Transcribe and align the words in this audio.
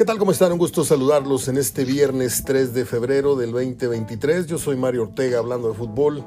¿Qué 0.00 0.06
tal? 0.06 0.16
¿Cómo 0.16 0.32
están? 0.32 0.50
Un 0.50 0.56
gusto 0.56 0.82
saludarlos 0.82 1.46
en 1.48 1.58
este 1.58 1.84
viernes 1.84 2.42
3 2.46 2.72
de 2.72 2.86
febrero 2.86 3.36
del 3.36 3.52
2023. 3.52 4.46
Yo 4.46 4.56
soy 4.56 4.74
Mario 4.74 5.02
Ortega 5.02 5.40
hablando 5.40 5.68
de 5.68 5.74
fútbol, 5.74 6.24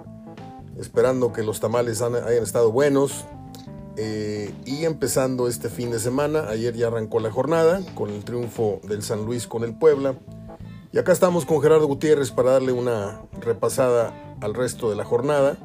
esperando 0.78 1.34
que 1.34 1.42
los 1.42 1.60
tamales 1.60 2.04
hayan 2.04 2.44
estado 2.44 2.72
buenos. 2.72 3.26
Eh, 3.98 4.54
y 4.68 4.86
empezando 4.86 5.48
este 5.48 5.70
fin 5.70 5.90
de 5.90 5.98
semana, 5.98 6.50
ayer 6.50 6.76
ya 6.76 6.86
arrancó 6.86 7.20
la 7.20 7.32
jornada 7.32 7.82
con 7.96 8.12
el 8.12 8.24
triunfo 8.24 8.80
del 8.84 9.02
San 9.02 9.26
Luis 9.26 9.48
con 9.48 9.64
el 9.64 9.76
Puebla. 9.76 10.20
Y 10.92 11.00
acá 11.00 11.12
estamos 11.12 11.44
con 11.48 11.60
Gerardo 11.60 11.88
Gutiérrez 11.88 12.30
para 12.30 12.52
darle 12.52 12.74
una 12.74 13.24
repasada 13.42 14.36
al 14.40 14.54
resto 14.54 14.92
de 14.92 14.98
la 14.98 15.04
jornada 15.04 15.58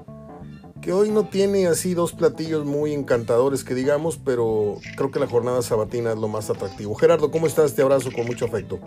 que 0.81 0.93
hoy 0.93 1.11
no 1.11 1.27
tiene 1.27 1.67
así 1.67 1.95
dos 1.95 2.13
platillos 2.13 2.65
muy 2.65 2.93
encantadores 2.93 3.65
que 3.65 3.75
digamos, 3.75 4.19
pero 4.19 4.77
creo 4.97 5.11
que 5.11 5.19
la 5.19 5.27
jornada 5.27 5.63
sabatina 5.63 6.13
es 6.13 6.19
lo 6.19 6.29
más 6.29 6.51
atractivo. 6.51 6.95
Gerardo, 6.95 7.31
¿cómo 7.31 7.47
estás? 7.47 7.75
Te 7.75 7.83
abrazo 7.83 8.11
con 8.13 8.27
mucho 8.27 8.45
afecto. 8.45 8.79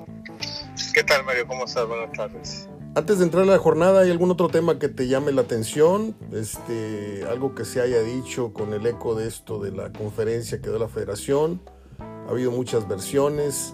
¿Qué 0.94 1.04
tal, 1.04 1.24
Mario? 1.26 1.48
¿Cómo 1.48 1.66
estás? 1.66 1.88
Buenas 1.88 2.12
tardes. 2.14 2.70
Antes 2.94 3.20
de 3.20 3.26
entrar 3.26 3.44
a 3.44 3.46
la 3.46 3.58
jornada, 3.58 4.02
¿hay 4.02 4.12
algún 4.12 4.32
otro 4.32 4.50
tema 4.50 4.78
que 4.78 4.90
te 4.90 5.08
llame 5.08 5.32
la 5.32 5.42
atención? 5.42 6.16
Este, 6.34 7.24
algo 7.30 7.56
que 7.56 7.64
se 7.64 7.80
haya 7.80 8.02
dicho 8.02 8.52
con 8.52 8.74
el 8.74 8.86
eco 8.86 9.16
de 9.16 9.28
esto 9.28 9.60
de 9.60 9.72
la 9.72 9.92
conferencia 9.94 10.62
que 10.62 10.70
dio 10.70 10.78
la 10.78 10.90
federación. 10.90 11.62
Ha 12.00 12.32
habido 12.32 12.52
muchas 12.52 12.88
versiones, 12.88 13.74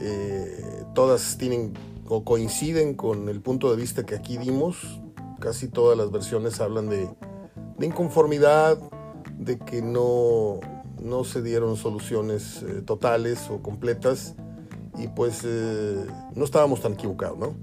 eh, 0.00 0.84
todas 0.94 1.38
tienen 1.38 1.74
o 2.08 2.24
coinciden 2.24 2.94
con 2.94 3.28
el 3.28 3.40
punto 3.40 3.70
de 3.70 3.76
vista 3.76 4.04
que 4.04 4.16
aquí 4.16 4.38
dimos. 4.38 5.00
Casi 5.38 5.68
todas 5.68 5.96
las 5.96 6.10
versiones 6.10 6.60
hablan 6.60 6.88
de 6.88 7.08
de 7.78 7.86
inconformidad, 7.86 8.78
de 9.38 9.58
que 9.58 9.80
no, 9.80 10.60
no 11.00 11.24
se 11.24 11.42
dieron 11.42 11.76
soluciones 11.76 12.62
eh, 12.62 12.82
totales 12.84 13.48
o 13.48 13.62
completas 13.62 14.34
y 14.98 15.06
pues 15.08 15.42
eh, 15.44 16.06
no 16.34 16.44
estábamos 16.44 16.82
tan 16.82 16.94
equivocados, 16.94 17.38
¿no? 17.38 17.56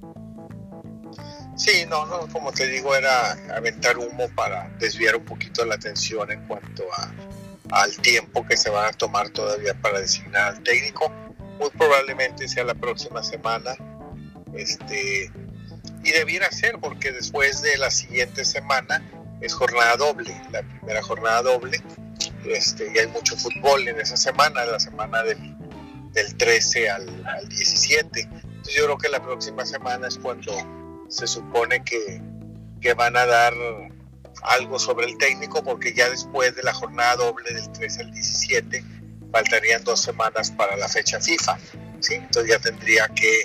Sí, 1.57 1.85
no, 1.87 2.05
no, 2.05 2.27
como 2.31 2.51
te 2.51 2.67
digo, 2.67 2.95
era 2.95 3.31
aventar 3.55 3.97
humo 3.97 4.27
para 4.35 4.69
desviar 4.79 5.15
un 5.15 5.23
poquito 5.23 5.63
la 5.65 5.75
atención 5.75 6.29
en 6.31 6.45
cuanto 6.47 6.83
a, 6.97 7.81
al 7.81 7.95
tiempo 7.97 8.45
que 8.45 8.57
se 8.57 8.69
va 8.69 8.89
a 8.89 8.91
tomar 8.91 9.29
todavía 9.29 9.73
para 9.81 9.99
designar 9.99 10.55
al 10.55 10.63
técnico. 10.63 11.09
Muy 11.59 11.69
probablemente 11.69 12.49
sea 12.49 12.65
la 12.65 12.73
próxima 12.73 13.23
semana. 13.23 13.71
Este, 14.53 15.31
y 16.03 16.11
debiera 16.11 16.51
ser, 16.51 16.77
porque 16.79 17.13
después 17.13 17.61
de 17.61 17.77
la 17.77 17.89
siguiente 17.89 18.43
semana 18.43 19.01
es 19.45 19.53
jornada 19.53 19.95
doble, 19.97 20.35
la 20.51 20.61
primera 20.63 21.01
jornada 21.01 21.41
doble, 21.43 21.81
este, 22.45 22.91
y 22.93 22.99
hay 22.99 23.07
mucho 23.07 23.35
fútbol 23.37 23.87
en 23.87 23.99
esa 23.99 24.17
semana, 24.17 24.65
la 24.65 24.79
semana 24.79 25.23
del, 25.23 25.55
del 26.11 26.35
13 26.37 26.89
al, 26.89 27.25
al, 27.25 27.47
17. 27.49 28.21
Entonces 28.21 28.75
yo 28.75 28.85
creo 28.85 28.97
que 28.97 29.09
la 29.09 29.21
próxima 29.21 29.65
semana 29.65 30.07
es 30.07 30.17
cuando 30.17 30.53
se 31.09 31.27
supone 31.27 31.83
que, 31.83 32.21
que 32.81 32.93
van 32.93 33.15
a 33.17 33.25
dar 33.25 33.53
algo 34.43 34.79
sobre 34.79 35.07
el 35.07 35.17
técnico, 35.17 35.63
porque 35.63 35.93
ya 35.93 36.09
después 36.09 36.55
de 36.55 36.63
la 36.63 36.73
jornada 36.73 37.15
doble 37.17 37.53
del 37.53 37.71
13 37.71 38.01
al 38.01 38.11
17 38.11 38.83
faltarían 39.31 39.83
dos 39.83 40.01
semanas 40.01 40.51
para 40.51 40.77
la 40.77 40.87
fecha 40.87 41.19
FIFA. 41.19 41.57
¿sí? 41.99 42.15
Entonces 42.15 42.51
ya 42.51 42.59
tendría 42.59 43.07
que 43.09 43.41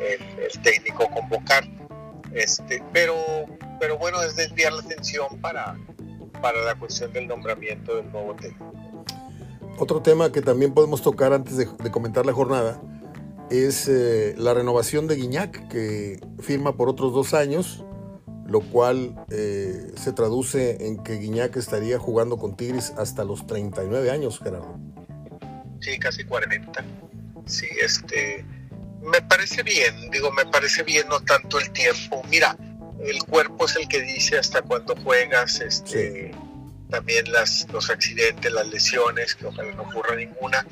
el, 0.00 0.38
el 0.38 0.62
técnico 0.62 1.08
convocar. 1.10 1.64
Este, 2.32 2.82
pero 2.92 3.46
pero 3.82 3.98
bueno, 3.98 4.22
es 4.22 4.36
desviar 4.36 4.72
la 4.72 4.80
atención 4.80 5.40
para, 5.40 5.76
para 6.40 6.60
la 6.62 6.76
cuestión 6.76 7.12
del 7.12 7.26
nombramiento 7.26 7.96
del 7.96 8.12
nuevo 8.12 8.36
técnico. 8.36 8.72
Otro 9.76 10.00
tema 10.00 10.30
que 10.30 10.40
también 10.40 10.72
podemos 10.72 11.02
tocar 11.02 11.32
antes 11.32 11.56
de, 11.56 11.66
de 11.66 11.90
comentar 11.90 12.24
la 12.24 12.32
jornada 12.32 12.80
es 13.50 13.88
eh, 13.88 14.36
la 14.38 14.54
renovación 14.54 15.08
de 15.08 15.16
Guiñac, 15.16 15.66
que 15.66 16.20
firma 16.38 16.76
por 16.76 16.88
otros 16.88 17.12
dos 17.12 17.34
años, 17.34 17.84
lo 18.46 18.60
cual 18.60 19.16
eh, 19.30 19.90
se 19.96 20.12
traduce 20.12 20.86
en 20.86 21.02
que 21.02 21.14
Guiñac 21.14 21.56
estaría 21.56 21.98
jugando 21.98 22.36
con 22.36 22.56
Tigres 22.56 22.92
hasta 22.96 23.24
los 23.24 23.48
39 23.48 24.12
años, 24.12 24.38
Gerardo. 24.38 24.78
Sí, 25.80 25.98
casi 25.98 26.22
40. 26.22 26.84
Sí, 27.46 27.66
este, 27.82 28.44
me 29.00 29.20
parece 29.22 29.64
bien, 29.64 30.08
digo, 30.12 30.30
me 30.30 30.46
parece 30.46 30.84
bien 30.84 31.08
no 31.08 31.18
tanto 31.18 31.58
el 31.58 31.68
tiempo. 31.72 32.22
Mira, 32.30 32.56
el 33.04 33.24
cuerpo 33.24 33.66
es 33.66 33.76
el 33.76 33.88
que 33.88 34.00
dice 34.00 34.38
hasta 34.38 34.62
cuándo 34.62 34.94
juegas, 34.96 35.60
este, 35.60 36.32
sí. 36.32 36.38
también 36.90 37.30
las, 37.32 37.66
los 37.72 37.90
accidentes, 37.90 38.52
las 38.52 38.68
lesiones, 38.68 39.34
que 39.34 39.46
ojalá 39.46 39.72
no 39.72 39.82
ocurra 39.82 40.16
ninguna, 40.16 40.66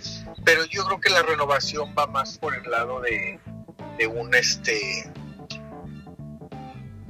pero 0.44 0.64
yo 0.66 0.84
creo 0.84 1.00
que 1.00 1.10
la 1.10 1.22
renovación 1.22 1.94
va 1.98 2.06
más 2.06 2.38
por 2.38 2.54
el 2.54 2.70
lado 2.70 3.00
de, 3.00 3.38
de 3.98 4.06
un 4.06 4.34
este 4.34 5.10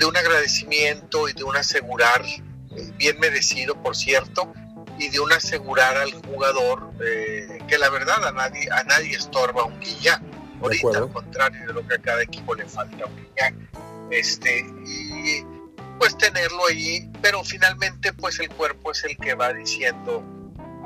de 0.00 0.06
un 0.06 0.16
agradecimiento 0.16 1.28
y 1.28 1.34
de 1.34 1.44
un 1.44 1.54
asegurar, 1.56 2.24
eh, 2.24 2.40
bien 2.96 3.20
merecido 3.20 3.80
por 3.82 3.94
cierto, 3.94 4.50
y 4.98 5.08
de 5.08 5.20
un 5.20 5.30
asegurar 5.32 5.96
al 5.96 6.12
jugador 6.12 6.92
eh, 7.04 7.58
que 7.68 7.78
la 7.78 7.90
verdad 7.90 8.24
a 8.24 8.32
nadie, 8.32 8.68
a 8.70 8.82
nadie 8.84 9.16
estorba 9.16 9.64
un 9.64 9.78
Guiñac. 9.78 10.22
Ahorita, 10.62 10.98
al 10.98 11.12
contrario 11.12 11.66
de 11.66 11.72
lo 11.72 11.86
que 11.86 11.94
a 11.94 11.98
cada 11.98 12.22
equipo 12.22 12.54
le 12.54 12.66
falta 12.66 13.06
un 13.06 13.16
Guiñac. 13.16 13.54
Este, 14.10 14.60
y 14.86 15.09
pues 16.00 16.16
tenerlo 16.16 16.66
ahí, 16.66 17.10
pero 17.20 17.44
finalmente 17.44 18.14
pues 18.14 18.40
el 18.40 18.48
cuerpo 18.48 18.92
es 18.92 19.04
el 19.04 19.18
que 19.18 19.34
va 19.34 19.52
diciendo 19.52 20.24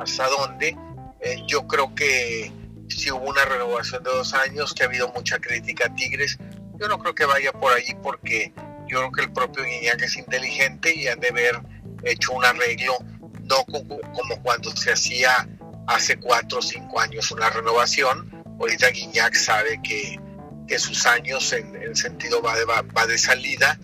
hasta 0.01 0.27
dónde. 0.29 0.77
Eh, 1.21 1.43
yo 1.47 1.69
creo 1.69 1.95
que 1.95 2.51
si 2.89 3.13
hubo 3.13 3.31
una 3.31 3.45
renovación 3.45 4.03
de 4.03 4.11
dos 4.11 4.35
años, 4.35 4.75
que 4.75 4.83
ha 4.83 4.87
habido 4.87 5.09
mucha 5.13 5.39
crítica 5.39 5.87
a 5.87 5.95
Tigres, 5.95 6.37
yo 6.81 6.89
no 6.89 6.99
creo 6.99 7.15
que 7.15 7.25
vaya 7.27 7.53
por 7.53 7.73
ahí 7.73 7.95
porque 8.03 8.53
yo 8.89 8.99
creo 8.99 9.13
que 9.13 9.21
el 9.23 9.33
propio 9.33 9.65
Guiñac 9.65 10.03
es 10.03 10.17
inteligente 10.17 10.93
y 10.95 11.07
han 11.07 11.21
de 11.21 11.29
haber 11.29 11.61
hecho 12.03 12.33
un 12.33 12.45
arreglo, 12.45 12.99
no 13.45 13.65
como, 13.67 14.43
cuando 14.43 14.75
se 14.77 14.93
hacía 14.93 15.49
hace 15.87 16.19
cuatro 16.19 16.59
o 16.59 16.63
cinco 16.63 17.01
años 17.01 17.31
una 17.31 17.51
renovación. 17.51 18.31
Ahorita 18.59 18.89
Guiñac 18.89 19.35
sabe 19.35 19.81
que, 19.83 20.19
que 20.67 20.79
sus 20.81 21.07
años 21.07 21.53
en, 21.53 21.75
en 21.81 21.95
sentido 21.95 22.43
va 22.43 22.57
de, 22.57 22.65
va, 22.65 22.83
va 22.83 23.07
de 23.07 23.17
salida 23.17 23.79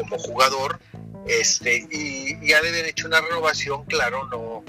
como 0.00 0.18
jugador 0.18 0.80
este 1.26 1.86
y, 1.90 2.38
y, 2.42 2.52
ha 2.52 2.60
de 2.62 2.68
haber 2.70 2.86
hecho 2.86 3.06
una 3.06 3.20
renovación, 3.20 3.84
claro, 3.84 4.26
no, 4.28 4.64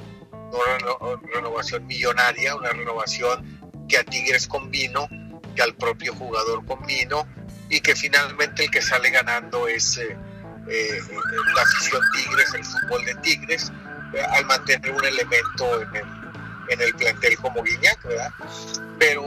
no 0.52 1.22
renovación 1.34 1.88
millonaria, 1.88 2.56
una 2.56 2.70
renovación 2.70 3.60
que 3.88 3.98
a 3.98 4.04
Tigres 4.04 4.48
convino, 4.48 5.08
que 5.56 5.62
al 5.62 5.76
propio 5.76 6.14
jugador 6.14 6.66
convino 6.66 7.28
y 7.70 7.80
que 7.80 7.96
finalmente 7.96 8.66
el 8.66 8.72
que 8.72 8.82
sale 8.82 9.10
ganando 9.10 9.68
es 9.68 9.98
eh, 9.98 10.18
eh, 10.70 11.00
la 11.56 11.62
afición 11.62 12.02
Tigres, 12.14 12.54
el 12.54 12.66
fútbol 12.66 13.06
de 13.06 13.16
Tigres, 13.16 13.72
eh, 14.14 14.22
al 14.22 14.46
mantener 14.46 14.92
un 14.92 15.06
elemento 15.06 15.82
en 15.82 15.96
el, 15.96 16.06
en 16.70 16.82
el 16.82 16.94
plantel 16.96 17.38
como 17.38 17.64
Guiñac, 17.64 18.04
¿verdad? 18.04 18.32
Pero 19.00 19.24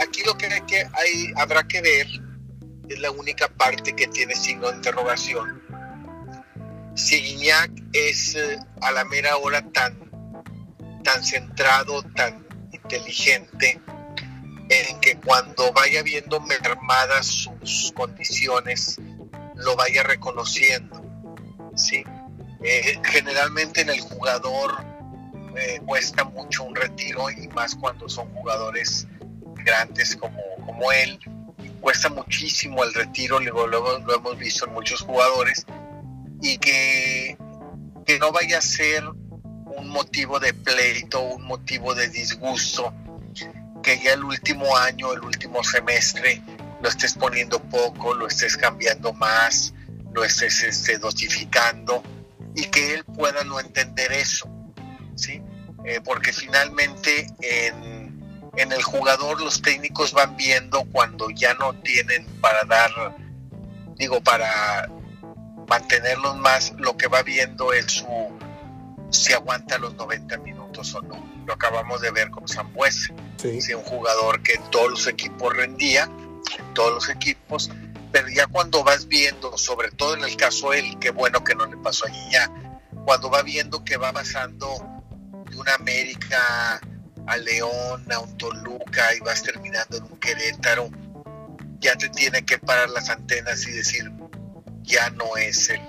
aquí 0.00 0.22
lo 0.24 0.36
que, 0.38 0.46
hay 0.46 0.60
que 0.62 0.88
hay, 0.94 1.32
habrá 1.36 1.64
que 1.64 1.82
ver 1.82 2.06
es 2.90 2.98
la 2.98 3.10
única 3.12 3.46
parte 3.46 3.94
que 3.94 4.08
tiene 4.08 4.34
signo 4.34 4.68
de 4.68 4.76
interrogación. 4.76 5.62
Si 6.96 7.48
es 7.92 8.34
eh, 8.34 8.58
a 8.82 8.90
la 8.90 9.04
mera 9.04 9.36
hora 9.36 9.62
tan, 9.70 9.96
tan 11.04 11.22
centrado, 11.22 12.02
tan 12.16 12.44
inteligente, 12.72 13.80
en 14.68 15.00
que 15.00 15.16
cuando 15.18 15.72
vaya 15.72 16.02
viendo 16.02 16.40
mermadas 16.40 17.26
sus 17.26 17.92
condiciones, 17.94 18.98
lo 19.54 19.76
vaya 19.76 20.02
reconociendo. 20.02 21.00
¿sí? 21.76 22.02
Eh, 22.62 23.00
generalmente 23.04 23.82
en 23.82 23.90
el 23.90 24.00
jugador 24.00 24.84
eh, 25.56 25.80
cuesta 25.86 26.24
mucho 26.24 26.64
un 26.64 26.74
retiro 26.74 27.30
y 27.30 27.46
más 27.48 27.76
cuando 27.76 28.08
son 28.08 28.28
jugadores 28.34 29.06
grandes 29.64 30.16
como, 30.16 30.40
como 30.66 30.90
él 30.90 31.20
cuesta 31.80 32.08
muchísimo 32.08 32.84
el 32.84 32.92
retiro, 32.94 33.40
luego 33.40 33.98
lo 33.98 34.14
hemos 34.14 34.38
visto 34.38 34.66
en 34.66 34.72
muchos 34.72 35.00
jugadores, 35.00 35.64
y 36.42 36.58
que, 36.58 37.36
que 38.06 38.18
no 38.18 38.32
vaya 38.32 38.58
a 38.58 38.62
ser 38.62 39.04
un 39.06 39.88
motivo 39.88 40.38
de 40.38 40.52
pleito, 40.52 41.20
un 41.20 41.44
motivo 41.44 41.94
de 41.94 42.08
disgusto, 42.08 42.92
que 43.82 43.98
ya 43.98 44.12
el 44.12 44.24
último 44.24 44.76
año, 44.76 45.12
el 45.12 45.20
último 45.20 45.62
semestre, 45.64 46.42
lo 46.82 46.88
estés 46.88 47.14
poniendo 47.14 47.60
poco, 47.60 48.14
lo 48.14 48.26
estés 48.26 48.56
cambiando 48.56 49.12
más, 49.12 49.72
lo 50.12 50.24
estés 50.24 50.62
este, 50.62 50.98
dosificando, 50.98 52.02
y 52.54 52.64
que 52.66 52.94
él 52.94 53.04
pueda 53.04 53.44
no 53.44 53.60
entender 53.60 54.12
eso, 54.12 54.48
¿sí? 55.14 55.42
Eh, 55.84 56.00
porque 56.04 56.32
finalmente 56.32 57.26
en 57.40 57.99
en 58.56 58.72
el 58.72 58.82
jugador 58.82 59.40
los 59.40 59.62
técnicos 59.62 60.12
van 60.12 60.36
viendo 60.36 60.84
cuando 60.92 61.30
ya 61.30 61.54
no 61.54 61.72
tienen 61.74 62.24
para 62.40 62.64
dar, 62.64 62.90
digo, 63.96 64.20
para 64.20 64.88
mantenerlos 65.68 66.36
más, 66.36 66.72
lo 66.78 66.96
que 66.96 67.06
va 67.06 67.22
viendo 67.22 67.72
es 67.72 67.86
su, 67.86 68.06
si 69.10 69.32
aguanta 69.32 69.78
los 69.78 69.94
90 69.94 70.38
minutos 70.38 70.94
o 70.94 71.02
no. 71.02 71.24
Lo 71.46 71.54
acabamos 71.54 72.00
de 72.00 72.10
ver 72.10 72.30
con 72.30 72.46
Zambuesa, 72.48 73.14
sí. 73.36 73.74
un 73.74 73.82
jugador 73.82 74.42
que 74.42 74.54
en 74.54 74.70
todos 74.70 74.90
los 74.90 75.06
equipos 75.06 75.56
rendía, 75.56 76.04
en 76.04 76.74
todos 76.74 76.94
los 76.94 77.08
equipos, 77.08 77.70
pero 78.12 78.28
ya 78.28 78.46
cuando 78.46 78.82
vas 78.82 79.06
viendo, 79.06 79.56
sobre 79.56 79.90
todo 79.90 80.14
en 80.14 80.24
el 80.24 80.36
caso 80.36 80.72
él, 80.72 80.96
qué 81.00 81.10
bueno 81.10 81.44
que 81.44 81.54
no 81.54 81.66
le 81.66 81.76
pasó 81.76 82.06
allí 82.06 82.20
ya, 82.32 82.50
cuando 83.04 83.30
va 83.30 83.42
viendo 83.42 83.84
que 83.84 83.96
va 83.96 84.12
pasando 84.12 84.66
de 85.48 85.56
una 85.56 85.74
América 85.74 86.80
a 87.30 87.36
León, 87.36 88.04
a 88.12 88.18
un 88.18 88.36
Toluca 88.36 89.14
y 89.14 89.20
vas 89.20 89.42
terminando 89.42 89.96
en 89.96 90.02
un 90.02 90.18
Querétaro, 90.18 90.90
ya 91.78 91.94
te 91.96 92.08
tiene 92.08 92.44
que 92.44 92.58
parar 92.58 92.90
las 92.90 93.08
antenas 93.08 93.66
y 93.68 93.70
decir, 93.70 94.10
ya 94.82 95.10
no 95.10 95.36
es 95.36 95.70
el, 95.70 95.80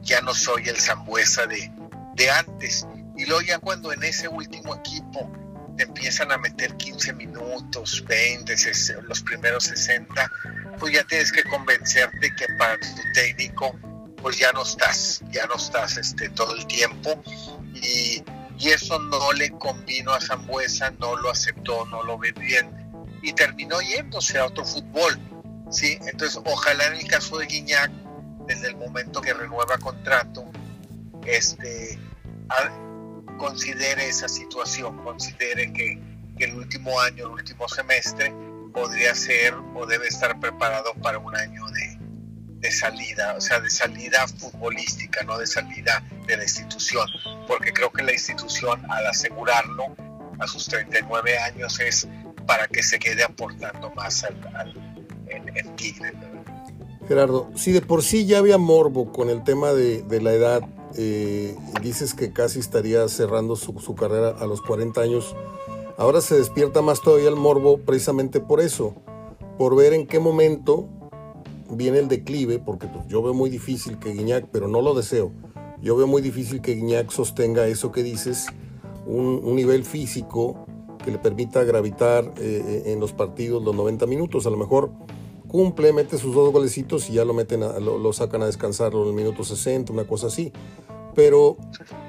ya 0.00 0.22
no 0.22 0.34
soy 0.34 0.68
el 0.68 0.80
Zambuesa 0.80 1.46
de, 1.46 1.70
de 2.14 2.30
antes. 2.30 2.86
Y 3.16 3.26
luego 3.26 3.42
ya 3.42 3.58
cuando 3.58 3.92
en 3.92 4.02
ese 4.02 4.26
último 4.28 4.74
equipo 4.74 5.30
te 5.76 5.82
empiezan 5.84 6.32
a 6.32 6.38
meter 6.38 6.74
15 6.76 7.12
minutos, 7.12 8.02
20, 8.08 8.54
los 9.02 9.22
primeros 9.22 9.64
60, 9.64 10.32
pues 10.78 10.94
ya 10.94 11.04
tienes 11.04 11.30
que 11.30 11.44
convencerte 11.44 12.34
que 12.34 12.46
para 12.58 12.78
tu 12.78 12.86
técnico 13.12 13.78
pues 14.22 14.38
ya 14.38 14.50
no 14.52 14.62
estás, 14.62 15.22
ya 15.30 15.46
no 15.46 15.56
estás 15.56 15.98
este, 15.98 16.30
todo 16.30 16.54
el 16.56 16.66
tiempo 16.66 17.22
y, 17.74 18.22
y 18.60 18.68
eso 18.68 18.98
no 18.98 19.32
le 19.32 19.50
convino 19.52 20.12
a 20.12 20.20
Zambuesa, 20.20 20.90
no 20.98 21.16
lo 21.16 21.30
aceptó, 21.30 21.86
no 21.86 22.02
lo 22.02 22.18
ve 22.18 22.32
bien 22.32 22.70
y 23.22 23.32
terminó 23.32 23.80
yéndose 23.80 24.38
a 24.38 24.46
otro 24.46 24.66
fútbol. 24.66 25.18
¿sí? 25.70 25.98
Entonces, 26.02 26.38
ojalá 26.44 26.88
en 26.88 26.96
el 26.96 27.06
caso 27.08 27.38
de 27.38 27.46
Guiñac, 27.46 27.90
desde 28.46 28.68
el 28.68 28.76
momento 28.76 29.22
que 29.22 29.32
renueva 29.32 29.78
contrato, 29.78 30.44
este, 31.24 31.98
considere 33.38 34.08
esa 34.08 34.28
situación, 34.28 35.02
considere 35.04 35.72
que, 35.72 35.98
que, 36.36 36.44
el 36.44 36.54
último 36.54 37.00
año, 37.00 37.24
el 37.26 37.32
último 37.32 37.66
semestre, 37.66 38.30
podría 38.74 39.14
ser 39.14 39.54
o 39.74 39.86
debe 39.86 40.08
estar 40.08 40.38
preparado 40.38 40.92
para 41.02 41.18
un 41.18 41.34
año 41.34 41.66
de, 41.68 41.99
de 42.60 42.70
salida, 42.70 43.34
o 43.36 43.40
sea, 43.40 43.58
de 43.60 43.70
salida 43.70 44.26
futbolística, 44.28 45.22
no 45.24 45.38
de 45.38 45.46
salida 45.46 46.02
de 46.26 46.36
la 46.36 46.42
institución, 46.42 47.08
porque 47.46 47.72
creo 47.72 47.90
que 47.90 48.02
la 48.02 48.12
institución 48.12 48.82
al 48.90 49.06
asegurarlo 49.06 49.84
a 50.38 50.46
sus 50.46 50.66
39 50.66 51.38
años 51.38 51.80
es 51.80 52.06
para 52.46 52.66
que 52.68 52.82
se 52.82 52.98
quede 52.98 53.24
aportando 53.24 53.90
más 53.94 54.24
al, 54.24 54.74
en, 55.28 55.76
Tigre. 55.76 56.12
Gerardo, 57.08 57.50
si 57.56 57.72
de 57.72 57.80
por 57.80 58.02
sí 58.02 58.26
ya 58.26 58.38
había 58.38 58.58
morbo 58.58 59.10
con 59.12 59.30
el 59.30 59.42
tema 59.42 59.72
de, 59.72 60.20
la 60.20 60.32
edad, 60.32 60.62
eh, 60.96 61.56
dices 61.82 62.14
que 62.14 62.32
casi 62.32 62.60
estaría 62.60 63.08
cerrando 63.08 63.56
su, 63.56 63.78
su, 63.80 63.94
carrera 63.94 64.34
a 64.38 64.46
los 64.46 64.60
40 64.60 65.00
años, 65.00 65.34
ahora 65.96 66.20
se 66.20 66.36
despierta 66.36 66.82
más 66.82 67.00
todavía 67.00 67.30
el 67.30 67.36
morbo 67.36 67.78
precisamente 67.78 68.40
por 68.40 68.60
eso, 68.60 68.94
por 69.56 69.76
ver 69.76 69.94
en 69.94 70.06
qué 70.06 70.18
momento 70.18 70.88
viene 71.76 71.98
el 71.98 72.08
declive, 72.08 72.58
porque 72.58 72.86
pues, 72.86 73.06
yo 73.08 73.22
veo 73.22 73.34
muy 73.34 73.50
difícil 73.50 73.98
que 73.98 74.12
Guiñac, 74.12 74.46
pero 74.50 74.68
no 74.68 74.80
lo 74.80 74.94
deseo, 74.94 75.32
yo 75.82 75.96
veo 75.96 76.06
muy 76.06 76.20
difícil 76.20 76.60
que 76.60 76.74
Guiñac 76.74 77.10
sostenga 77.10 77.66
eso 77.66 77.90
que 77.90 78.02
dices, 78.02 78.46
un, 79.06 79.54
nivel 79.54 79.84
físico 79.84 80.66
que 81.04 81.10
le 81.10 81.18
permita 81.18 81.64
gravitar 81.64 82.24
eh, 82.36 82.62
eh, 82.86 82.92
en 82.92 83.00
los 83.00 83.12
partidos 83.12 83.62
los 83.62 83.74
90 83.74 84.06
minutos. 84.06 84.46
A 84.46 84.50
lo 84.50 84.56
mejor 84.56 84.92
cumple, 85.48 85.92
mete 85.92 86.18
sus 86.18 86.34
dos 86.34 86.52
golecitos 86.52 87.08
y 87.10 87.14
ya 87.14 87.24
lo, 87.24 87.32
meten 87.32 87.60
lo, 87.60 88.12
sacan 88.12 88.42
a 88.42 88.46
descansar 88.46 88.92
en 88.92 89.06
el 89.06 89.12
minuto 89.14 89.42
60, 89.42 89.92
una 89.92 90.04
cosa 90.04 90.26
así. 90.26 90.52
Pero 91.14 91.56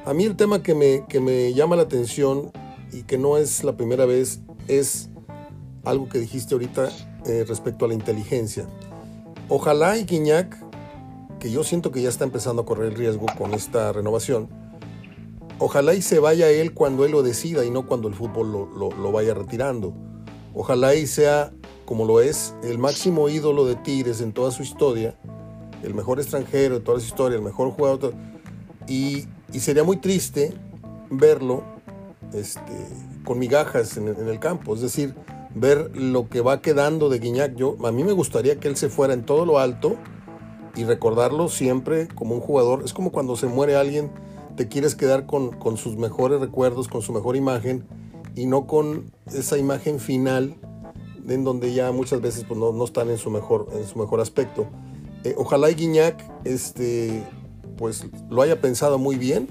a 0.05 0.13
mí 0.13 0.25
el 0.25 0.35
tema 0.35 0.61
que 0.61 0.75
me, 0.75 1.05
que 1.07 1.19
me 1.19 1.53
llama 1.53 1.75
la 1.75 1.83
atención 1.83 2.51
y 2.91 3.03
que 3.03 3.17
no 3.17 3.37
es 3.37 3.63
la 3.63 3.77
primera 3.77 4.05
vez 4.05 4.41
es 4.67 5.09
algo 5.83 6.09
que 6.09 6.19
dijiste 6.19 6.53
ahorita 6.53 6.89
eh, 7.25 7.45
respecto 7.47 7.85
a 7.85 7.87
la 7.87 7.93
inteligencia. 7.93 8.67
Ojalá 9.53 9.97
y 9.97 10.05
Guiñac, 10.05 10.57
que 11.37 11.51
yo 11.51 11.65
siento 11.65 11.91
que 11.91 12.01
ya 12.01 12.07
está 12.07 12.23
empezando 12.23 12.61
a 12.61 12.65
correr 12.65 12.93
el 12.93 12.95
riesgo 12.97 13.25
con 13.37 13.53
esta 13.53 13.91
renovación, 13.91 14.47
Ojalá 15.59 15.93
y 15.93 16.01
se 16.01 16.19
vaya 16.19 16.49
él 16.49 16.73
cuando 16.73 17.03
él 17.03 17.11
lo 17.11 17.21
decida 17.21 17.65
y 17.65 17.69
no 17.69 17.85
cuando 17.85 18.07
el 18.07 18.15
fútbol 18.15 18.49
lo, 18.51 19.11
vaya 19.11 19.33
retirando. 19.33 19.93
Ojalá 20.55 20.95
y 20.95 21.05
sea, 21.05 21.51
como 21.85 22.05
lo 22.05 22.21
es, 22.21 22.55
el 22.63 22.77
máximo 22.77 23.27
ídolo 23.27 23.65
de 23.65 23.75
Tigres 23.75 24.21
en 24.21 24.31
toda 24.31 24.51
su 24.51 24.63
historia, 24.63 25.15
el 25.83 25.93
mejor 25.93 26.19
extranjero 26.19 26.75
de 26.75 26.81
toda 26.81 26.99
su 27.01 27.07
historia, 27.07 27.35
el 27.35 27.43
mejor 27.43 27.71
jugador. 27.71 28.13
Y, 28.87 29.27
sería 29.59 29.83
muy 29.83 29.97
triste 29.97 30.53
verlo 31.09 31.63
este, 32.33 32.87
con 33.25 33.37
migajas 33.37 33.97
en, 33.97 34.07
en, 34.07 34.29
el 34.29 34.39
campo, 34.39 34.73
es 34.73 34.81
decir, 34.81 35.13
ver 35.55 35.91
lo 35.95 36.29
que 36.29 36.41
va 36.41 36.61
quedando 36.61 37.09
de 37.09 37.19
Guiñac. 37.19 37.55
Yo, 37.55 37.75
a 37.85 37.91
mí 37.91 38.03
me 38.03 38.13
gustaría 38.13 38.59
que 38.59 38.67
él 38.67 38.77
se 38.77 38.89
fuera 38.89 39.13
en 39.13 39.25
todo 39.25 39.45
lo 39.45 39.59
alto 39.59 39.95
y 40.75 40.83
recordarlo 40.85 41.49
siempre 41.49 42.07
como 42.07 42.35
un 42.35 42.41
jugador. 42.41 42.83
Es 42.83 42.93
como 42.93 43.11
cuando 43.11 43.35
se 43.35 43.47
muere 43.47 43.75
alguien 43.75 44.11
te 44.55 44.67
quieres 44.67 44.95
quedar 44.95 45.25
con, 45.25 45.77
sus 45.77 45.97
mejores 45.97 46.39
recuerdos, 46.39 46.87
con 46.87 47.01
su 47.01 47.13
mejor 47.13 47.35
imagen 47.35 47.85
y 48.35 48.45
no 48.45 48.67
con 48.67 49.11
esa 49.33 49.57
imagen 49.57 49.99
final 49.99 50.55
en 51.27 51.43
donde 51.43 51.73
ya 51.73 51.91
muchas 51.91 52.21
veces 52.21 52.45
pues, 52.47 52.59
no, 52.59 52.83
están 52.83 53.09
en 53.09 53.17
su 53.17 53.29
mejor, 53.29 53.67
en 53.73 53.85
su 53.85 53.97
mejor 53.97 54.19
aspecto. 54.19 54.67
Eh, 55.23 55.35
ojalá 55.37 55.69
y 55.69 55.99
este, 56.43 57.23
pues, 57.77 58.05
lo 58.29 58.41
haya 58.41 58.59
pensado 58.59 58.97
muy 58.97 59.15
bien. 59.15 59.47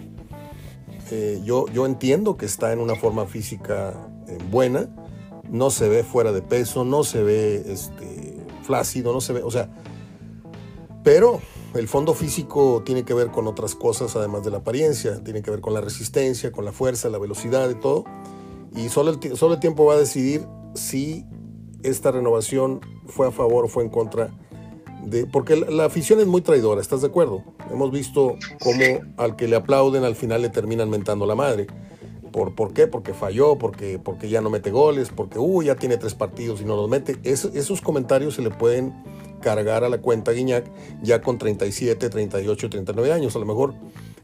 Eh, 1.11 1.41
yo, 1.44 1.67
yo 1.69 1.87
entiendo 1.87 2.37
que 2.37 2.47
está 2.47 2.73
en 2.73 2.79
una 2.79 2.94
forma 2.94 3.26
física 3.26 3.94
eh, 4.29 4.38
buena, 4.50 4.88
no 5.50 5.70
se 5.70 5.88
ve 5.88 6.05
fuera 6.05 6.32
de 6.32 6.43
peso, 6.43 6.85
no 6.85 7.05
se 7.05 7.23
ve 7.23 7.64
este, 7.67 8.37
flácido, 8.62 9.12
no 9.12 9.20
se 9.20 9.32
ve, 9.32 9.43
o 9.43 9.50
sea, 9.50 9.70
pero 11.02 11.41
el 11.75 11.88
fondo 11.88 12.14
físico 12.14 12.82
tiene 12.85 13.05
que 13.05 13.14
ver 13.14 13.31
con 13.31 13.47
otras 13.47 13.75
cosas 13.75 14.17
además 14.17 14.44
de 14.44 14.50
la 14.50 14.58
apariencia, 14.58 15.23
tiene 15.23 15.43
que 15.43 15.50
ver 15.50 15.61
con 15.61 15.73
la 15.73 15.81
resistencia, 15.81 16.52
con 16.52 16.64
la 16.64 16.73
fuerza, 16.73 17.08
la 17.08 17.19
velocidad 17.19 17.70
y 17.70 17.75
todo. 17.75 18.05
Y 18.75 18.88
solo 18.88 19.11
el, 19.11 19.37
solo 19.37 19.55
el 19.55 19.61
tiempo 19.61 19.85
va 19.85 19.94
a 19.94 19.99
decidir 19.99 20.47
si 20.75 21.25
esta 21.82 22.11
renovación 22.11 22.81
fue 23.06 23.29
a 23.29 23.31
favor 23.31 23.64
o 23.64 23.69
fue 23.69 23.85
en 23.85 23.91
contra 23.91 24.31
de... 25.05 25.26
Porque 25.26 25.56
la, 25.56 25.85
afición 25.85 26.20
es 26.20 26.26
muy 26.26 26.43
traidora, 26.43 26.81
¿estás 26.81 27.00
de 27.00 27.08
acuerdo? 27.08 27.44
Hemos 27.70 27.91
visto 27.91 28.37
cómo 28.62 29.00
al 29.17 29.37
que 29.37 29.49
le 29.49 29.56
aplauden 29.56 30.05
al 30.05 30.17
final 30.17 30.43
le 30.43 30.49
terminan 30.50 30.91
mentando 30.91 31.26
la 31.26 31.35
madre. 31.35 31.67
¿Por, 32.32 32.55
¿Por 32.55 32.73
qué? 32.73 32.87
Porque 32.87 33.14
falló, 33.14 33.57
porque, 33.59 33.99
porque 33.99 34.28
ya 34.28 34.40
no 34.40 34.50
mete 34.50 34.71
goles, 34.71 35.11
porque 35.14 35.38
uh, 35.38 35.62
ya 35.62 35.75
tiene 35.75 35.97
tres 35.97 36.14
partidos 36.14 36.61
y 36.61 36.64
no 36.64 36.76
los 36.76 36.88
mete. 36.88 37.19
esos 37.25 37.81
comentarios 37.81 38.35
se 38.35 38.43
le 38.43 38.50
pueden 38.50 38.95
cargar 39.40 39.85
a 39.85 39.88
la 39.88 39.99
cuenta 39.99 40.33
Guiñac 40.33 40.71
ya 41.02 41.21
con 41.21 41.38
37, 41.38 42.09
38, 42.09 42.71
39 42.71 43.12
años. 43.12 43.35
A 43.37 43.38
lo 43.38 43.47
mejor 43.47 43.75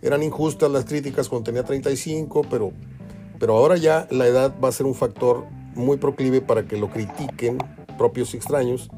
eran 0.03 0.23
injustas 0.23 0.71
las 0.71 0.85
críticas 0.85 1.29
cuando 1.29 1.45
tenía 1.45 1.65
35, 1.65 2.43
pero, 2.49 2.73
pero 3.39 3.57
ahora 3.57 3.77
ya 3.77 4.07
la 4.11 4.27
edad 4.27 4.55
va 4.63 4.69
a 4.69 4.73
ser 4.73 4.87
un 4.87 4.95
factor 4.95 5.45
muy 5.75 5.97
proclive 5.97 6.41
para 6.41 6.67
que 6.67 6.77
lo 6.77 6.91
critiquen 6.91 7.59
propios 7.99 8.35
extraños. 8.35 8.91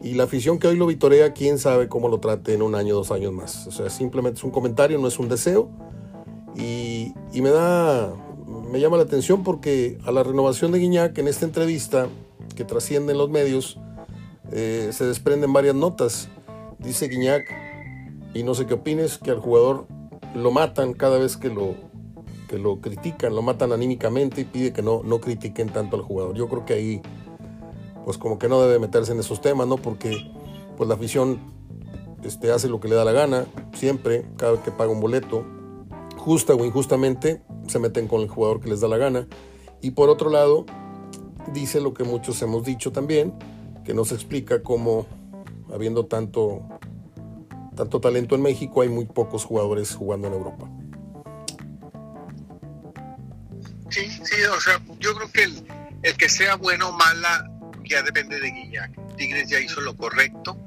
Y 0.00 0.14
la 0.14 0.24
afición 0.24 0.58
que 0.58 0.68
hoy 0.68 0.76
lo 0.76 0.86
vitorea, 0.86 1.32
quién 1.32 1.58
sabe 1.58 1.88
cómo 1.88 2.08
lo 2.08 2.20
trate 2.20 2.54
en 2.54 2.62
un 2.62 2.74
año, 2.74 2.94
dos 2.94 3.10
años 3.10 3.32
más. 3.32 3.66
O 3.66 3.72
sea, 3.72 3.90
simplemente 3.90 4.38
es 4.38 4.44
un 4.44 4.50
comentario, 4.50 4.98
no 4.98 5.08
es 5.08 5.18
un 5.18 5.28
deseo. 5.28 5.68
Y, 6.54 7.14
y 7.32 7.42
me 7.42 7.50
da, 7.50 8.12
me 8.70 8.80
llama 8.80 8.96
la 8.96 9.04
atención 9.04 9.42
porque 9.42 9.98
a 10.04 10.12
la 10.12 10.22
renovación 10.22 10.72
de 10.72 10.78
Guiñac 10.78 11.16
en 11.18 11.28
esta 11.28 11.46
entrevista 11.46 12.08
que 12.54 12.64
trasciende 12.64 13.12
en 13.12 13.18
los 13.18 13.30
medios, 13.30 13.78
eh, 14.52 14.90
se 14.92 15.04
desprenden 15.06 15.52
varias 15.52 15.74
notas. 15.74 16.28
Dice 16.78 17.08
Guiñac, 17.08 17.44
y 18.34 18.42
no 18.42 18.54
sé 18.54 18.66
qué 18.66 18.74
opines, 18.74 19.18
que 19.18 19.30
al 19.30 19.38
jugador 19.38 19.86
lo 20.34 20.50
matan 20.50 20.92
cada 20.92 21.18
vez 21.18 21.36
que 21.36 21.48
lo, 21.48 21.74
que 22.48 22.58
lo 22.58 22.80
critican, 22.80 23.34
lo 23.34 23.42
matan 23.42 23.72
anímicamente 23.72 24.42
y 24.42 24.44
pide 24.44 24.72
que 24.72 24.82
no, 24.82 25.02
no 25.02 25.20
critiquen 25.20 25.70
tanto 25.70 25.96
al 25.96 26.02
jugador. 26.02 26.36
Yo 26.36 26.48
creo 26.48 26.64
que 26.64 26.74
ahí, 26.74 27.02
pues 28.04 28.18
como 28.18 28.38
que 28.38 28.48
no 28.48 28.60
debe 28.60 28.78
meterse 28.78 29.12
en 29.12 29.20
esos 29.20 29.40
temas, 29.40 29.66
¿no? 29.66 29.76
Porque 29.76 30.30
pues 30.76 30.88
la 30.88 30.94
afición 30.94 31.38
este, 32.22 32.50
hace 32.52 32.68
lo 32.68 32.80
que 32.80 32.88
le 32.88 32.94
da 32.94 33.04
la 33.04 33.12
gana, 33.12 33.46
siempre, 33.74 34.26
cada 34.36 34.52
vez 34.52 34.60
que 34.60 34.70
paga 34.70 34.90
un 34.90 35.00
boleto, 35.00 35.44
justa 36.28 36.54
o 36.54 36.62
injustamente, 36.62 37.40
se 37.68 37.78
meten 37.78 38.06
con 38.06 38.20
el 38.20 38.28
jugador 38.28 38.60
que 38.60 38.68
les 38.68 38.82
da 38.82 38.88
la 38.88 38.98
gana. 38.98 39.26
Y 39.80 39.92
por 39.92 40.10
otro 40.10 40.28
lado, 40.28 40.66
dice 41.54 41.80
lo 41.80 41.94
que 41.94 42.04
muchos 42.04 42.42
hemos 42.42 42.64
dicho 42.64 42.92
también, 42.92 43.32
que 43.82 43.94
nos 43.94 44.12
explica 44.12 44.62
cómo, 44.62 45.06
habiendo 45.72 46.04
tanto, 46.04 46.68
tanto 47.74 47.98
talento 48.02 48.34
en 48.34 48.42
México, 48.42 48.82
hay 48.82 48.90
muy 48.90 49.06
pocos 49.06 49.46
jugadores 49.46 49.94
jugando 49.94 50.28
en 50.28 50.34
Europa. 50.34 50.70
Sí, 53.88 54.10
sí, 54.10 54.42
o 54.54 54.60
sea, 54.60 54.82
yo 55.00 55.14
creo 55.14 55.32
que 55.32 55.44
el, 55.44 56.16
que 56.18 56.28
sea 56.28 56.56
bueno 56.56 56.90
o 56.90 56.92
mala 56.92 57.50
ya 57.88 58.02
depende 58.02 58.38
de 58.38 58.50
Guiñac. 58.50 59.16
Tigres 59.16 59.48
ya 59.48 59.60
hizo 59.60 59.80
lo 59.80 59.96
correcto, 59.96 60.58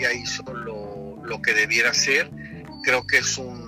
ya 0.00 0.12
hizo 0.12 0.42
lo, 0.52 1.24
lo 1.24 1.40
que 1.40 1.54
debiera 1.54 1.90
hacer. 1.90 2.28
Creo 2.82 3.06
que 3.06 3.18
es 3.18 3.38
un, 3.38 3.65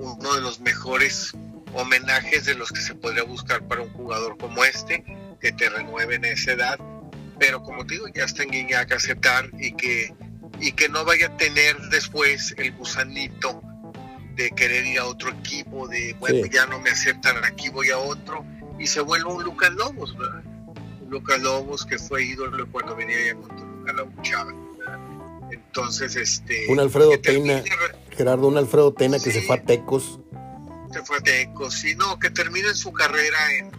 uno 0.00 0.34
de 0.34 0.40
los 0.40 0.60
mejores 0.60 1.32
homenajes 1.74 2.46
de 2.46 2.54
los 2.54 2.72
que 2.72 2.80
se 2.80 2.94
podría 2.94 3.22
buscar 3.22 3.62
para 3.68 3.82
un 3.82 3.90
jugador 3.90 4.36
como 4.38 4.64
este, 4.64 5.04
que 5.40 5.52
te 5.52 5.68
renueve 5.68 6.16
en 6.16 6.24
esa 6.24 6.52
edad. 6.52 6.78
Pero 7.38 7.62
como 7.62 7.86
te 7.86 7.94
digo, 7.94 8.06
ya 8.08 8.24
está 8.24 8.42
en 8.42 8.50
Guiñac 8.50 8.92
aceptar 8.92 9.50
y 9.58 9.72
que, 9.72 10.14
y 10.60 10.72
que 10.72 10.88
no 10.88 11.04
vaya 11.04 11.28
a 11.28 11.36
tener 11.36 11.76
después 11.90 12.54
el 12.58 12.72
gusanito 12.72 13.62
de 14.34 14.50
querer 14.50 14.86
ir 14.86 14.98
a 14.98 15.04
otro 15.04 15.30
equipo, 15.30 15.86
de 15.88 16.14
bueno, 16.18 16.46
ya 16.46 16.66
no 16.66 16.80
me 16.80 16.90
aceptan 16.90 17.44
aquí, 17.44 17.68
voy 17.68 17.90
a 17.90 17.98
otro, 17.98 18.44
y 18.78 18.86
se 18.86 19.00
vuelve 19.00 19.30
un 19.30 19.44
Lucas 19.44 19.72
Lobos, 19.72 20.16
¿verdad? 20.16 20.42
Un 21.02 21.10
Lucas 21.10 21.40
Lobos 21.40 21.84
que 21.84 21.98
fue 21.98 22.24
ídolo 22.24 22.66
cuando 22.70 22.96
venía 22.96 23.16
ya 23.26 23.34
con 23.34 23.48
Toluca 23.56 23.92
la 23.92 24.04
luchaba. 24.04 24.52
Entonces, 25.50 26.16
este. 26.16 26.66
Un 26.68 26.78
Alfredo 26.80 27.18
Tena, 27.20 27.62
Gerardo, 28.20 28.48
un 28.48 28.58
Alfredo 28.58 28.92
Tena 28.92 29.18
que 29.18 29.30
se 29.30 29.42
fue 29.42 29.56
a 29.56 29.62
Tecos. 29.62 30.20
Se 30.92 31.02
fue 31.02 31.16
a 31.16 31.20
Tecos, 31.20 31.74
sí, 31.74 31.94
no, 31.94 32.18
que 32.18 32.30
termine 32.30 32.74
su 32.74 32.92
carrera 32.92 33.38
en. 33.58 33.70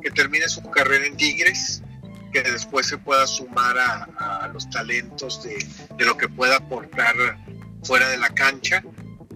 Que 0.00 0.10
termine 0.10 0.48
su 0.48 0.62
carrera 0.70 1.06
en 1.06 1.16
Tigres, 1.16 1.82
que 2.32 2.42
después 2.42 2.86
se 2.86 2.96
pueda 2.96 3.26
sumar 3.26 3.76
a, 3.78 4.44
a 4.44 4.48
los 4.48 4.70
talentos 4.70 5.42
de, 5.42 5.66
de 5.96 6.04
lo 6.04 6.16
que 6.16 6.28
pueda 6.28 6.56
aportar 6.56 7.14
fuera 7.82 8.08
de 8.08 8.16
la 8.16 8.28
cancha 8.30 8.82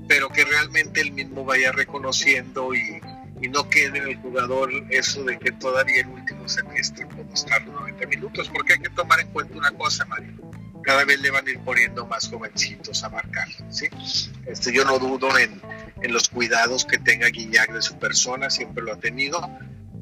pero 0.09 0.29
que 0.29 0.45
realmente 0.45 1.01
él 1.01 1.13
mismo 1.13 1.45
vaya 1.45 1.73
reconociendo 1.73 2.75
y, 2.75 3.01
y 3.41 3.49
no 3.49 3.69
quede 3.69 3.99
en 3.99 4.09
el 4.09 4.17
jugador 4.17 4.71
eso 4.91 5.25
de 5.25 5.39
que 5.39 5.53
todavía 5.53 6.03
el 6.03 6.09
último 6.09 6.49
semestre 6.49 7.07
puede 7.07 7.33
estar 7.33 7.67
90 7.67 8.07
minutos, 8.07 8.51
porque 8.53 8.75
hay 8.75 8.81
que 8.81 8.91
tomar 8.91 9.21
en 9.21 9.29
cuenta 9.29 9.57
una 9.57 9.71
cosa, 9.73 10.05
Mario. 10.07 10.33
Cada 10.85 11.05
vez 11.05 11.21
le 11.21 11.31
van 11.31 11.47
a 11.47 11.51
ir 11.51 11.61
poniendo 11.61 12.07
más 12.07 12.29
jovencitos 12.29 13.03
a 13.05 13.09
marcar, 13.09 13.49
¿sí? 13.71 13.87
Este, 14.47 14.73
yo 14.73 14.85
no 14.85 14.99
dudo 14.99 15.37
en, 15.39 15.61
en 16.03 16.13
los 16.13 16.29
cuidados 16.29 16.85
que 16.85 16.99
tenga 16.99 17.29
Guiñac 17.29 17.73
de 17.73 17.83
su 17.83 17.99
persona, 17.99 18.51
siempre 18.51 18.85
lo 18.85 18.93
ha 18.93 18.99
tenido, 18.99 19.51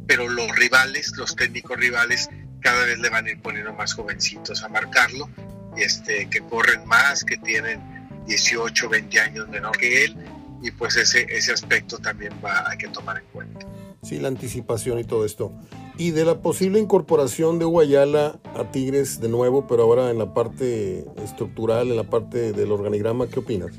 pero 0.07 0.29
los 0.29 0.51
rivales, 0.57 1.13
los 1.17 1.37
técnicos 1.37 1.77
rivales, 1.77 2.29
cada 2.61 2.85
vez 2.85 2.99
le 2.99 3.09
van 3.11 3.27
a 3.27 3.31
ir 3.31 3.41
poniendo 3.41 3.73
más 3.73 3.95
jovencitos 3.95 4.63
a 4.63 4.69
marcarlo, 4.69 5.29
este, 5.77 6.29
que 6.29 6.41
corren 6.41 6.87
más, 6.87 7.25
que 7.25 7.37
tienen 7.37 7.81
18, 8.27 8.89
20 8.89 9.21
años 9.21 9.49
menor 9.49 9.77
que 9.79 10.05
él 10.05 10.17
y 10.63 10.71
pues 10.71 10.97
ese, 10.97 11.27
ese 11.29 11.53
aspecto 11.53 11.99
también 11.99 12.33
va, 12.45 12.69
hay 12.71 12.79
que 12.79 12.89
tomar 12.89 13.19
en 13.19 13.25
cuenta. 13.33 13.67
Sí, 14.03 14.19
la 14.19 14.29
anticipación 14.29 14.99
y 14.99 15.05
todo 15.05 15.25
esto. 15.25 15.53
Y 15.99 16.11
de 16.13 16.25
la 16.25 16.41
posible 16.41 16.79
incorporación 16.79 17.59
de 17.59 17.65
Guayala 17.65 18.39
a 18.57 18.65
Tigres 18.71 19.21
de 19.21 19.29
nuevo, 19.29 19.67
pero 19.67 19.83
ahora 19.85 20.11
en 20.11 20.19
la 20.19 20.33
parte 20.33 21.05
estructural, 21.23 21.91
en 21.91 21.97
la 21.97 22.05
parte 22.05 22.53
del 22.53 22.73
organigrama, 22.73 23.29
¿qué 23.29 23.41
opinas? 23.41 23.73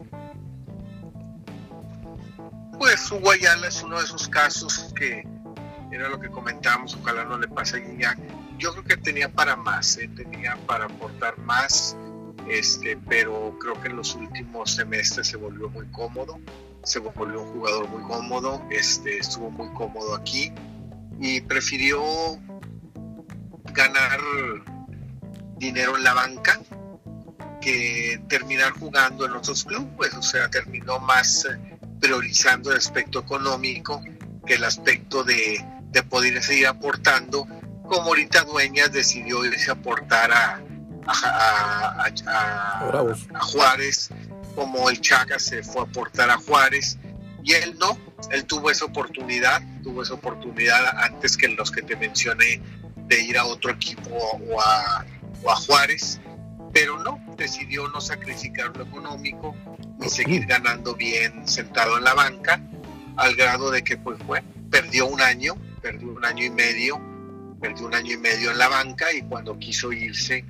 Pues 2.78 3.10
Guayala 3.10 3.68
es 3.68 3.82
uno 3.84 3.98
de 3.98 4.06
esos 4.06 4.28
casos 4.28 4.94
que 4.96 5.28
era 5.92 6.10
lo 6.10 6.20
que 6.20 6.30
comentábamos, 6.30 6.96
ojalá 6.96 7.26
no 7.26 7.38
le 7.38 7.48
pase 7.48 7.78
a 7.78 7.80
Guiñac. 7.80 8.20
Yo 8.60 8.72
creo 8.72 8.84
que 8.84 8.98
tenía 8.98 9.30
para 9.30 9.56
más, 9.56 9.98
¿eh? 9.98 10.10
tenía 10.16 10.58
para 10.68 10.86
aportar 10.86 11.38
más 11.40 11.98
este, 12.50 12.98
pero 13.08 13.58
creo 13.60 13.80
que 13.82 13.88
en 13.88 13.96
los 13.96 14.16
últimos 14.16 14.72
semestres 14.72 15.28
se 15.28 15.38
volvió 15.38 15.70
muy 15.70 15.86
cómodo, 15.88 16.40
se 16.84 17.00
volvió 17.00 17.42
un 17.42 17.54
jugador 17.54 17.88
muy 17.88 18.04
cómodo, 18.04 18.62
este, 18.70 19.18
estuvo 19.18 19.50
muy 19.50 19.70
cómodo 19.74 20.16
aquí 20.16 20.52
y 21.20 21.42
prefirió 21.42 22.02
ganar 23.74 24.20
dinero 25.58 25.98
en 25.98 26.04
la 26.04 26.14
banca 26.14 26.60
que 27.62 28.22
terminar 28.28 28.74
jugando 28.74 29.26
en 29.26 29.32
otros 29.32 29.64
clubes, 29.64 30.14
o 30.14 30.22
sea, 30.22 30.50
terminó 30.50 31.00
más 31.00 31.46
eh, 31.46 31.58
priorizando 32.00 32.72
el 32.72 32.78
aspecto 32.78 33.20
económico 33.20 34.04
que 34.46 34.56
el 34.56 34.64
aspecto 34.66 35.24
de, 35.24 35.66
de 35.92 36.04
poder 36.04 36.44
seguir 36.44 36.68
aportando, 36.68 37.48
como 37.84 38.10
ahorita 38.10 38.44
Dueñas 38.44 38.92
decidió 38.92 39.46
irse 39.46 39.72
a 39.72 39.76
aportar 39.76 40.32
a, 40.32 40.62
a, 41.08 42.06
a, 42.28 43.40
Juárez, 43.40 44.10
como 44.56 44.90
el 44.90 45.00
Chaca 45.00 45.40
se 45.40 45.64
fue 45.64 45.82
a 45.82 45.86
aportar 45.86 46.30
a 46.30 46.38
Juárez, 46.38 46.98
y 47.44 47.54
él 47.54 47.78
no, 47.80 47.98
él 48.32 48.46
tuvo 48.46 48.72
esa 48.72 48.86
oportunidad, 48.86 49.62
tuvo 49.84 50.04
esa 50.04 50.14
oportunidad 50.14 50.98
antes 51.04 51.38
que 51.38 51.50
los 51.50 51.72
que 51.72 51.82
te 51.82 51.96
mencioné 51.96 52.62
de 53.08 53.22
ir 53.22 53.38
a 53.38 53.46
otro 53.46 53.72
equipo 53.72 54.10
o 54.12 54.62
a, 54.62 55.06
o 55.44 55.52
a 55.52 55.56
Juárez, 55.56 56.20
pero 56.74 56.98
no, 57.04 57.20
decidió 57.38 57.88
no 57.90 58.02
sacrificar 58.02 58.76
lo 58.76 58.84
económico 58.84 59.56
y 60.02 60.10
seguir 60.10 60.46
ganando 60.46 60.96
bien 60.96 61.48
sentado 61.48 61.98
en 61.98 62.04
la 62.04 62.14
banca, 62.14 62.62
al 63.18 63.36
grado 63.36 63.70
de 63.72 63.84
que 63.84 63.98
pues 63.98 64.18
fue, 64.26 64.42
perdió 64.72 65.06
un 65.06 65.22
año, 65.22 65.56
perdió 65.82 66.10
un 66.14 66.26
año 66.26 66.46
y 66.46 66.50
medio, 66.50 67.00
perdió 67.62 67.86
un 67.86 67.94
año 67.94 68.14
y 68.14 68.18
medio 68.18 68.52
en 68.52 68.58
la 68.58 68.70
banca 68.70 69.14
y 69.14 69.22
cuando 69.22 69.60
quiso 69.60 69.92
irse 69.92 70.46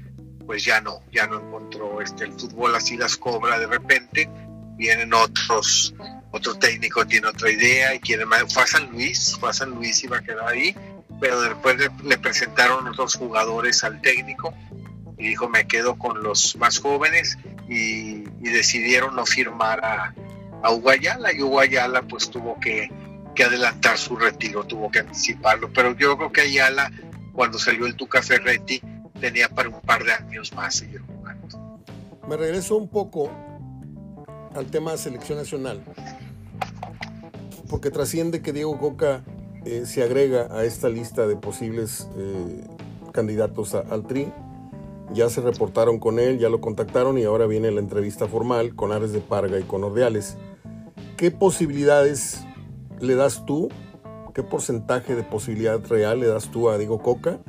pues 0.45 0.63
ya 0.65 0.81
no, 0.81 1.01
ya 1.11 1.27
no 1.27 1.39
encontró 1.39 2.01
este, 2.01 2.25
el 2.25 2.33
fútbol 2.33 2.75
así 2.75 2.97
las 2.97 3.17
cobra 3.17 3.59
de 3.59 3.67
repente, 3.67 4.29
vienen 4.75 5.13
otros, 5.13 5.93
otro 6.33 6.55
técnico 6.55 7.05
tiene 7.05 7.27
otra 7.27 7.51
idea 7.51 7.93
y 7.93 7.99
quiere 7.99 8.25
más, 8.25 8.51
fue 8.51 8.63
a 8.63 8.67
San 8.67 8.91
Luis, 8.91 9.37
fue 9.39 9.51
a 9.51 9.53
San 9.53 9.69
Luis 9.69 10.03
y 10.03 10.07
va 10.07 10.17
a 10.17 10.23
quedar 10.23 10.47
ahí, 10.47 10.75
pero 11.21 11.39
después 11.41 11.77
le, 12.03 12.17
presentaron 12.17 12.87
otros 12.87 13.15
jugadores 13.15 13.83
al 13.83 14.01
técnico 14.01 14.51
y 15.17 15.29
dijo 15.29 15.47
me 15.47 15.67
quedo 15.67 15.95
con 15.95 16.23
los 16.23 16.57
más 16.57 16.79
jóvenes 16.79 17.37
y, 17.69 18.23
decidieron 18.41 19.15
no 19.15 19.25
firmar 19.25 19.83
a, 19.83 20.13
a 20.63 20.71
Uguayala 20.71 21.33
y 21.33 21.41
Uguayala 21.41 22.01
pues 22.03 22.29
tuvo 22.29 22.59
que, 22.59 22.89
que 23.35 23.43
adelantar 23.43 23.97
su 23.97 24.15
retiro, 24.15 24.63
tuvo 24.63 24.89
que 24.89 24.99
anticiparlo, 24.99 25.71
pero 25.71 25.95
yo 25.95 26.17
creo 26.17 26.31
que 26.31 26.41
Ayala 26.41 26.91
cuando 27.33 27.59
salió 27.59 27.85
el 27.85 27.95
Tuca 27.95 28.21
Ferretti 28.21 28.81
tenía 29.19 29.49
para 29.49 29.69
un 29.69 29.81
par 29.81 30.03
de 30.03 30.13
años 30.13 30.53
más 30.53 30.75
seguir 30.75 31.01
jugando. 31.01 31.79
Me 32.27 32.37
regreso 32.37 32.75
un 32.77 32.87
poco 32.87 33.31
al 34.55 34.67
tema 34.67 34.91
de 34.91 34.97
selección 34.97 35.37
nacional, 35.37 35.83
porque 37.69 37.89
trasciende 37.89 38.41
que 38.41 38.53
Diego 38.53 38.77
Coca 38.77 39.23
eh, 39.65 39.85
se 39.85 40.03
agrega 40.03 40.47
a 40.51 40.63
esta 40.63 40.89
lista 40.89 41.25
de 41.25 41.35
posibles 41.35 42.07
eh, 42.17 42.67
candidatos 43.11 43.73
al 43.73 44.05
TRI. 44.05 44.31
Ya 45.13 45.29
se 45.29 45.41
reportaron 45.41 45.99
con 45.99 46.19
él, 46.19 46.37
ya 46.37 46.49
lo 46.49 46.61
contactaron 46.61 47.17
y 47.17 47.23
ahora 47.23 47.45
viene 47.45 47.71
la 47.71 47.79
entrevista 47.79 48.27
formal 48.27 48.75
con 48.75 48.91
Ares 48.91 49.11
de 49.11 49.21
Parga 49.21 49.59
y 49.59 49.63
con 49.63 49.83
Ordeales. 49.83 50.37
¿Qué 51.17 51.31
posibilidades 51.31 52.45
le 52.99 53.15
das 53.15 53.45
tú? 53.45 53.69
¿Qué 54.33 54.43
porcentaje 54.43 55.15
de 55.15 55.23
posibilidad 55.23 55.83
real 55.87 56.19
le 56.19 56.27
das 56.27 56.51
tú 56.51 56.69
a 56.69 56.77
Diego 56.77 57.01
Coca 57.01 57.39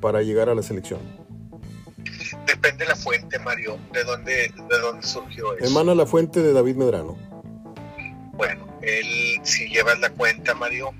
para 0.00 0.22
llegar 0.22 0.48
a 0.48 0.54
la 0.54 0.62
selección? 0.62 1.00
Depende 2.46 2.84
de 2.84 2.90
la 2.90 2.96
fuente, 2.96 3.38
Mario, 3.38 3.78
de 3.92 4.04
dónde, 4.04 4.32
de 4.32 4.78
dónde 4.80 5.06
surgió 5.06 5.56
eso. 5.56 5.66
Emana 5.66 5.94
la 5.94 6.06
fuente 6.06 6.42
de 6.42 6.52
David 6.52 6.76
Medrano. 6.76 7.31
Bueno, 8.42 8.66
él, 8.82 9.40
si 9.44 9.68
llevas 9.68 10.00
la 10.00 10.10
cuenta, 10.10 10.52
Mario, 10.52 10.92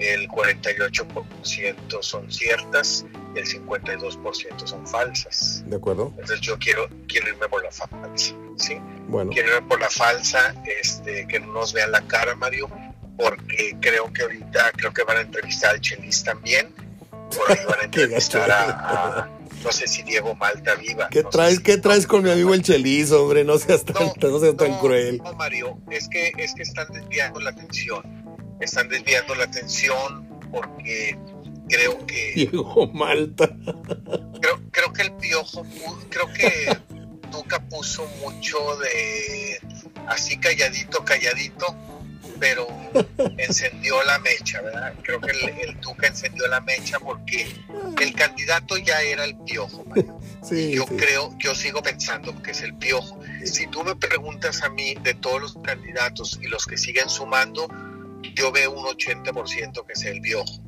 el 0.00 0.28
48% 0.28 2.02
son 2.02 2.28
ciertas 2.28 3.06
y 3.36 3.38
el 3.38 3.46
52% 3.46 4.66
son 4.66 4.84
falsas. 4.84 5.62
De 5.66 5.76
acuerdo. 5.76 6.08
Entonces 6.18 6.40
yo 6.40 6.58
quiero, 6.58 6.88
quiero 7.06 7.28
irme 7.28 7.48
por 7.48 7.62
la 7.62 7.70
falsa, 7.70 8.34
¿sí? 8.56 8.80
Bueno. 9.06 9.30
Quiero 9.30 9.54
irme 9.54 9.68
por 9.68 9.78
la 9.78 9.88
falsa, 9.88 10.56
este, 10.80 11.28
que 11.28 11.38
no 11.38 11.52
nos 11.52 11.72
vean 11.72 11.92
la 11.92 12.02
cara, 12.02 12.34
Mario, 12.34 12.68
porque 13.16 13.76
creo 13.80 14.12
que 14.12 14.22
ahorita, 14.22 14.72
creo 14.72 14.92
que 14.92 15.04
van 15.04 15.18
a 15.18 15.20
entrevistar 15.20 15.76
al 15.76 15.80
Chelis 15.80 16.24
también 16.24 16.74
por 17.36 17.50
ahí 17.50 17.64
van 17.68 17.80
a 17.80 17.84
entrevistar 17.84 18.50
a, 18.50 19.30
no 19.62 19.72
sé 19.72 19.86
si 19.86 20.02
Diego 20.02 20.34
Malta 20.34 20.74
viva. 20.76 21.08
¿Qué 21.08 21.22
traes, 21.22 21.60
¿qué 21.60 21.76
traes 21.78 22.06
con 22.06 22.22
mi 22.22 22.30
amigo 22.30 22.54
el 22.54 22.62
Chelis, 22.62 23.10
hombre? 23.12 23.44
No 23.44 23.58
seas 23.58 23.84
tan, 23.84 24.08
no, 24.20 24.38
seas 24.40 24.56
tan 24.56 24.78
cruel. 24.78 25.18
No, 25.18 25.32
Mario, 25.34 25.78
es 25.90 26.08
que, 26.08 26.32
es 26.38 26.54
que 26.54 26.62
están 26.62 26.86
desviando 26.92 27.40
la 27.40 27.50
atención. 27.50 28.02
Están 28.60 28.88
desviando 28.88 29.34
la 29.34 29.44
atención 29.44 30.28
porque 30.50 31.18
creo 31.68 32.06
que. 32.06 32.32
Diego 32.34 32.88
Malta. 32.92 33.48
Creo, 34.40 34.60
creo 34.70 34.92
que 34.92 35.02
el 35.02 35.12
piojo, 35.12 35.66
creo 36.10 36.32
que 36.32 36.76
Tuca 37.30 37.60
puso 37.68 38.06
mucho 38.20 38.58
de 38.76 39.60
así 40.06 40.38
calladito, 40.38 41.04
calladito 41.04 41.76
pero 42.38 42.66
encendió 43.36 44.02
la 44.04 44.18
mecha, 44.18 44.60
¿verdad? 44.60 44.94
Creo 45.02 45.20
que 45.20 45.30
el, 45.30 45.48
el, 45.68 45.80
Tuca 45.80 46.06
encendió 46.06 46.46
la 46.48 46.60
mecha 46.60 46.98
porque 46.98 47.46
el 48.00 48.14
candidato 48.14 48.76
ya 48.76 49.00
era 49.02 49.24
el 49.24 49.36
piojo. 49.38 49.84
Sí, 50.42 50.72
yo 50.72 50.86
creo, 50.86 51.34
yo 51.38 51.54
sigo 51.54 51.82
pensando 51.82 52.40
que 52.42 52.52
es 52.52 52.62
el 52.62 52.74
piojo. 52.74 53.20
Si 53.44 53.66
tú 53.66 53.82
me 53.84 53.96
preguntas 53.96 54.62
a 54.62 54.70
mí 54.70 54.94
de 55.02 55.14
todos 55.14 55.40
los 55.40 55.58
candidatos 55.62 56.38
y 56.42 56.46
los 56.46 56.66
que 56.66 56.76
siguen 56.76 57.08
sumando, 57.08 57.68
yo 58.34 58.52
veo 58.52 58.72
un 58.72 58.84
80% 58.84 59.86
que 59.86 59.92
es 59.92 60.02
el 60.04 60.20
piojo. 60.20 60.62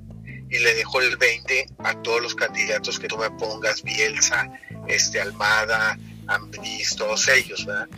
Y 0.51 0.59
le 0.59 0.75
dejo 0.75 1.01
el 1.01 1.17
20 1.17 1.67
a 1.79 2.03
todos 2.03 2.21
los 2.21 2.35
candidatos 2.35 2.99
que 2.99 3.07
tú 3.07 3.17
me 3.17 3.31
pongas, 3.31 3.83
Bielsa, 3.85 4.51
este 4.89 5.21
Almada, 5.21 5.97
Ambris, 6.27 6.97
todos 6.97 7.29
ellos, 7.29 7.65
¿verdad? 7.67 7.89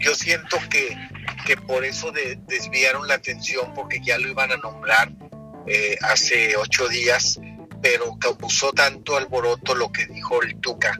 Yo 0.00 0.14
siento 0.14 0.56
que, 0.70 0.96
que 1.46 1.56
por 1.56 1.84
eso 1.84 2.12
desviaron 2.46 3.06
la 3.06 3.14
atención 3.14 3.72
porque 3.74 4.00
ya 4.02 4.18
lo 4.18 4.28
iban 4.28 4.50
a 4.50 4.56
nombrar 4.56 5.12
eh, 5.66 5.96
hace 6.02 6.56
ocho 6.56 6.88
días, 6.88 7.38
pero 7.82 8.18
causó 8.18 8.72
tanto 8.72 9.16
alboroto 9.16 9.74
lo 9.74 9.92
que 9.92 10.06
dijo 10.06 10.42
el 10.42 10.56
Tuca 10.56 10.98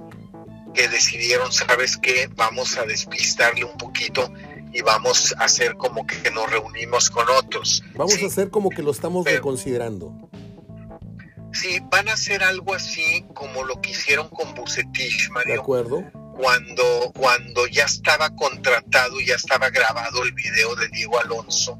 que 0.74 0.88
decidieron, 0.88 1.52
¿sabes 1.52 1.96
qué? 1.96 2.28
Vamos 2.36 2.76
a 2.78 2.84
despistarle 2.84 3.64
un 3.64 3.76
poquito 3.76 4.32
y 4.72 4.82
vamos 4.82 5.34
a 5.38 5.44
hacer 5.44 5.74
como 5.76 6.06
que 6.06 6.30
nos 6.30 6.48
reunimos 6.50 7.10
con 7.10 7.28
otros. 7.28 7.82
Vamos 7.94 8.22
a 8.22 8.26
hacer 8.26 8.50
como 8.50 8.70
que 8.70 8.82
lo 8.82 8.92
estamos 8.92 9.24
reconsiderando. 9.26 10.30
Sí, 11.52 11.80
van 11.90 12.08
a 12.08 12.12
hacer 12.12 12.44
algo 12.44 12.74
así 12.74 13.26
como 13.34 13.64
lo 13.64 13.80
que 13.80 13.90
hicieron 13.90 14.28
con 14.28 14.54
Bucetich, 14.54 15.30
Mario. 15.30 15.54
De 15.54 15.60
acuerdo. 15.60 16.04
Cuando, 16.40 17.12
cuando 17.12 17.66
ya 17.66 17.84
estaba 17.84 18.30
contratado, 18.30 19.20
ya 19.20 19.34
estaba 19.34 19.68
grabado 19.68 20.22
el 20.22 20.32
video 20.32 20.74
de 20.74 20.88
Diego 20.88 21.20
Alonso 21.20 21.76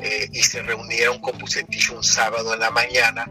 eh, 0.00 0.30
y 0.32 0.42
se 0.42 0.62
reunieron 0.62 1.18
con 1.20 1.36
Bucetich 1.36 1.90
un 1.90 2.02
sábado 2.02 2.54
en 2.54 2.60
la 2.60 2.70
mañana 2.70 3.30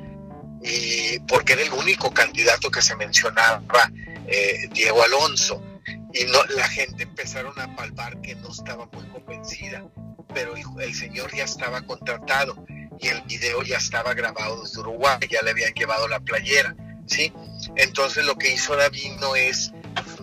y 0.62 1.18
porque 1.28 1.54
era 1.54 1.64
el 1.64 1.74
único 1.74 2.12
candidato 2.12 2.70
que 2.70 2.84
se 2.84 2.96
mencionaba, 2.96 3.62
eh, 4.28 4.68
Diego 4.72 5.04
Alonso 5.04 5.64
y 6.14 6.25
no, 6.25 6.44
la 6.56 6.68
gente 6.70 7.04
empezaron 7.04 7.60
a 7.60 7.75
palpar 7.75 8.22
que 8.22 8.36
no 8.36 8.50
estaba 8.50 8.88
muy 8.94 9.04
convencida, 9.10 9.84
pero 10.34 10.54
el, 10.56 10.94
señor 10.94 11.36
ya 11.36 11.44
estaba 11.44 11.82
contratado 11.82 12.66
y 13.00 13.08
el 13.08 13.22
video 13.24 13.64
ya 13.64 13.78
estaba 13.78 14.14
grabado 14.14 14.62
desde 14.62 14.80
Uruguay, 14.80 15.18
ya 15.30 15.42
le 15.42 15.52
habían 15.52 15.74
llevado 15.74 16.08
la 16.08 16.20
playera, 16.20 16.75
¿sí? 17.08 17.34
Entonces 17.75 18.25
lo 18.25 18.38
que 18.38 18.54
hizo 18.54 18.75
Davino 18.75 19.36
es 19.36 19.72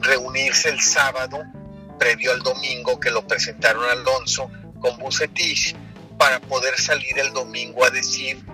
reunirse 0.03 0.69
el 0.69 0.81
sábado, 0.81 1.43
previo 1.99 2.33
al 2.33 2.41
domingo 2.41 2.99
que 2.99 3.11
lo 3.11 3.27
presentaron 3.27 3.85
Alonso 3.85 4.51
con 4.81 4.99
Bucetich, 4.99 5.77
para 6.19 6.41
poder 6.41 6.79
salir 6.79 7.19
el 7.19 7.33
domingo 7.33 7.85
a 7.85 7.91
decir 7.91 8.45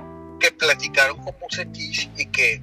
que 0.40 0.52
platicaron 0.52 1.18
con 1.18 1.34
Bucetich 1.40 2.10
y 2.16 2.26
que 2.26 2.62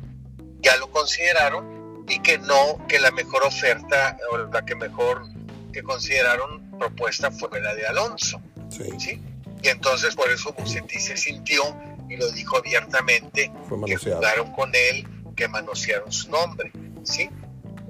ya 0.62 0.76
lo 0.78 0.90
consideraron 0.90 2.06
y 2.08 2.20
que 2.20 2.38
no, 2.38 2.86
que 2.88 3.00
la 3.00 3.12
mejor 3.12 3.44
oferta 3.44 4.18
o 4.32 4.38
la 4.38 4.66
que 4.66 4.76
mejor 4.76 5.28
que 5.74 5.84
consideraron 5.84 6.70
propuesta 6.78 7.32
fue 7.32 7.60
la 7.62 7.76
de 7.76 7.86
Alonso. 7.88 8.42
Sí. 8.70 9.22
Y 9.62 9.68
entonces 9.68 10.16
por 10.16 10.30
eso 10.30 10.54
Bucetí 10.54 11.00
se 11.00 11.18
sintió 11.18 11.64
y 12.10 12.18
lo 12.18 12.32
dijo 12.32 12.58
abiertamente 12.58 13.52
que 13.86 13.98
jugaron 13.98 14.52
con 14.54 14.72
él, 14.74 15.08
que 15.36 15.48
manosearon 15.48 16.12
su 16.12 16.30
nombre. 16.30 16.72
¿sí? 17.04 17.30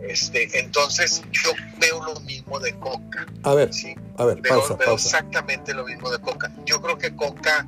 Este, 0.07 0.59
entonces 0.59 1.23
yo 1.31 1.51
veo 1.79 2.03
lo 2.03 2.19
mismo 2.21 2.59
de 2.59 2.77
Coca. 2.79 3.25
A 3.43 3.53
ver, 3.53 3.73
¿sí? 3.73 3.95
a 4.17 4.25
ver, 4.25 4.41
veo, 4.41 4.93
exactamente 4.93 5.73
lo 5.73 5.85
mismo 5.85 6.11
de 6.11 6.19
Coca. 6.19 6.51
Yo 6.65 6.81
creo 6.81 6.97
que 6.97 7.15
Coca, 7.15 7.67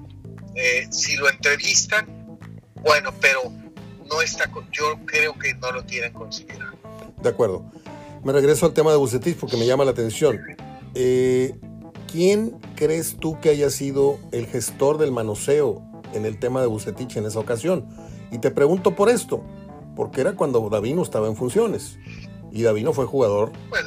eh, 0.56 0.88
si 0.92 1.16
lo 1.18 1.30
entrevistan, 1.30 2.06
bueno, 2.84 3.12
pero 3.20 3.52
no 4.08 4.22
está, 4.22 4.50
yo 4.72 5.00
creo 5.06 5.38
que 5.38 5.54
no 5.56 5.72
lo 5.72 5.84
tienen 5.84 6.14
considerado. 6.14 6.78
De 7.22 7.30
acuerdo. 7.30 7.66
Me 8.24 8.34
regreso 8.34 8.66
al 8.66 8.74
tema 8.74 8.92
de 8.92 8.98
Bucetich 8.98 9.38
porque 9.38 9.58
me 9.58 9.66
llama 9.66 9.86
la 9.86 9.92
atención. 9.92 10.40
Eh, 10.96 11.56
¿Quién 12.12 12.58
crees 12.76 13.18
tú 13.20 13.40
que 13.40 13.50
haya 13.50 13.70
sido 13.70 14.20
el 14.32 14.48
gestor 14.48 14.98
del 14.98 15.12
manoseo 15.12 15.82
en 16.14 16.26
el 16.26 16.40
tema 16.40 16.62
de 16.62 16.68
Bucetich 16.68 17.18
en 17.18 17.26
esa 17.26 17.40
ocasión? 17.40 17.88
Y 18.32 18.40
te 18.40 18.52
pregunto 18.52 18.96
por 18.96 19.10
esto, 19.10 19.44
porque 19.96 20.22
era 20.22 20.34
cuando 20.34 20.68
Davino 20.70 21.04
estaba 21.04 21.28
en 21.28 21.36
funciones 21.36 21.98
y 22.58 22.64
Davino 22.64 22.92
fue 22.92 23.06
jugador 23.06 23.52
pues, 23.70 23.86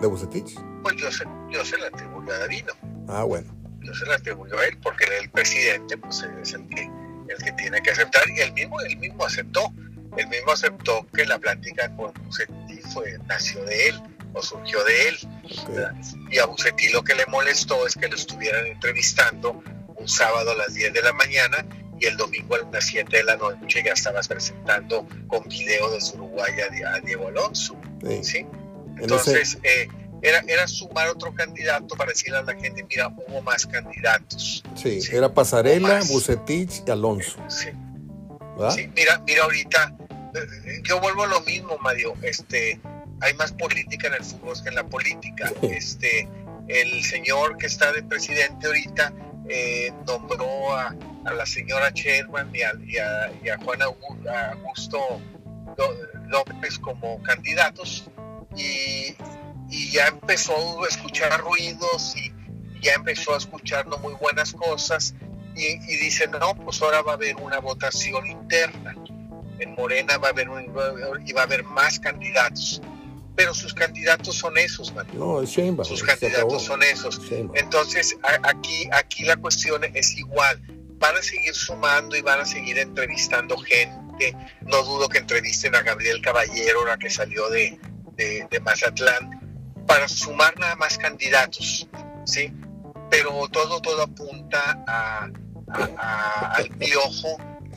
de 0.00 0.06
Bucetich. 0.08 0.58
Pues 0.82 0.96
yo 0.96 1.12
se, 1.12 1.24
yo 1.50 1.64
se 1.64 1.78
la 1.78 1.86
atribuyo 1.86 2.32
a 2.32 2.38
Davino. 2.38 2.72
Ah, 3.06 3.22
bueno. 3.22 3.54
Yo 3.80 3.94
se 3.94 4.04
la 4.06 4.16
atribuyo 4.16 4.58
a 4.58 4.66
él 4.66 4.76
porque 4.82 5.04
el 5.20 5.30
presidente 5.30 5.96
pues, 5.96 6.26
es 6.42 6.52
el 6.54 6.66
que 6.68 6.90
el 7.28 7.44
que 7.44 7.52
tiene 7.52 7.80
que 7.80 7.92
aceptar, 7.92 8.28
y 8.28 8.40
él 8.40 8.52
mismo, 8.52 8.80
él 8.80 8.96
mismo 8.96 9.24
aceptó, 9.24 9.72
él 10.16 10.26
mismo 10.26 10.50
aceptó 10.50 11.06
que 11.14 11.24
la 11.26 11.38
plática 11.38 11.94
con 11.96 12.12
Bucetí 12.24 12.80
fue, 12.92 13.18
nació 13.28 13.64
de 13.64 13.88
él 13.88 14.02
o 14.32 14.42
surgió 14.42 14.82
de 14.82 15.08
él. 15.08 15.18
Y 16.32 16.38
a 16.38 16.46
Bucetí 16.46 16.88
lo 16.90 17.04
que 17.04 17.14
le 17.14 17.24
molestó 17.26 17.86
es 17.86 17.94
que 17.94 18.08
lo 18.08 18.16
estuvieran 18.16 18.66
entrevistando 18.66 19.62
un 19.94 20.08
sábado 20.08 20.50
a 20.50 20.54
las 20.56 20.74
10 20.74 20.92
de 20.92 21.02
la 21.02 21.12
mañana 21.12 21.64
y 22.00 22.06
el 22.06 22.16
domingo 22.16 22.56
a 22.56 22.58
las 22.72 22.86
7 22.86 23.16
de 23.16 23.24
la 23.24 23.36
noche 23.36 23.82
ya 23.84 23.92
estabas 23.92 24.28
presentando 24.28 25.06
con 25.28 25.44
video 25.48 25.90
de 25.90 25.98
Uruguay 26.14 26.52
a, 26.86 27.00
Diego 27.00 27.28
Alonso. 27.28 27.76
Sí. 28.22 28.46
Entonces, 28.98 29.58
eh, 29.62 29.88
era, 30.22 30.42
era 30.48 30.66
sumar 30.66 31.08
otro 31.08 31.34
candidato 31.34 31.94
para 31.96 32.10
decirle 32.10 32.38
a 32.38 32.42
la 32.42 32.54
gente, 32.54 32.84
mira, 32.88 33.08
hubo 33.08 33.42
más 33.42 33.66
candidatos. 33.66 34.62
Sí, 34.74 35.00
era 35.12 35.32
Pasarela, 35.32 36.00
Bucetich 36.08 36.82
y 36.86 36.90
Alonso. 36.90 37.38
Sí. 37.48 37.68
sí. 38.70 38.90
mira, 38.96 39.22
mira 39.26 39.44
ahorita, 39.44 39.96
yo 40.82 41.00
vuelvo 41.00 41.24
a 41.24 41.26
lo 41.26 41.40
mismo, 41.42 41.76
Mario, 41.78 42.14
este, 42.22 42.80
hay 43.20 43.34
más 43.34 43.52
política 43.52 44.08
en 44.08 44.14
el 44.14 44.24
fútbol 44.24 44.54
que 44.62 44.68
en 44.68 44.74
la 44.74 44.86
política. 44.86 45.52
Este, 45.62 46.28
el 46.68 47.04
señor 47.04 47.56
que 47.58 47.66
está 47.66 47.92
de 47.92 48.02
presidente 48.02 48.66
ahorita 48.66 49.12
eh, 49.48 49.92
nombró 50.06 50.74
a, 50.74 50.94
la 51.32 51.46
señora 51.46 51.90
Sherman 51.90 52.50
y 52.54 52.62
a, 52.62 52.72
y 53.42 53.48
a, 53.48 53.58
Juan 53.58 53.80
Augusto 53.82 55.20
López 56.28 56.78
como 56.78 57.22
candidatos 57.22 58.10
y, 58.56 59.14
y 59.70 59.90
ya 59.90 60.08
empezó 60.08 60.84
a 60.84 60.88
escuchar 60.88 61.40
ruidos 61.40 62.14
y 62.16 62.32
ya 62.80 62.92
empezó 62.94 63.34
a 63.34 63.38
escuchar 63.38 63.86
no 63.86 63.96
muy 63.98 64.14
buenas 64.14 64.52
cosas 64.52 65.14
y, 65.56 65.96
dice, 65.96 66.26
no, 66.28 66.54
pues 66.56 66.82
ahora 66.82 67.02
va 67.02 67.12
a 67.12 67.14
haber 67.14 67.36
una 67.36 67.58
votación 67.60 68.26
interna. 68.26 68.94
En 69.60 69.74
Morena 69.74 70.18
va 70.18 70.28
a 70.28 70.30
haber 70.30 70.48
y 71.24 71.32
va 71.32 71.42
a 71.42 71.44
haber 71.44 71.64
más 71.64 72.00
candidatos. 72.00 72.82
Pero 73.36 73.52
sus 73.52 73.74
candidatos 73.74 74.36
son 74.36 74.56
esos, 74.58 74.92
No, 75.12 75.42
es 75.42 75.50
Sheinbaum, 75.50 75.88
Sus 75.88 76.02
candidatos 76.02 76.62
son 76.62 76.82
esos. 76.82 77.20
Entonces, 77.54 78.16
aquí, 78.42 78.88
aquí 78.92 79.24
la 79.24 79.36
cuestión 79.36 79.82
es 79.94 80.16
igual. 80.16 80.60
Van 81.04 81.18
a 81.18 81.22
seguir 81.22 81.54
sumando 81.54 82.16
y 82.16 82.22
van 82.22 82.40
a 82.40 82.46
seguir 82.46 82.78
entrevistando 82.78 83.58
gente. 83.58 84.34
No 84.62 84.82
dudo 84.84 85.06
que 85.06 85.18
entrevisten 85.18 85.74
a 85.74 85.82
Gabriel 85.82 86.22
Caballero, 86.22 86.86
la 86.86 86.96
que 86.96 87.10
salió 87.10 87.50
de, 87.50 87.78
de, 88.16 88.48
de 88.50 88.60
Mazatlán 88.60 89.84
para 89.86 90.08
sumar 90.08 90.58
nada 90.58 90.76
más 90.76 90.96
candidatos, 90.96 91.86
¿sí? 92.24 92.50
Pero 93.10 93.46
todo, 93.48 93.82
todo 93.82 94.02
apunta 94.02 94.82
a, 94.86 95.28
al 96.54 96.68
Piojo 96.70 97.36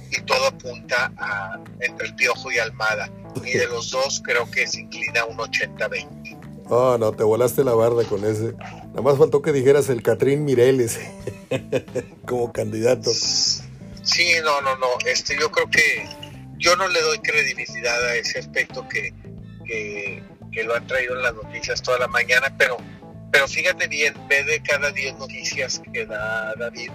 y 0.10 0.22
todo 0.22 0.48
apunta 0.48 1.12
a, 1.18 1.60
entre 1.82 2.08
el 2.08 2.16
Piojo 2.16 2.50
y 2.50 2.60
Almada. 2.60 3.12
Y 3.44 3.58
de 3.58 3.68
los 3.68 3.92
dos 3.92 4.22
creo 4.24 4.50
que 4.50 4.66
se 4.68 4.80
inclina 4.80 5.26
un 5.26 5.36
80-20. 5.36 6.37
Oh, 6.70 6.98
no, 6.98 7.14
te 7.14 7.24
volaste 7.24 7.64
la 7.64 7.74
barda 7.74 8.04
con 8.04 8.26
ese. 8.26 8.54
Nada 8.54 9.02
más 9.02 9.18
faltó 9.18 9.42
que 9.42 9.54
dijeras 9.54 9.90
el 9.90 10.04
Catrín 10.04 10.46
Mireles 10.46 11.00
como 12.26 12.52
candidato. 12.52 13.12
Sí, 13.14 14.34
no, 14.44 14.62
no, 14.62 14.76
no. 14.78 14.88
Este, 15.06 15.38
yo 15.40 15.50
creo 15.52 15.70
que 15.70 16.08
yo 16.58 16.76
no 16.76 16.88
le 16.88 17.02
doy 17.02 17.20
credibilidad 17.20 18.04
a 18.06 18.16
ese 18.16 18.40
aspecto 18.40 18.88
que, 18.90 19.14
que 19.66 20.24
que 20.58 20.64
lo 20.64 20.76
han 20.76 20.88
traído 20.88 21.16
en 21.16 21.22
las 21.22 21.36
noticias 21.36 21.82
toda 21.82 22.00
la 22.00 22.08
mañana, 22.08 22.54
pero, 22.58 22.78
pero 23.32 23.48
fíjate 23.48 23.88
bien, 23.88 24.16
ve 24.28 24.44
de 24.44 24.62
cada 24.62 24.92
10 24.92 25.20
noticias 25.20 25.82
que 25.94 26.06
da 26.06 26.56
David, 26.56 26.90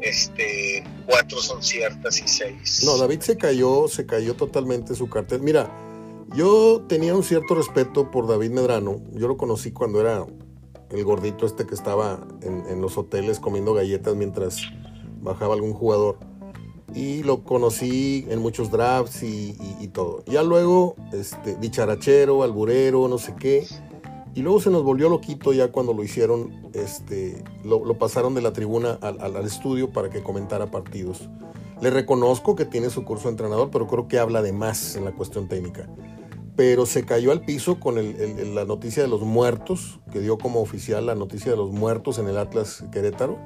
este, 0.00 0.84
cuatro 1.06 1.40
son 1.40 1.62
ciertas 1.62 2.20
y 2.22 2.28
seis. 2.28 2.82
No, 2.84 2.96
David 2.96 3.20
se 3.20 3.36
cayó, 3.36 3.88
se 3.88 4.06
cayó 4.06 4.34
totalmente 4.34 4.94
su 4.94 5.08
cartel. 5.08 5.40
Mira, 5.40 5.68
yo 6.34 6.82
tenía 6.88 7.14
un 7.14 7.22
cierto 7.22 7.54
respeto 7.54 8.10
por 8.10 8.26
David 8.26 8.50
Medrano. 8.50 9.00
Yo 9.12 9.28
lo 9.28 9.36
conocí 9.36 9.72
cuando 9.72 10.00
era 10.00 10.26
el 10.90 11.04
gordito 11.04 11.46
este 11.46 11.66
que 11.66 11.74
estaba 11.74 12.26
en, 12.42 12.64
en 12.68 12.80
los 12.80 12.96
hoteles 12.96 13.40
comiendo 13.40 13.74
galletas 13.74 14.16
mientras 14.16 14.60
bajaba 15.20 15.54
algún 15.54 15.72
jugador 15.72 16.18
y 16.94 17.22
lo 17.22 17.44
conocí 17.44 18.26
en 18.28 18.40
muchos 18.40 18.70
drafts 18.70 19.22
y, 19.22 19.88
todo. 19.92 20.22
Ya 20.26 20.42
luego, 20.42 20.96
este, 21.12 21.56
dicharachero, 21.56 22.42
alburero, 22.42 23.08
no 23.08 23.18
sé 23.18 23.34
qué. 23.38 23.66
Y 24.34 24.42
luego 24.42 24.60
se 24.60 24.70
nos 24.70 24.82
volvió 24.82 25.08
loquito 25.08 25.52
ya 25.52 25.72
cuando 25.72 25.94
lo 25.94 26.04
hicieron, 26.04 26.68
este, 26.74 27.42
lo, 27.64 27.98
pasaron 27.98 28.34
de 28.34 28.42
la 28.42 28.52
tribuna 28.52 28.98
al, 29.00 29.20
al, 29.20 29.44
estudio 29.46 29.90
para 29.90 30.10
que 30.10 30.22
comentara 30.22 30.70
partidos. 30.70 31.28
Le 31.80 31.90
reconozco 31.90 32.54
que 32.54 32.64
tiene 32.64 32.90
su 32.90 33.04
curso 33.04 33.24
de 33.24 33.30
entrenador, 33.30 33.70
pero 33.70 33.86
creo 33.86 34.08
que 34.08 34.18
habla 34.18 34.42
de 34.42 34.52
más 34.52 34.94
en 34.96 35.04
la 35.04 35.12
cuestión 35.12 35.48
técnica. 35.48 35.88
Pero 36.58 36.86
se 36.86 37.04
cayó 37.04 37.30
al 37.30 37.42
piso 37.42 37.78
con 37.78 37.94
la 38.52 38.64
noticia 38.64 39.00
de 39.00 39.08
los 39.08 39.20
muertos, 39.20 40.00
que 40.10 40.18
dio 40.18 40.38
como 40.38 40.60
oficial 40.60 41.06
la 41.06 41.14
noticia 41.14 41.52
de 41.52 41.56
los 41.56 41.70
muertos 41.70 42.18
en 42.18 42.26
el 42.26 42.36
Atlas 42.36 42.82
Querétaro 42.90 43.38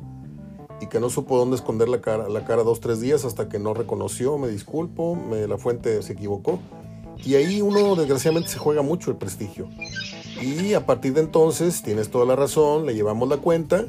y 0.81 0.87
que 0.87 0.99
no 0.99 1.11
supo 1.11 1.37
dónde 1.37 1.57
esconder 1.57 1.91
la 1.91 2.01
cara, 2.01 2.31
la 2.31 2.47
cara 2.47 2.63
dos, 2.63 2.81
tres 2.81 3.03
días 3.03 3.27
hasta 3.27 3.51
que 3.51 3.59
no 3.59 3.75
reconoció, 3.75 4.39
me 4.39 4.49
disculpo, 4.49 5.19
la 5.31 5.59
fuente 5.59 6.01
se 6.01 6.15
equivocó. 6.15 6.59
Y 7.23 7.35
ahí 7.35 7.61
uno 7.61 7.97
desgraciadamente 7.97 8.49
se 8.49 8.57
juega 8.57 8.81
mucho 8.81 9.11
el 9.11 9.19
prestigio. 9.19 9.69
Y 10.41 10.73
a 10.73 10.87
partir 10.87 11.13
de 11.13 11.21
entonces, 11.21 11.83
tienes 11.83 12.11
toda 12.11 12.25
la 12.25 12.35
razón, 12.35 12.87
le 12.87 12.95
llevamos 12.95 13.29
la 13.29 13.37
cuenta 13.37 13.85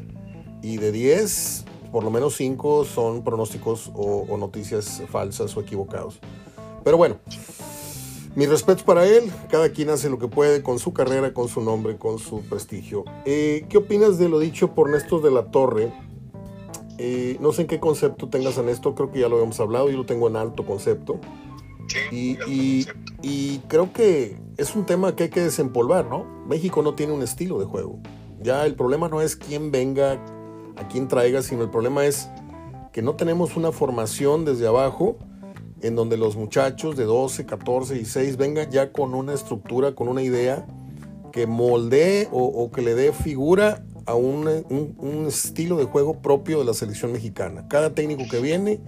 y 0.62 0.76
de 0.76 0.92
10, 0.92 1.64
por 1.94 2.04
lo 2.04 2.12
menos 2.12 2.36
5 2.36 2.84
son 2.84 3.24
pronósticos 3.24 3.90
o, 3.96 4.26
o 4.30 4.38
noticias 4.38 5.02
falsas 5.10 5.56
o 5.56 5.62
equivocados. 5.62 6.20
Pero 6.84 6.98
bueno, 6.98 7.16
mis 8.36 8.50
respetos 8.50 8.84
para 8.84 9.06
él, 9.06 9.32
cada 9.50 9.70
quien 9.70 9.90
hace 9.90 10.10
lo 10.10 10.18
que 10.18 10.28
puede 10.28 10.64
con 10.64 10.80
su 10.80 10.94
carrera, 10.94 11.34
con 11.34 11.48
su 11.48 11.62
nombre, 11.62 11.98
con 11.98 12.18
su 12.20 12.42
prestigio. 12.42 13.06
Eh, 13.26 13.66
¿Qué 13.70 13.78
opinas 13.78 14.18
de 14.18 14.30
lo 14.30 14.40
dicho 14.40 14.74
por 14.74 14.90
Néstor 14.90 15.22
de 15.22 15.32
la 15.32 15.52
Torre? 15.52 15.94
Eh, 16.98 17.38
no 17.40 17.52
sé 17.52 17.64
en 17.64 17.68
qué 17.68 17.80
concepto 17.80 18.30
tengas 18.30 18.58
en 18.58 18.70
esto, 18.70 18.96
creo 18.96 19.12
que 19.12 19.20
ya 19.20 19.30
lo 19.30 19.36
habíamos 19.36 19.60
hablado, 19.60 19.90
yo 19.90 19.98
lo 19.98 20.06
tengo 20.06 20.28
en 20.28 20.36
alto 20.36 20.66
concepto. 20.66 21.20
Sí, 21.88 22.38
y, 22.48 22.88
y, 23.22 23.60
creo 23.68 23.92
que 23.92 24.38
es 24.58 24.74
un 24.76 24.86
tema 24.86 25.16
que 25.16 25.24
hay 25.24 25.30
que 25.30 25.42
desempolvar, 25.42 26.06
¿no? 26.06 26.26
México 26.48 26.82
no 26.82 26.96
tiene 26.96 27.14
un 27.14 27.22
estilo 27.22 27.60
de 27.60 27.66
juego. 27.66 28.00
Ya 28.42 28.66
el 28.66 28.76
problema 28.76 29.10
no 29.10 29.22
es 29.22 29.36
quién 29.36 29.70
venga, 29.72 30.14
a 30.76 30.88
quién 30.88 31.08
traiga, 31.08 31.42
sino 31.42 31.62
el 31.64 31.70
problema 31.70 32.06
es 32.06 32.30
que 32.94 33.02
no 33.02 33.16
tenemos 33.16 33.58
una 33.58 33.72
formación 33.72 34.46
desde 34.46 34.66
abajo 34.66 35.18
en 35.84 35.96
donde 35.96 36.18
los 36.18 36.36
muchachos 36.38 36.96
de 36.96 37.04
12, 37.04 37.46
14 37.46 38.00
y 38.00 38.06
6 38.06 38.38
vengan 38.38 38.72
ya 38.72 38.92
con 38.92 39.14
una 39.14 39.34
estructura, 39.34 39.94
con 39.94 40.08
una 40.08 40.24
idea 40.24 40.66
que 41.34 41.46
moldee 41.46 42.30
o, 42.32 42.72
que 42.72 42.82
le 42.82 42.96
dé 42.96 43.12
figura 43.12 43.84
a 44.06 44.16
un, 44.16 44.48
estilo 45.28 45.78
de 45.78 45.86
juego 45.86 46.22
propio 46.22 46.60
de 46.60 46.66
la 46.66 46.74
selección 46.74 47.12
mexicana. 47.12 47.68
Cada 47.68 47.94
técnico 47.94 48.24
que 48.32 48.40
viene 48.40 48.80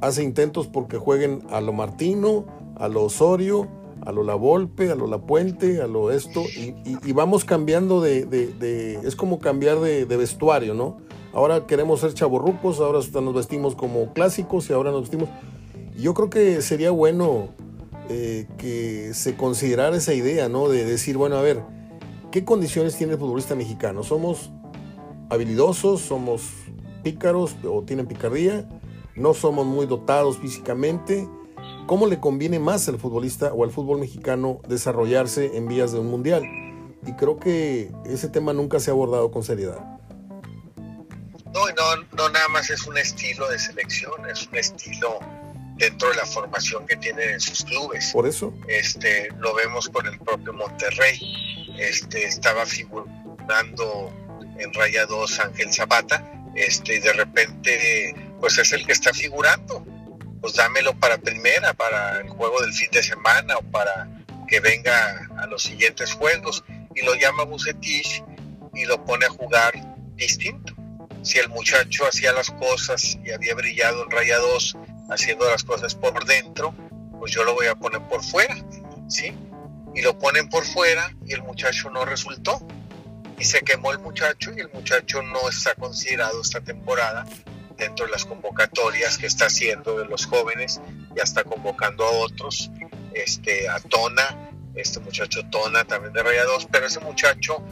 hace 0.00 0.22
intentos 0.22 0.68
porque 0.68 0.96
jueguen 0.96 1.42
a 1.50 1.60
lo 1.60 1.72
Martino, 1.72 2.46
a 2.76 2.88
lo 2.88 3.04
Osorio, 3.04 3.68
a 4.00 4.12
lo 4.12 4.22
La 4.22 4.36
Volpe, 4.36 4.90
a 4.90 4.94
lo 4.94 5.06
La 5.06 5.18
Puente, 5.18 5.82
a 5.82 5.86
lo 5.86 6.10
esto, 6.10 6.44
y, 6.56 7.12
vamos 7.12 7.44
cambiando 7.44 8.00
de, 8.00 8.98
Es 9.04 9.16
como 9.16 9.38
cambiar 9.38 9.80
de, 9.80 10.04
vestuario, 10.04 10.72
¿no? 10.72 10.98
Ahora 11.34 11.66
queremos 11.66 12.00
ser 12.00 12.14
chaborrucos, 12.14 12.80
ahora 12.80 13.00
nos 13.20 13.34
vestimos 13.34 13.74
como 13.74 14.14
clásicos 14.14 14.70
y 14.70 14.72
ahora 14.72 14.92
nos 14.92 15.02
vestimos... 15.02 15.28
Yo 15.96 16.12
creo 16.12 16.28
que 16.28 16.60
sería 16.60 16.90
bueno 16.90 17.48
eh, 18.10 18.46
que 18.58 19.14
se 19.14 19.34
considerara 19.34 19.96
esa 19.96 20.12
idea, 20.12 20.48
¿no? 20.48 20.68
De 20.68 20.84
decir, 20.84 21.16
bueno, 21.16 21.36
a 21.36 21.42
ver, 21.42 21.62
¿qué 22.30 22.44
condiciones 22.44 22.96
tiene 22.96 23.14
el 23.14 23.18
futbolista 23.18 23.54
mexicano? 23.54 24.02
¿Somos 24.02 24.50
habilidosos? 25.30 26.02
¿Somos 26.02 26.42
pícaros 27.02 27.56
o 27.64 27.82
tienen 27.82 28.06
picardía? 28.06 28.68
¿No 29.14 29.32
somos 29.32 29.64
muy 29.64 29.86
dotados 29.86 30.36
físicamente? 30.36 31.26
¿Cómo 31.86 32.06
le 32.06 32.20
conviene 32.20 32.58
más 32.58 32.86
al 32.88 32.98
futbolista 32.98 33.54
o 33.54 33.64
al 33.64 33.70
fútbol 33.70 33.98
mexicano 33.98 34.60
desarrollarse 34.68 35.56
en 35.56 35.66
vías 35.66 35.92
de 35.92 36.00
un 36.00 36.08
mundial? 36.08 36.44
Y 37.06 37.12
creo 37.12 37.38
que 37.38 37.90
ese 38.04 38.28
tema 38.28 38.52
nunca 38.52 38.80
se 38.80 38.90
ha 38.90 38.92
abordado 38.92 39.30
con 39.30 39.42
seriedad. 39.42 39.78
No, 41.54 41.66
no, 41.68 42.02
no 42.16 42.28
nada 42.28 42.48
más 42.48 42.68
es 42.68 42.86
un 42.86 42.98
estilo 42.98 43.48
de 43.48 43.58
selección, 43.58 44.28
es 44.28 44.46
un 44.48 44.56
estilo 44.56 45.20
dentro 45.76 46.08
de 46.10 46.16
la 46.16 46.26
formación 46.26 46.86
que 46.86 46.96
tienen 46.96 47.30
en 47.30 47.40
sus 47.40 47.64
clubes. 47.64 48.10
Por 48.12 48.26
eso. 48.26 48.52
Este, 48.68 49.28
lo 49.38 49.54
vemos 49.54 49.88
con 49.88 50.06
el 50.06 50.18
propio 50.18 50.52
Monterrey. 50.52 51.20
Este, 51.78 52.24
estaba 52.24 52.64
figurando 52.64 54.12
en 54.58 54.72
Raya 54.72 55.06
2 55.06 55.40
Ángel 55.40 55.72
Zapata, 55.72 56.24
este, 56.54 56.96
y 56.96 56.98
de 57.00 57.12
repente, 57.12 58.14
pues 58.40 58.58
es 58.58 58.72
el 58.72 58.86
que 58.86 58.92
está 58.92 59.12
figurando. 59.12 59.84
Pues 60.40 60.54
dámelo 60.54 60.98
para 60.98 61.18
primera, 61.18 61.74
para 61.74 62.20
el 62.20 62.28
juego 62.28 62.60
del 62.62 62.72
fin 62.72 62.88
de 62.92 63.02
semana 63.02 63.56
o 63.56 63.62
para 63.62 64.08
que 64.48 64.60
venga 64.60 65.28
a 65.38 65.46
los 65.46 65.62
siguientes 65.62 66.12
juegos. 66.12 66.64
Y 66.94 67.04
lo 67.04 67.14
llama 67.14 67.44
Bucetich 67.44 68.22
y 68.74 68.84
lo 68.84 69.04
pone 69.04 69.26
a 69.26 69.30
jugar 69.30 69.74
distinto. 70.14 70.74
Si 71.22 71.38
el 71.38 71.48
muchacho 71.48 72.06
hacía 72.06 72.32
las 72.32 72.50
cosas 72.50 73.18
y 73.24 73.32
había 73.32 73.54
brillado 73.54 74.04
en 74.04 74.10
Raya 74.10 74.38
2 74.38 74.76
haciendo 75.08 75.48
las 75.48 75.64
cosas 75.64 75.94
por 75.94 76.24
dentro, 76.24 76.74
pues 77.18 77.32
yo 77.32 77.44
lo 77.44 77.54
voy 77.54 77.66
a 77.66 77.74
poner 77.74 78.02
por 78.02 78.22
fuera, 78.22 78.56
¿sí? 79.08 79.32
Y 79.94 80.02
lo 80.02 80.18
ponen 80.18 80.48
por 80.48 80.64
fuera 80.64 81.14
y 81.24 81.32
el 81.32 81.42
muchacho 81.42 81.90
no 81.90 82.04
resultó. 82.04 82.66
Y 83.38 83.44
se 83.44 83.60
quemó 83.60 83.92
el 83.92 83.98
muchacho 83.98 84.52
y 84.56 84.60
el 84.60 84.70
muchacho 84.70 85.22
no 85.22 85.48
está 85.48 85.74
considerado 85.74 86.40
esta 86.40 86.60
temporada 86.60 87.26
dentro 87.76 88.06
de 88.06 88.12
las 88.12 88.24
convocatorias 88.24 89.18
que 89.18 89.26
está 89.26 89.46
haciendo 89.46 89.98
de 89.98 90.06
los 90.06 90.26
jóvenes, 90.26 90.80
ya 91.14 91.22
está 91.22 91.44
convocando 91.44 92.04
a 92.04 92.10
otros, 92.10 92.70
este, 93.12 93.68
a 93.68 93.80
Tona, 93.80 94.50
este 94.74 95.00
muchacho 95.00 95.40
Tona 95.50 95.84
también 95.84 96.12
de 96.12 96.22
Rayados, 96.22 96.66
pero 96.70 96.86
ese 96.86 97.00
muchacho, 97.00 97.62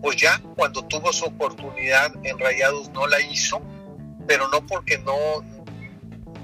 pues 0.00 0.16
ya 0.16 0.40
cuando 0.56 0.82
tuvo 0.86 1.12
su 1.12 1.26
oportunidad 1.26 2.12
en 2.22 2.38
Rayados 2.38 2.90
no 2.90 3.06
la 3.06 3.20
hizo, 3.20 3.60
pero 4.26 4.48
no 4.48 4.66
porque 4.66 4.98
no, 4.98 5.42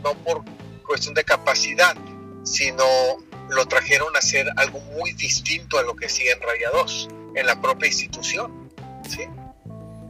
no 0.06 0.14
por 0.22 0.44
cuestión 0.86 1.14
de 1.14 1.24
capacidad, 1.24 1.96
sino 2.44 2.84
lo 3.50 3.66
trajeron 3.66 4.14
a 4.14 4.20
hacer 4.20 4.46
algo 4.56 4.80
muy 4.80 5.12
distinto 5.12 5.78
a 5.78 5.82
lo 5.82 5.96
que 5.96 6.06
hacía 6.06 6.32
en 6.32 6.40
Rayados, 6.40 7.08
en 7.34 7.46
la 7.46 7.60
propia 7.60 7.88
institución. 7.88 8.70
¿sí? 9.08 9.26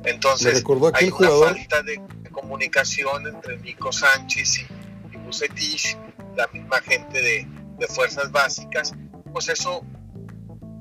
Entonces, 0.04 0.62
hay 0.94 1.08
una 1.10 1.30
falta 1.30 1.82
de, 1.82 2.00
comunicación 2.30 3.26
entre 3.26 3.56
Nico 3.60 3.90
Sánchez 3.90 4.58
y, 4.58 5.14
y 5.14 5.16
Bucetich, 5.16 5.96
la 6.36 6.46
misma 6.48 6.82
gente 6.82 7.22
de, 7.22 7.48
de 7.78 7.86
fuerzas 7.86 8.30
básicas, 8.30 8.92
pues 9.32 9.48
eso, 9.48 9.82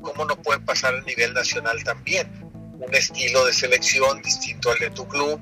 ¿cómo 0.02 0.26
no 0.26 0.36
puede 0.42 0.60
pasar 0.60 0.94
a 0.96 1.02
nivel 1.02 1.34
nacional 1.34 1.82
también? 1.86 2.30
Un 2.78 2.94
estilo 2.94 3.46
de 3.46 3.54
selección 3.54 4.22
distinto 4.22 4.70
al 4.70 4.80
de 4.80 4.90
tu 4.90 5.08
club 5.08 5.40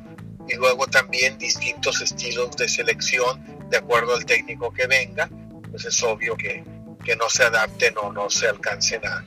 y 0.47 0.55
luego 0.55 0.85
también 0.87 1.37
distintos 1.39 1.99
estilos 2.01 2.55
de 2.57 2.69
selección 2.69 3.52
de 3.73 3.79
acuerdo 3.79 4.13
al 4.13 4.23
técnico 4.23 4.71
que 4.71 4.85
venga, 4.85 5.27
pues 5.71 5.83
es 5.85 6.03
obvio 6.03 6.35
que, 6.37 6.63
que 7.03 7.15
no 7.15 7.27
se 7.27 7.41
adapten 7.41 7.95
o 7.97 8.13
no 8.13 8.29
se 8.29 8.47
alcancen 8.47 9.01
a, 9.03 9.25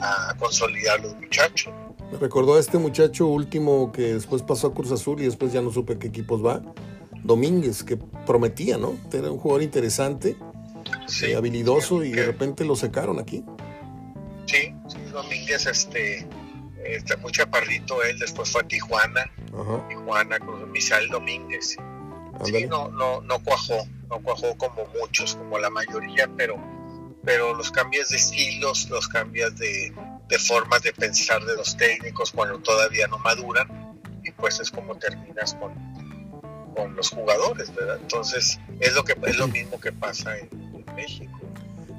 a 0.00 0.34
consolidar 0.36 1.00
los 1.00 1.16
muchachos. 1.16 1.72
Me 2.12 2.18
recordó 2.18 2.56
a 2.56 2.60
este 2.60 2.76
muchacho 2.76 3.26
último 3.26 3.90
que 3.92 4.12
después 4.12 4.42
pasó 4.42 4.66
a 4.66 4.74
Cruz 4.74 4.92
Azul 4.92 5.22
y 5.22 5.24
después 5.24 5.50
ya 5.50 5.62
no 5.62 5.72
supe 5.72 5.98
qué 5.98 6.08
equipos 6.08 6.44
va. 6.44 6.60
Domínguez, 7.24 7.82
que 7.82 7.96
prometía, 8.26 8.76
¿no? 8.76 8.98
Era 9.10 9.30
un 9.30 9.38
jugador 9.38 9.62
interesante, 9.62 10.36
sí, 11.06 11.26
eh, 11.26 11.36
habilidoso 11.36 12.04
y 12.04 12.12
de 12.12 12.26
repente 12.26 12.66
lo 12.66 12.76
secaron 12.76 13.18
aquí. 13.18 13.44
Sí, 14.44 14.74
sí, 14.88 14.98
Domínguez, 15.10 15.64
este, 15.64 16.28
está 16.84 17.16
muy 17.16 17.32
chaparrito 17.32 18.02
él, 18.02 18.18
después 18.18 18.50
fue 18.50 18.60
a 18.60 18.68
Tijuana, 18.68 19.32
Tijuana 19.88 20.38
con 20.38 20.70
Misael 20.70 21.08
Domínguez. 21.08 21.78
Sí, 22.44 22.66
no, 22.66 22.88
no, 22.88 23.20
no 23.22 23.38
cuajó, 23.40 23.86
no 24.08 24.20
cuajó 24.20 24.56
como 24.56 24.86
muchos, 25.00 25.34
como 25.36 25.58
la 25.58 25.70
mayoría, 25.70 26.28
pero, 26.36 26.56
pero 27.24 27.54
los 27.54 27.70
cambios 27.70 28.10
de 28.10 28.16
estilos, 28.16 28.88
los 28.90 29.08
cambios 29.08 29.56
de, 29.56 29.92
formas 30.46 30.82
de 30.82 30.92
pensar 30.92 31.44
de 31.44 31.56
los 31.56 31.76
técnicos 31.76 32.32
cuando 32.32 32.58
todavía 32.58 33.06
no 33.08 33.18
maduran, 33.18 33.96
y 34.22 34.30
pues 34.32 34.60
es 34.60 34.70
como 34.70 34.96
terminas 34.96 35.54
con, 35.54 35.72
con 36.74 36.94
los 36.94 37.10
jugadores, 37.10 37.74
¿verdad? 37.74 37.98
Entonces, 38.00 38.58
es 38.80 38.94
lo 38.94 39.04
que 39.04 39.16
es 39.26 39.36
lo 39.38 39.48
mismo 39.48 39.80
que 39.80 39.92
pasa 39.92 40.36
en, 40.38 40.66
México. 40.94 41.38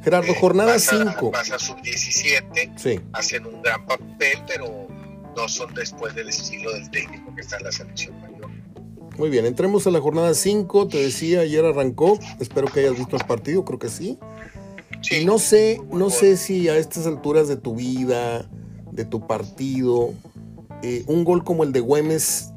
Gerardo, 0.04 0.32
eh, 0.32 0.38
jornada 0.40 0.80
5. 0.80 1.32
Pasa, 1.32 1.60
sub-17, 1.60 3.04
hacen 3.14 3.46
un 3.46 3.62
gran 3.62 3.86
papel, 3.86 4.42
pero 4.48 4.88
no 5.36 5.48
son 5.48 5.72
después 5.76 6.16
del 6.16 6.30
estilo 6.30 6.74
del 6.74 6.90
técnico 6.90 7.36
que 7.36 7.42
está 7.42 7.58
en 7.58 7.66
la 7.66 7.72
selección 7.72 8.20
mayor. 8.22 8.47
Muy 9.18 9.32
bien, 9.32 9.48
entremos 9.48 9.88
a 9.88 9.92
la 9.92 10.00
jornada 10.00 10.36
5. 10.36 10.90
Te 10.90 10.98
decía, 11.00 11.40
ayer 11.40 11.66
arrancó. 11.66 12.20
Espero 12.40 12.68
que 12.68 12.82
hayas 12.82 12.98
visto 12.98 13.16
el 13.16 13.26
partido, 13.26 13.66
creo 13.66 13.80
que 13.80 13.90
sí. 13.90 14.20
Y 15.10 15.26
no 15.26 15.40
sé, 15.40 15.82
no 15.92 16.12
sé 16.12 16.38
si 16.38 16.70
a 16.70 16.78
estas 16.78 17.08
alturas 17.08 17.48
de 17.48 17.58
tu 17.58 17.76
vida, 17.76 18.48
de 18.92 19.06
tu 19.06 19.26
partido, 19.26 20.14
eh, 20.84 21.04
un 21.08 21.24
gol 21.24 21.44
como 21.44 21.64
el 21.64 21.72
de 21.72 21.80
Güemes 21.80 22.52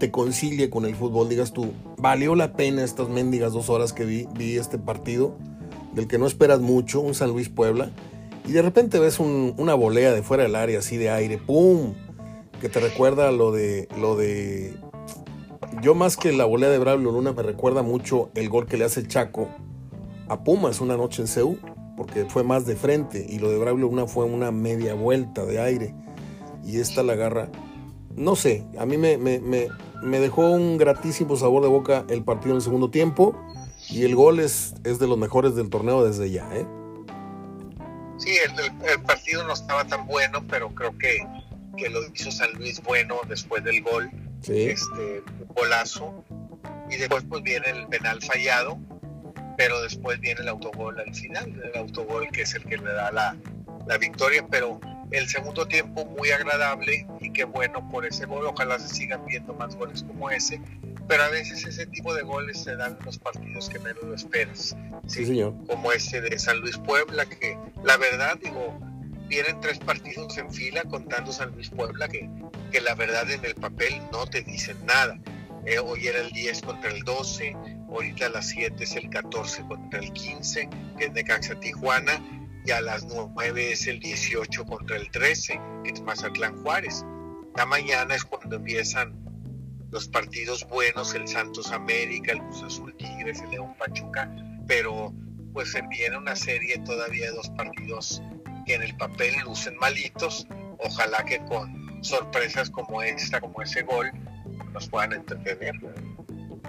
te 0.00 0.10
concilie 0.10 0.70
con 0.70 0.86
el 0.86 0.96
fútbol. 0.96 1.28
Digas 1.28 1.52
tú, 1.52 1.72
valió 1.98 2.34
la 2.34 2.54
pena 2.54 2.82
estas 2.82 3.08
mendigas 3.08 3.52
dos 3.52 3.68
horas 3.68 3.92
que 3.92 4.04
vi, 4.04 4.26
vi 4.36 4.56
este 4.56 4.78
partido, 4.78 5.36
del 5.94 6.08
que 6.08 6.18
no 6.18 6.26
esperas 6.26 6.60
mucho, 6.60 7.00
un 7.00 7.14
San 7.14 7.30
Luis 7.30 7.48
Puebla. 7.48 7.92
Y 8.44 8.50
de 8.50 8.62
repente 8.62 8.98
ves 8.98 9.20
una 9.20 9.74
volea 9.74 10.12
de 10.12 10.24
fuera 10.24 10.42
del 10.42 10.56
área, 10.56 10.80
así 10.80 10.96
de 10.96 11.10
aire, 11.10 11.38
¡pum! 11.38 11.94
Que 12.60 12.68
te 12.68 12.80
recuerda 12.80 13.30
lo 13.30 13.52
de, 13.52 13.88
lo 13.96 14.16
de 14.16 14.74
yo 15.80 15.94
más 15.94 16.16
que 16.16 16.32
la 16.32 16.44
volea 16.44 16.68
de 16.68 16.78
Braulio 16.78 17.10
Luna 17.10 17.32
me 17.32 17.42
recuerda 17.42 17.82
mucho 17.82 18.30
el 18.34 18.48
gol 18.48 18.66
que 18.66 18.76
le 18.76 18.84
hace 18.84 19.06
Chaco 19.06 19.48
a 20.28 20.44
Pumas 20.44 20.80
una 20.80 20.96
noche 20.96 21.22
en 21.22 21.28
Seúl, 21.28 21.58
porque 21.96 22.26
fue 22.26 22.42
más 22.42 22.66
de 22.66 22.76
frente 22.76 23.24
y 23.28 23.38
lo 23.38 23.50
de 23.50 23.58
Braulio 23.58 23.86
Luna 23.86 24.06
fue 24.06 24.24
una 24.24 24.50
media 24.50 24.94
vuelta 24.94 25.44
de 25.44 25.60
aire 25.60 25.94
y 26.64 26.80
esta 26.80 27.02
la 27.02 27.14
agarra. 27.14 27.48
No 28.14 28.36
sé, 28.36 28.66
a 28.78 28.84
mí 28.84 28.98
me, 28.98 29.16
me, 29.16 30.20
dejó 30.20 30.50
un 30.50 30.76
gratísimo 30.76 31.36
sabor 31.36 31.62
de 31.62 31.68
boca 31.68 32.04
el 32.08 32.22
partido 32.22 32.50
en 32.50 32.56
el 32.56 32.62
segundo 32.62 32.90
tiempo 32.90 33.34
y 33.88 34.04
el 34.04 34.14
gol 34.14 34.40
es, 34.40 34.74
es 34.84 34.98
de 34.98 35.06
los 35.06 35.16
mejores 35.16 35.54
del 35.54 35.70
torneo 35.70 36.04
desde 36.04 36.30
ya. 36.30 36.48
¿eh? 36.54 36.66
Sí, 38.18 38.30
el, 38.84 39.02
partido 39.02 39.44
no 39.46 39.54
estaba 39.54 39.86
tan 39.86 40.06
bueno, 40.06 40.44
pero 40.48 40.74
creo 40.74 40.96
que, 40.98 41.26
que 41.76 41.88
lo 41.88 42.00
hizo 42.14 42.30
San 42.30 42.52
Luis 42.54 42.82
bueno 42.82 43.16
después 43.28 43.64
del 43.64 43.82
gol. 43.82 44.10
Este, 44.48 45.22
golazo. 45.54 46.24
Y 46.90 46.96
después 46.96 47.24
pues 47.28 47.42
viene 47.42 47.70
el 47.70 47.86
penal 47.88 48.20
fallado, 48.22 48.78
pero 49.56 49.80
después 49.82 50.20
viene 50.20 50.40
el 50.40 50.48
autogol 50.48 50.98
al 50.98 51.14
final, 51.14 51.62
el 51.64 51.78
autogol 51.78 52.28
que 52.30 52.42
es 52.42 52.54
el 52.54 52.64
que 52.64 52.76
le 52.76 52.92
da 52.92 53.10
la, 53.12 53.36
la 53.86 53.98
victoria, 53.98 54.46
pero 54.50 54.80
el 55.12 55.28
segundo 55.28 55.66
tiempo 55.66 56.04
muy 56.06 56.30
agradable 56.30 57.06
y 57.20 57.32
qué 57.32 57.44
bueno 57.44 57.88
por 57.90 58.06
ese 58.06 58.26
gol. 58.26 58.46
Ojalá 58.46 58.78
se 58.78 58.88
sigan 58.88 59.24
viendo 59.26 59.54
más 59.54 59.76
goles 59.76 60.02
como 60.02 60.30
ese. 60.30 60.60
Pero 61.08 61.24
a 61.24 61.28
veces 61.28 61.64
ese 61.66 61.86
tipo 61.86 62.14
de 62.14 62.22
goles 62.22 62.62
se 62.62 62.76
dan 62.76 62.96
en 62.98 63.04
los 63.04 63.18
partidos 63.18 63.68
que 63.68 63.78
menos 63.80 64.02
lo 64.02 64.14
esperas. 64.14 64.76
Sí, 65.06 65.26
señor. 65.26 65.54
Como 65.66 65.92
este 65.92 66.20
de 66.20 66.38
San 66.38 66.60
Luis 66.60 66.78
Puebla, 66.78 67.26
que 67.26 67.58
la 67.84 67.96
verdad, 67.96 68.38
digo, 68.42 68.78
vienen 69.28 69.60
tres 69.60 69.78
partidos 69.78 70.38
en 70.38 70.52
fila 70.52 70.82
contando 70.84 71.32
San 71.32 71.50
Luis 71.52 71.70
Puebla, 71.70 72.08
que, 72.08 72.30
que 72.72 72.80
la 72.80 72.94
verdad 72.94 73.30
en 73.30 73.44
el 73.44 73.54
papel 73.54 74.00
no 74.10 74.26
te 74.26 74.42
dicen 74.42 74.76
nada. 74.86 75.20
Eh, 75.66 75.78
hoy 75.78 76.06
era 76.08 76.18
el 76.20 76.32
10 76.32 76.62
contra 76.62 76.90
el 76.90 77.04
12, 77.04 77.54
ahorita 77.88 78.26
a 78.26 78.30
las 78.30 78.48
7 78.48 78.82
es 78.82 78.96
el 78.96 79.10
14 79.10 79.62
contra 79.68 80.00
el 80.00 80.12
15, 80.12 80.68
que 80.98 81.04
es 81.04 81.14
de 81.14 81.22
Caxa 81.22 81.54
Tijuana 81.60 82.20
y 82.64 82.70
a 82.70 82.80
las 82.80 83.04
9 83.04 83.72
es 83.72 83.86
el 83.86 84.00
18 84.00 84.64
contra 84.64 84.96
el 84.96 85.10
13, 85.10 85.60
que 85.84 85.90
es 85.90 86.00
Mazatlán 86.00 86.60
Juárez. 86.62 87.04
La 87.56 87.66
mañana 87.66 88.14
es 88.14 88.24
cuando 88.24 88.56
empiezan 88.56 89.14
los 89.90 90.08
partidos 90.08 90.66
buenos, 90.68 91.14
el 91.14 91.28
Santos 91.28 91.70
América, 91.70 92.32
el 92.32 92.38
Cruz 92.38 92.62
Azul 92.62 92.96
Tigres, 92.96 93.40
el 93.42 93.50
León 93.50 93.74
Pachuca, 93.78 94.34
pero 94.66 95.12
pues 95.52 95.70
se 95.72 95.82
viene 95.82 96.16
una 96.16 96.34
serie 96.34 96.78
todavía 96.78 97.26
de 97.26 97.36
dos 97.36 97.50
partidos 97.50 98.22
que 98.66 98.74
en 98.74 98.82
el 98.82 98.96
papel 98.96 99.34
lucen 99.44 99.76
malitos. 99.76 100.46
Ojalá 100.78 101.24
que 101.24 101.38
con 101.44 101.81
sorpresas 102.02 102.70
como 102.70 103.02
esta, 103.02 103.40
como 103.40 103.62
ese 103.62 103.82
gol, 103.82 104.10
nos 104.72 104.88
puedan 104.88 105.12
entretener. 105.14 105.74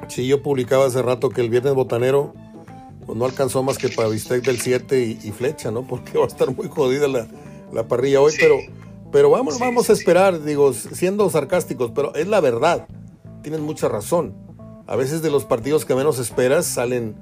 Sí, 0.08 0.28
yo 0.28 0.41
publicaba 0.41 0.86
hace 0.86 1.02
rato 1.02 1.30
que 1.30 1.41
el 1.41 1.50
viernes 1.50 1.74
botanero 1.74 2.34
pues 3.06 3.17
no 3.17 3.26
alcanzó 3.26 3.63
más 3.63 3.78
que 3.78 3.89
para 3.89 4.08
bistec 4.08 4.43
del 4.43 4.60
7 4.60 5.19
y, 5.24 5.32
flecha, 5.32 5.72
¿no? 5.72 5.82
Porque 5.88 6.17
va 6.17 6.26
a 6.26 6.28
estar 6.28 6.56
muy 6.56 6.67
jodida 6.67 7.08
la, 7.08 7.88
parrilla 7.88 8.22
hoy, 8.22 8.34
pero, 8.39 8.58
pero 9.12 9.30
vamos, 9.30 9.60
vamos 9.60 9.89
a 9.89 9.93
esperar, 9.93 10.43
digo, 10.43 10.74
siendo 10.74 11.30
sarcásticos, 11.30 11.91
pero 11.93 12.13
es 12.15 12.28
la 12.28 12.39
verdad. 12.39 12.88
Tienes 13.41 13.62
mucha 13.62 13.89
razón. 13.89 14.36
A 14.88 14.96
veces 14.96 15.22
de 15.22 15.30
los 15.30 15.46
partidos 15.46 15.86
que 15.86 15.96
menos 15.96 16.19
esperas 16.19 16.65
salen 16.65 17.15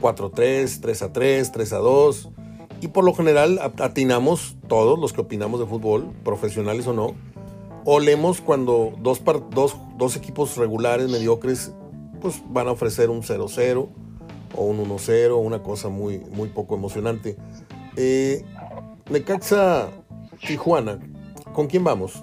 4-3, 0.00 0.80
3-3, 0.80 1.52
3-2. 1.52 2.30
Y 2.80 2.88
por 2.88 3.04
lo 3.04 3.14
general 3.14 3.60
atinamos 3.78 4.56
todos 4.68 4.98
los 4.98 5.12
que 5.12 5.22
opinamos 5.22 5.58
de 5.58 5.66
fútbol, 5.66 6.12
profesionales 6.22 6.86
o 6.86 6.92
no. 6.92 7.14
Olemos 7.86 8.40
cuando 8.40 8.94
dos, 8.98 9.22
dos, 9.50 9.76
dos 9.96 10.16
equipos 10.16 10.56
regulares, 10.56 11.10
mediocres, 11.10 11.72
pues 12.20 12.42
van 12.48 12.68
a 12.68 12.72
ofrecer 12.72 13.10
un 13.10 13.22
0-0 13.22 13.88
o 14.56 14.64
un 14.64 14.78
1-0, 14.88 15.38
una 15.38 15.62
cosa 15.62 15.90
muy, 15.90 16.18
muy 16.18 16.48
poco 16.48 16.74
emocionante. 16.76 17.36
Eh, 17.96 18.42
Necaxa 19.10 19.90
Tijuana, 20.40 20.98
¿con 21.52 21.66
quién 21.66 21.84
vamos? 21.84 22.22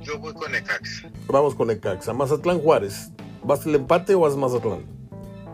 Yo 0.00 0.18
voy 0.18 0.34
con 0.34 0.50
Necaxa. 0.50 1.10
Vamos 1.28 1.54
con 1.54 1.68
Necaxa. 1.68 2.12
Mazatlán 2.12 2.58
Juárez, 2.60 3.12
¿vas 3.44 3.64
el 3.64 3.76
empate 3.76 4.14
o 4.14 4.20
vas 4.20 4.34
Mazatlán? 4.34 4.86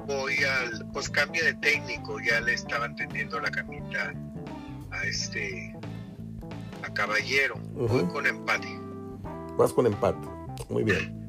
Voy 0.07 0.35
al, 0.45 0.91
pues 0.93 1.11
cambio 1.11 1.45
de 1.45 1.55
técnico, 1.55 2.19
ya 2.21 2.41
le 2.41 2.55
estaban 2.55 2.97
tendiendo 2.97 3.39
la 3.41 3.51
camita 3.51 4.15
a 4.93 5.05
este, 5.05 5.74
Caballero. 6.95 7.57
Voy 7.73 8.05
con 8.07 8.27
empate. 8.27 8.69
Vas 9.57 9.73
con 9.73 9.87
empate, 9.87 10.27
muy 10.69 10.85
bien. 10.85 11.27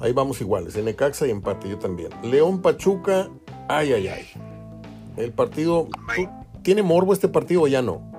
Ahí 0.00 0.12
vamos 0.12 0.40
iguales, 0.40 0.74
en 0.76 0.86
Necaxa 0.86 1.26
y 1.26 1.30
empate, 1.30 1.68
yo 1.68 1.78
también. 1.78 2.10
León 2.22 2.60
Pachuca, 2.60 3.28
ay, 3.68 3.92
ay, 3.92 4.08
ay. 4.08 4.28
El 5.16 5.32
partido. 5.32 5.88
¿Tiene 6.62 6.82
morbo 6.82 7.12
este 7.12 7.28
partido 7.28 7.62
o 7.62 7.68
ya 7.68 7.82
no? 7.82 8.10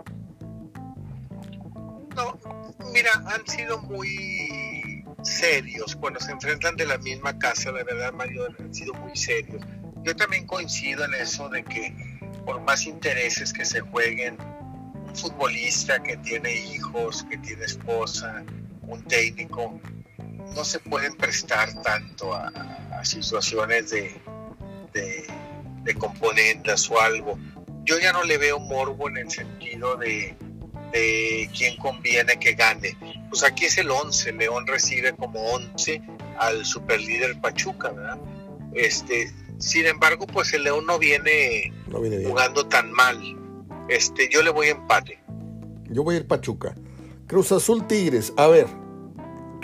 No, 2.16 2.40
mira, 2.94 3.12
han 3.26 3.46
sido 3.48 3.82
muy 3.82 5.04
serios 5.24 5.96
cuando 5.96 6.20
se 6.20 6.32
enfrentan 6.32 6.76
de 6.76 6.86
la 6.86 6.98
misma 7.00 7.38
casa, 7.38 7.72
de 7.72 7.84
verdad, 7.84 8.14
Mario, 8.14 8.46
han 8.60 8.74
sido 8.74 8.94
muy 8.94 9.16
serios. 9.16 9.64
Yo 10.04 10.16
también 10.16 10.46
coincido 10.46 11.04
en 11.04 11.16
eso 11.16 11.50
de 11.50 11.64
que 11.64 11.94
por 12.46 12.62
más 12.62 12.86
intereses 12.86 13.52
que 13.52 13.66
se 13.66 13.82
jueguen, 13.82 14.38
un 15.16 15.32
futbolista 15.32 16.04
que 16.04 16.18
tiene 16.18 16.54
hijos, 16.54 17.26
que 17.30 17.38
tiene 17.38 17.64
esposa, 17.66 18.44
un 18.82 19.02
técnico, 19.04 19.80
no 20.54 20.66
se 20.66 20.80
pueden 20.80 21.16
prestar 21.16 21.82
tanto 21.82 22.34
a, 22.34 22.52
situaciones 23.04 23.92
de, 23.92 24.20
de, 24.94 25.96
componentes 25.96 26.90
o 26.90 27.00
algo. 27.00 27.38
Yo 27.84 28.00
ya 28.00 28.12
no 28.12 28.24
le 28.24 28.40
veo 28.40 28.60
morbo 28.60 29.08
en 29.10 29.18
el 29.18 29.30
sentido 29.30 29.96
de, 29.96 30.36
de 30.92 31.50
quién 31.56 31.78
conviene 31.78 32.40
que 32.40 32.54
gane. 32.54 32.98
Pues 33.30 33.44
aquí 33.44 33.66
es 33.66 33.78
el 33.78 33.92
11, 33.92 34.34
León 34.34 34.66
recibe 34.66 35.16
como 35.16 35.40
11 35.52 36.02
al 36.40 36.66
superlíder 36.66 37.40
Pachuca, 37.40 37.92
¿verdad? 37.92 38.18
Este, 38.74 39.32
sin 39.60 39.86
embargo, 39.86 40.26
pues 40.26 40.52
el 40.54 40.64
León 40.64 40.88
no 40.88 40.98
viene, 40.98 41.72
jugando 41.92 42.68
tan 42.68 42.92
mal. 42.92 43.45
Este, 43.88 44.30
yo 44.32 44.42
le 44.44 44.52
voy 44.52 44.68
a 44.68 44.72
empate. 44.72 45.20
Yo 45.90 46.04
voy 46.04 46.16
a 46.16 46.18
ir 46.20 46.28
Pachuca. 46.28 46.76
Cruz 47.28 47.52
Azul 47.52 47.86
Tigres. 47.88 48.34
A 48.38 48.48
ver, 48.48 48.68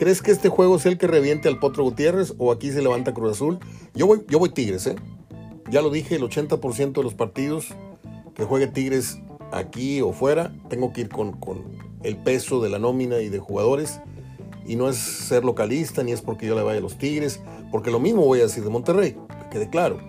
¿Crees 0.01 0.23
que 0.23 0.31
este 0.31 0.49
juego 0.49 0.77
es 0.77 0.87
el 0.87 0.97
que 0.97 1.05
reviente 1.05 1.47
al 1.47 1.59
Potro 1.59 1.83
Gutiérrez 1.83 2.33
o 2.39 2.51
aquí 2.51 2.71
se 2.71 2.81
levanta 2.81 3.13
Cruz 3.13 3.33
Azul? 3.33 3.59
Yo 3.93 4.07
voy, 4.07 4.23
yo 4.27 4.39
voy 4.39 4.49
Tigres, 4.49 4.87
¿eh? 4.87 4.95
Ya 5.69 5.83
lo 5.83 5.91
dije, 5.91 6.15
el 6.15 6.23
80% 6.23 6.93
de 6.93 7.03
los 7.03 7.13
partidos 7.13 7.67
que 8.33 8.43
juegue 8.43 8.65
Tigres 8.65 9.19
aquí 9.51 10.01
o 10.01 10.11
fuera, 10.11 10.55
tengo 10.69 10.91
que 10.91 11.01
ir 11.01 11.09
con, 11.09 11.37
el 12.01 12.17
peso 12.17 12.61
de 12.61 12.69
la 12.71 12.79
nómina 12.79 13.19
y 13.19 13.29
de 13.29 13.37
jugadores. 13.37 14.01
Y 14.65 14.75
no 14.75 14.89
es 14.89 14.97
ser 14.97 15.45
localista, 15.45 16.01
ni 16.01 16.13
es 16.13 16.23
porque 16.23 16.47
yo 16.47 16.55
le 16.55 16.63
vaya 16.63 16.79
a 16.79 16.81
los 16.81 16.97
Tigres, 16.97 17.39
porque 17.71 17.91
lo 17.91 17.99
mismo 17.99 18.25
voy 18.25 18.39
a 18.39 18.43
decir 18.43 18.63
de 18.63 18.71
Monterrey, 18.71 19.15
que 19.43 19.49
quede 19.51 19.69
claro. 19.69 19.99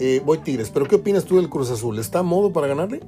Eh, 0.00 0.20
voy 0.24 0.38
Tigres, 0.38 0.70
pero 0.70 0.88
¿qué 0.88 0.96
opinas 0.96 1.24
tú 1.24 1.36
del 1.36 1.48
Cruz 1.48 1.70
Azul? 1.70 2.00
¿Está 2.00 2.18
a 2.18 2.24
modo 2.24 2.52
para 2.52 2.66
ganarle? 2.66 2.98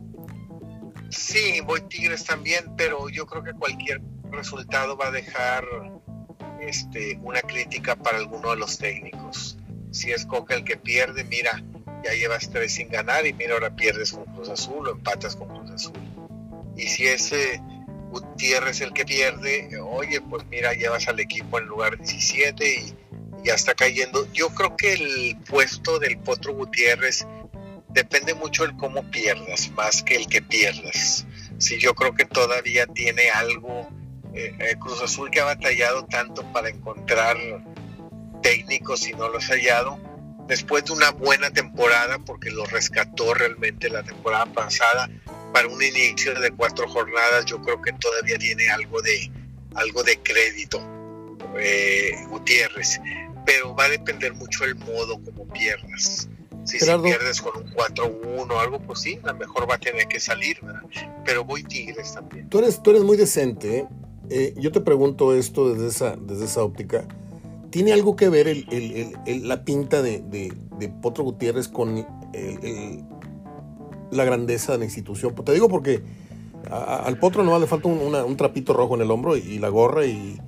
Sí, 1.12 1.60
voy 1.60 1.82
Tigres 1.82 2.24
también, 2.24 2.74
pero 2.74 3.10
yo 3.10 3.26
creo 3.26 3.44
que 3.44 3.52
cualquier 3.52 4.00
resultado 4.30 4.96
va 4.96 5.08
a 5.08 5.10
dejar 5.10 5.64
este, 6.58 7.18
una 7.22 7.42
crítica 7.42 7.96
para 7.96 8.16
alguno 8.16 8.50
de 8.50 8.56
los 8.56 8.78
técnicos. 8.78 9.58
Si 9.90 10.10
es 10.10 10.24
Coca 10.24 10.54
el 10.54 10.64
que 10.64 10.78
pierde, 10.78 11.24
mira, 11.24 11.62
ya 12.02 12.14
llevas 12.14 12.50
tres 12.50 12.72
sin 12.72 12.88
ganar 12.88 13.26
y 13.26 13.34
mira, 13.34 13.52
ahora 13.52 13.76
pierdes 13.76 14.12
con 14.12 14.24
Cruz 14.24 14.48
Azul 14.48 14.88
o 14.88 14.92
empatas 14.92 15.36
con 15.36 15.48
Cruz 15.48 15.70
Azul. 15.70 15.92
Y 16.78 16.86
si 16.86 17.06
es 17.06 17.30
Gutiérrez 18.10 18.80
el 18.80 18.94
que 18.94 19.04
pierde, 19.04 19.78
oye, 19.80 20.22
pues 20.22 20.46
mira, 20.46 20.72
llevas 20.72 21.08
al 21.08 21.20
equipo 21.20 21.58
en 21.58 21.66
lugar 21.66 21.98
17 21.98 22.74
y 22.74 22.94
ya 23.44 23.52
está 23.52 23.74
cayendo. 23.74 24.26
Yo 24.32 24.48
creo 24.48 24.76
que 24.78 24.94
el 24.94 25.36
puesto 25.46 25.98
del 25.98 26.18
Potro 26.18 26.54
Gutiérrez 26.54 27.26
depende 27.92 28.34
mucho 28.34 28.64
del 28.64 28.76
cómo 28.76 29.02
pierdas, 29.10 29.70
más 29.70 30.02
que 30.02 30.16
el 30.16 30.26
que 30.26 30.42
pierdas. 30.42 31.26
Si 31.58 31.78
yo 31.78 31.94
creo 31.94 32.14
que 32.14 32.24
todavía 32.24 32.86
tiene 32.86 33.30
algo 33.30 33.88
eh, 34.34 34.54
eh, 34.58 34.76
Cruz 34.80 35.02
Azul 35.02 35.30
que 35.30 35.40
ha 35.40 35.44
batallado 35.44 36.04
tanto 36.06 36.42
para 36.52 36.70
encontrar 36.70 37.36
técnicos 38.42 39.06
y 39.06 39.12
no 39.12 39.28
los 39.28 39.50
ha 39.50 39.54
hallado, 39.54 39.98
después 40.48 40.84
de 40.84 40.92
una 40.92 41.10
buena 41.10 41.50
temporada, 41.50 42.18
porque 42.18 42.50
lo 42.50 42.64
rescató 42.64 43.34
realmente 43.34 43.90
la 43.90 44.02
temporada 44.02 44.46
pasada, 44.46 45.08
para 45.52 45.68
un 45.68 45.82
inicio 45.82 46.38
de 46.40 46.50
cuatro 46.50 46.88
jornadas, 46.88 47.44
yo 47.44 47.60
creo 47.60 47.80
que 47.82 47.92
todavía 47.92 48.38
tiene 48.38 48.68
algo 48.70 49.02
de, 49.02 49.30
algo 49.74 50.02
de 50.02 50.18
crédito 50.18 50.80
eh, 51.58 52.12
Gutiérrez, 52.28 53.00
pero 53.44 53.74
va 53.74 53.84
a 53.84 53.88
depender 53.90 54.32
mucho 54.34 54.64
el 54.64 54.74
modo 54.76 55.20
como 55.22 55.46
pierdas. 55.48 56.28
Si, 56.64 56.78
pierdes 56.78 57.42
con 57.42 57.60
un 57.60 57.72
4-1 57.72 58.50
o 58.50 58.58
algo, 58.58 58.78
pues 58.80 59.00
sí, 59.00 59.18
a 59.24 59.28
lo 59.28 59.34
mejor 59.34 59.68
va 59.68 59.74
a 59.74 59.78
tener 59.78 60.06
que 60.06 60.20
salir, 60.20 60.58
¿verdad? 60.62 60.82
Pero 61.24 61.44
voy 61.44 61.64
Tigres 61.64 62.14
también. 62.14 62.48
Tú 62.48 62.58
eres, 62.60 62.82
tú 62.82 62.90
eres 62.90 63.02
muy 63.02 63.16
decente, 63.16 63.78
¿eh? 63.78 63.88
Eh, 64.30 64.54
yo 64.56 64.72
te 64.72 64.80
pregunto 64.80 65.34
esto 65.34 65.74
desde 65.74 65.88
esa, 65.88 66.16
desde 66.16 66.44
esa 66.44 66.62
óptica. 66.62 67.06
¿Tiene 67.70 67.92
algo 67.92 68.16
que 68.16 68.28
ver 68.28 68.64
la 69.26 69.64
pinta 69.64 70.02
de, 70.02 70.52
Potro 71.00 71.24
Gutiérrez 71.24 71.68
con 71.68 72.06
la 74.10 74.24
grandeza 74.24 74.72
de 74.72 74.78
la 74.78 74.84
institución? 74.84 75.34
Te 75.34 75.52
digo 75.52 75.68
porque 75.68 76.02
al 76.70 77.18
Potro 77.18 77.42
no 77.44 77.58
le 77.58 77.66
falta 77.66 77.88
un, 77.88 78.36
trapito 78.36 78.72
rojo 78.72 78.94
en 78.94 79.02
el 79.02 79.10
hombro 79.10 79.36
y, 79.36 79.58
la 79.58 79.68
gorra 79.68 80.06
y, 80.06 80.38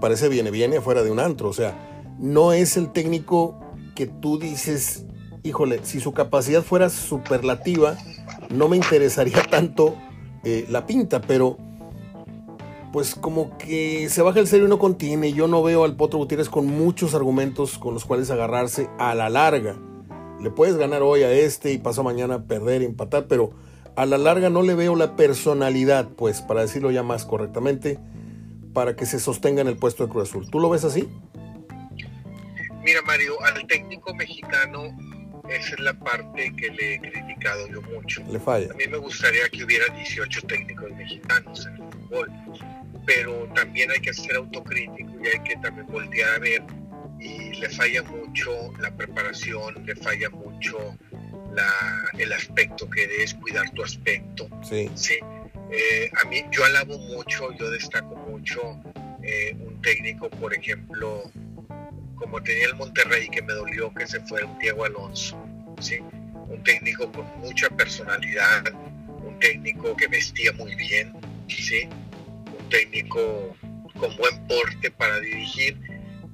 parece 0.00 0.28
viene, 0.28 0.50
viene 0.50 0.78
afuera 0.78 1.02
de 1.02 1.10
un 1.10 1.20
antro. 1.20 1.48
O 1.48 1.52
sea, 1.52 2.14
no 2.18 2.52
es 2.52 2.76
el 2.76 2.92
técnico 2.92 3.60
que 3.94 4.06
tú 4.06 4.38
dices 4.38 5.04
híjole, 5.44 5.80
si 5.84 6.00
su 6.00 6.12
capacidad 6.12 6.62
fuera 6.62 6.88
superlativa, 6.88 7.96
no 8.50 8.68
me 8.68 8.76
interesaría 8.76 9.42
tanto 9.50 9.94
eh, 10.42 10.66
la 10.68 10.86
pinta, 10.86 11.20
pero 11.20 11.56
pues 12.92 13.14
como 13.14 13.56
que 13.58 14.08
se 14.08 14.22
baja 14.22 14.40
el 14.40 14.46
serio 14.46 14.66
y 14.66 14.70
no 14.70 14.78
contiene. 14.78 15.32
Yo 15.32 15.46
no 15.46 15.62
veo 15.62 15.84
al 15.84 15.96
Potro 15.96 16.18
Gutiérrez 16.18 16.48
con 16.48 16.66
muchos 16.66 17.14
argumentos 17.14 17.78
con 17.78 17.92
los 17.92 18.04
cuales 18.04 18.30
agarrarse 18.30 18.88
a 18.98 19.14
la 19.14 19.28
larga. 19.28 19.76
Le 20.40 20.50
puedes 20.50 20.76
ganar 20.76 21.02
hoy 21.02 21.22
a 21.22 21.32
este 21.32 21.72
y 21.72 21.78
pasó 21.78 22.02
mañana 22.02 22.44
perder, 22.44 22.82
empatar, 22.82 23.26
pero 23.26 23.52
a 23.96 24.06
la 24.06 24.16
larga 24.16 24.48
no 24.48 24.62
le 24.62 24.74
veo 24.74 24.96
la 24.96 25.16
personalidad, 25.16 26.08
pues, 26.08 26.40
para 26.40 26.62
decirlo 26.62 26.90
ya 26.90 27.02
más 27.02 27.24
correctamente, 27.24 27.98
para 28.72 28.96
que 28.96 29.06
se 29.06 29.18
sostenga 29.18 29.60
en 29.60 29.68
el 29.68 29.76
puesto 29.76 30.04
de 30.04 30.12
Cruz 30.12 30.30
Azul. 30.30 30.48
¿Tú 30.50 30.60
lo 30.60 30.70
ves 30.70 30.84
así? 30.84 31.08
Mira, 32.84 33.02
Mario, 33.02 33.34
al 33.42 33.66
técnico 33.66 34.14
mexicano 34.14 34.94
esa 35.48 35.74
es 35.74 35.80
la 35.80 35.94
parte 35.94 36.52
que 36.56 36.70
le 36.70 36.94
he 36.94 37.00
criticado 37.00 37.68
yo 37.68 37.82
mucho. 37.82 38.22
Le 38.30 38.38
falla. 38.38 38.70
A 38.72 38.74
mí 38.74 38.86
me 38.88 38.98
gustaría 38.98 39.48
que 39.48 39.64
hubiera 39.64 39.86
18 39.94 40.42
técnicos 40.42 40.90
mexicanos 40.92 41.66
en 41.66 41.74
el 41.74 41.92
fútbol, 41.92 42.30
pero 43.06 43.48
también 43.54 43.90
hay 43.90 44.00
que 44.00 44.14
ser 44.14 44.36
autocrítico 44.36 45.10
y 45.22 45.28
hay 45.28 45.42
que 45.44 45.56
también 45.56 45.86
voltear 45.86 46.34
a 46.34 46.38
ver 46.38 46.62
y 47.20 47.54
le 47.54 47.68
falla 47.70 48.02
mucho 48.02 48.72
la 48.80 48.94
preparación, 48.94 49.84
le 49.86 49.94
falla 49.96 50.28
mucho 50.30 50.96
el 52.18 52.32
aspecto 52.32 52.88
que 52.90 53.22
es 53.22 53.34
cuidar 53.34 53.70
tu 53.70 53.82
aspecto. 53.82 54.48
Sí. 54.62 54.90
sí. 54.94 55.14
Eh, 55.70 56.10
a 56.22 56.28
mí, 56.28 56.42
yo 56.50 56.64
alabo 56.64 56.98
mucho, 56.98 57.52
yo 57.52 57.70
destaco 57.70 58.16
mucho 58.16 58.80
eh, 59.22 59.56
un 59.58 59.80
técnico, 59.80 60.28
por 60.30 60.54
ejemplo, 60.54 61.30
como 62.24 62.42
tenía 62.42 62.66
el 62.68 62.74
Monterrey, 62.76 63.28
que 63.28 63.42
me 63.42 63.52
dolió 63.52 63.92
que 63.92 64.06
se 64.06 64.18
fuera 64.20 64.46
un 64.46 64.58
Diego 64.58 64.86
Alonso, 64.86 65.38
¿sí? 65.78 65.98
un 66.48 66.62
técnico 66.64 67.12
con 67.12 67.26
mucha 67.40 67.68
personalidad, 67.68 68.64
un 69.22 69.38
técnico 69.40 69.94
que 69.94 70.06
vestía 70.08 70.50
muy 70.54 70.74
bien, 70.74 71.12
¿sí? 71.48 71.86
un 71.86 72.68
técnico 72.70 73.54
con 74.00 74.16
buen 74.16 74.46
porte 74.46 74.90
para 74.92 75.20
dirigir, 75.20 75.78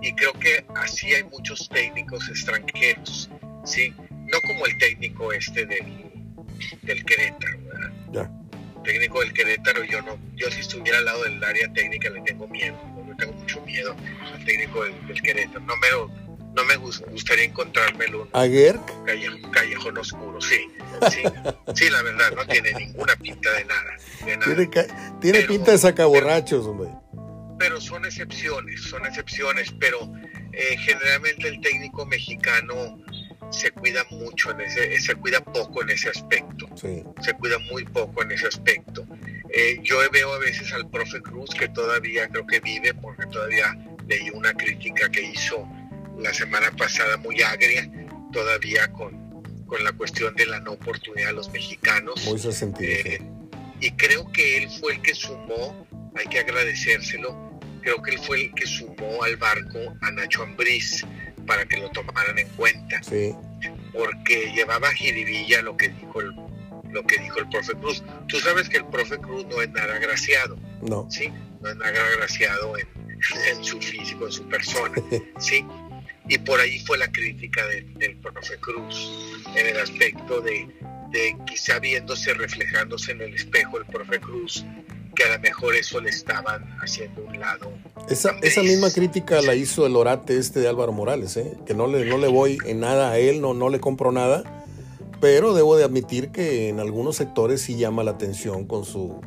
y 0.01 0.13
creo 0.15 0.33
que 0.35 0.65
así 0.77 1.13
hay 1.13 1.25
muchos 1.25 1.69
técnicos 1.69 2.29
extranjeros, 2.29 3.29
¿sí? 3.65 3.93
no 4.11 4.41
como 4.43 4.67
el 4.67 4.79
técnico 4.79 5.33
este 5.33 5.67
del, 5.67 6.13
del 6.83 7.05
Querétaro, 7.05 7.59
¿verdad? 8.13 8.31
técnico 8.85 9.21
del 9.21 9.33
Querétaro, 9.33 9.83
yo 9.83 10.03
no, 10.03 10.17
yo 10.37 10.51
si 10.53 10.61
estuviera 10.61 10.99
al 10.99 11.05
lado 11.05 11.25
del 11.25 11.43
área 11.43 11.73
técnica 11.73 12.11
le 12.11 12.21
tengo 12.23 12.47
miedo, 12.47 12.79
tengo 13.21 13.33
mucho 13.35 13.61
miedo 13.63 13.95
al 14.33 14.45
técnico 14.45 14.85
del, 14.85 15.23
Querétaro, 15.23 15.61
no 15.61 15.77
me 15.77 15.89
no 16.53 16.65
me 16.65 16.77
gustaría 16.77 17.45
encontrármelo 17.45 18.29
¿A 18.33 18.47
Gerg? 18.47 18.81
Callejón, 19.53 19.99
oscuro, 19.99 20.41
sí, 20.41 20.67
sí, 21.11 21.23
sí, 21.75 21.91
la 21.91 22.03
verdad, 22.03 22.33
no 22.35 22.45
tiene 22.47 22.73
ninguna 22.75 23.15
pinta 23.17 23.53
de 23.53 23.65
nada. 23.65 23.97
Tiene, 25.21 25.43
pinta 25.43 25.73
de 25.73 25.79
sacaborrachos, 25.79 26.67
hombre. 26.67 26.91
Pero 27.59 27.81
son 27.81 28.05
excepciones, 28.05 28.83
son 28.83 29.07
excepciones, 29.07 29.73
pero 29.79 30.11
eh, 30.53 30.77
generalmente 30.79 31.49
el 31.49 31.61
técnico 31.61 32.05
mexicano 32.07 32.99
se 33.51 33.71
cuida 33.73 34.05
mucho, 34.11 34.51
en 34.51 34.63
ese, 34.63 35.01
se 35.01 35.15
cuida 35.15 35.41
poco 35.41 35.83
en 35.83 35.91
ese 35.91 36.09
aspecto. 36.09 36.67
Se 36.77 37.35
cuida 37.39 37.59
muy 37.71 37.85
poco 37.85 38.23
en 38.23 38.33
ese 38.33 38.49
aspecto. 38.49 39.07
Eh, 39.53 39.81
yo 39.83 39.99
veo 40.13 40.33
a 40.33 40.39
veces 40.39 40.73
al 40.73 40.89
profe 40.91 41.21
Cruz 41.21 41.51
que 41.51 41.69
todavía 41.69 42.29
creo 42.29 42.47
que 42.47 42.61
vive, 42.61 42.95
porque 42.95 43.27
todavía 43.27 43.77
leí 44.07 44.31
una 44.31 44.53
crítica 44.55 45.09
que 45.11 45.23
hizo 45.23 45.69
la 46.19 46.33
semana 46.33 46.71
pasada 46.77 47.17
muy 47.17 47.43
agria, 47.43 47.91
todavía 48.33 48.91
con, 48.93 49.43
con 49.67 49.83
la 49.83 49.93
cuestión 49.93 50.35
de 50.37 50.47
la 50.47 50.61
no 50.61 50.73
oportunidad 50.73 51.29
de 51.29 51.35
los 51.35 51.51
mexicanos. 51.51 52.25
Muy 52.27 52.39
sentido. 52.39 52.93
Eh, 52.93 53.21
y 53.81 53.91
creo 53.93 54.31
que 54.31 54.59
él 54.59 54.69
fue 54.79 54.95
el 54.95 55.03
que 55.03 55.15
sumó, 55.15 55.87
hay 56.15 56.27
que 56.27 56.39
agradecérselo, 56.41 57.61
creo 57.81 58.03
que 58.03 58.13
él 58.13 58.19
fue 58.19 58.43
el 58.43 58.55
que 58.55 58.67
sumó 58.67 59.23
al 59.25 59.37
barco 59.37 59.79
a 60.03 60.11
Nacho 60.11 60.43
Ambriz 60.43 61.05
para 61.47 61.65
que 61.65 61.79
lo 61.79 61.91
tomaran 61.91 62.39
en 62.39 62.49
cuenta. 62.51 63.03
Sí. 63.03 63.35
Porque 63.93 64.53
llevaba 64.55 64.93
jiribilla 64.93 65.63
lo 65.63 65.77
que 65.77 65.89
dijo 65.89 66.21
el, 66.21 66.35
lo 66.93 67.05
que 67.05 67.19
dijo 67.19 67.39
el 67.39 67.49
profe 67.49 67.75
Cruz. 67.75 68.03
Tú 68.29 68.39
sabes 68.39 68.69
que 68.69 68.79
el 68.79 68.87
profe 68.87 69.19
Cruz 69.19 69.47
no 69.47 69.61
es 69.63 69.71
nada 69.71 69.97
agraciado. 69.97 70.57
No. 70.83 71.11
Sí, 71.11 71.33
no 71.61 71.69
es 71.69 71.77
nada 71.77 72.07
agraciado 72.15 72.77
en, 72.79 72.89
en 73.49 73.65
su 73.65 73.81
físico, 73.81 74.27
en 74.27 74.33
su 74.33 74.49
persona. 74.49 75.01
sí. 75.39 75.65
Y 76.29 76.39
por 76.39 76.61
ahí 76.61 76.79
fue 76.81 76.97
la 76.99 77.11
crítica 77.11 77.67
del 77.67 78.17
profe 78.19 78.57
Cruz, 78.59 79.45
en 79.57 79.67
el 79.67 79.79
aspecto 79.79 80.41
de, 80.41 80.69
de 81.11 81.37
quizá 81.47 81.81
viéndose, 81.81 82.35
reflejándose 82.35 83.13
en 83.13 83.23
el 83.23 83.35
espejo 83.35 83.79
el 83.79 83.87
profe 83.87 84.21
Cruz, 84.21 84.65
que 85.15 85.25
a 85.25 85.37
lo 85.37 85.41
mejor 85.41 85.75
eso 85.75 86.01
le 86.01 86.11
estaban 86.11 86.65
haciendo 86.81 87.23
un 87.23 87.39
lado. 87.39 87.73
Esa, 88.09 88.37
esa 88.43 88.63
misma 88.63 88.91
crítica 88.91 89.43
la 89.43 89.55
hizo 89.55 89.87
el 89.87 89.97
orate 89.97 90.39
este 90.39 90.61
de 90.61 90.69
Álvaro 90.69 90.93
Morales, 90.93 91.37
¿eh? 91.37 91.57
que 91.67 91.75
no 91.75 91.87
le, 91.87 92.05
no 92.05 92.19
le 92.19 92.29
voy 92.29 92.59
en 92.65 92.81
nada 92.81 93.11
a 93.11 93.19
él, 93.19 93.41
no, 93.41 93.53
no 93.53 93.69
le 93.69 93.81
compro 93.81 94.13
nada, 94.13 94.60
pero 95.21 95.55
debo 95.55 95.77
de 95.77 95.85
admitir 95.85 96.31
que 96.31 96.69
en 96.69 96.81
algunos 96.81 97.17
sectores 97.17 97.61
sí 97.61 97.77
llama 97.77 98.03
la 98.03 98.13
atención 98.13 98.67
con 98.67 98.85
su 98.85 99.21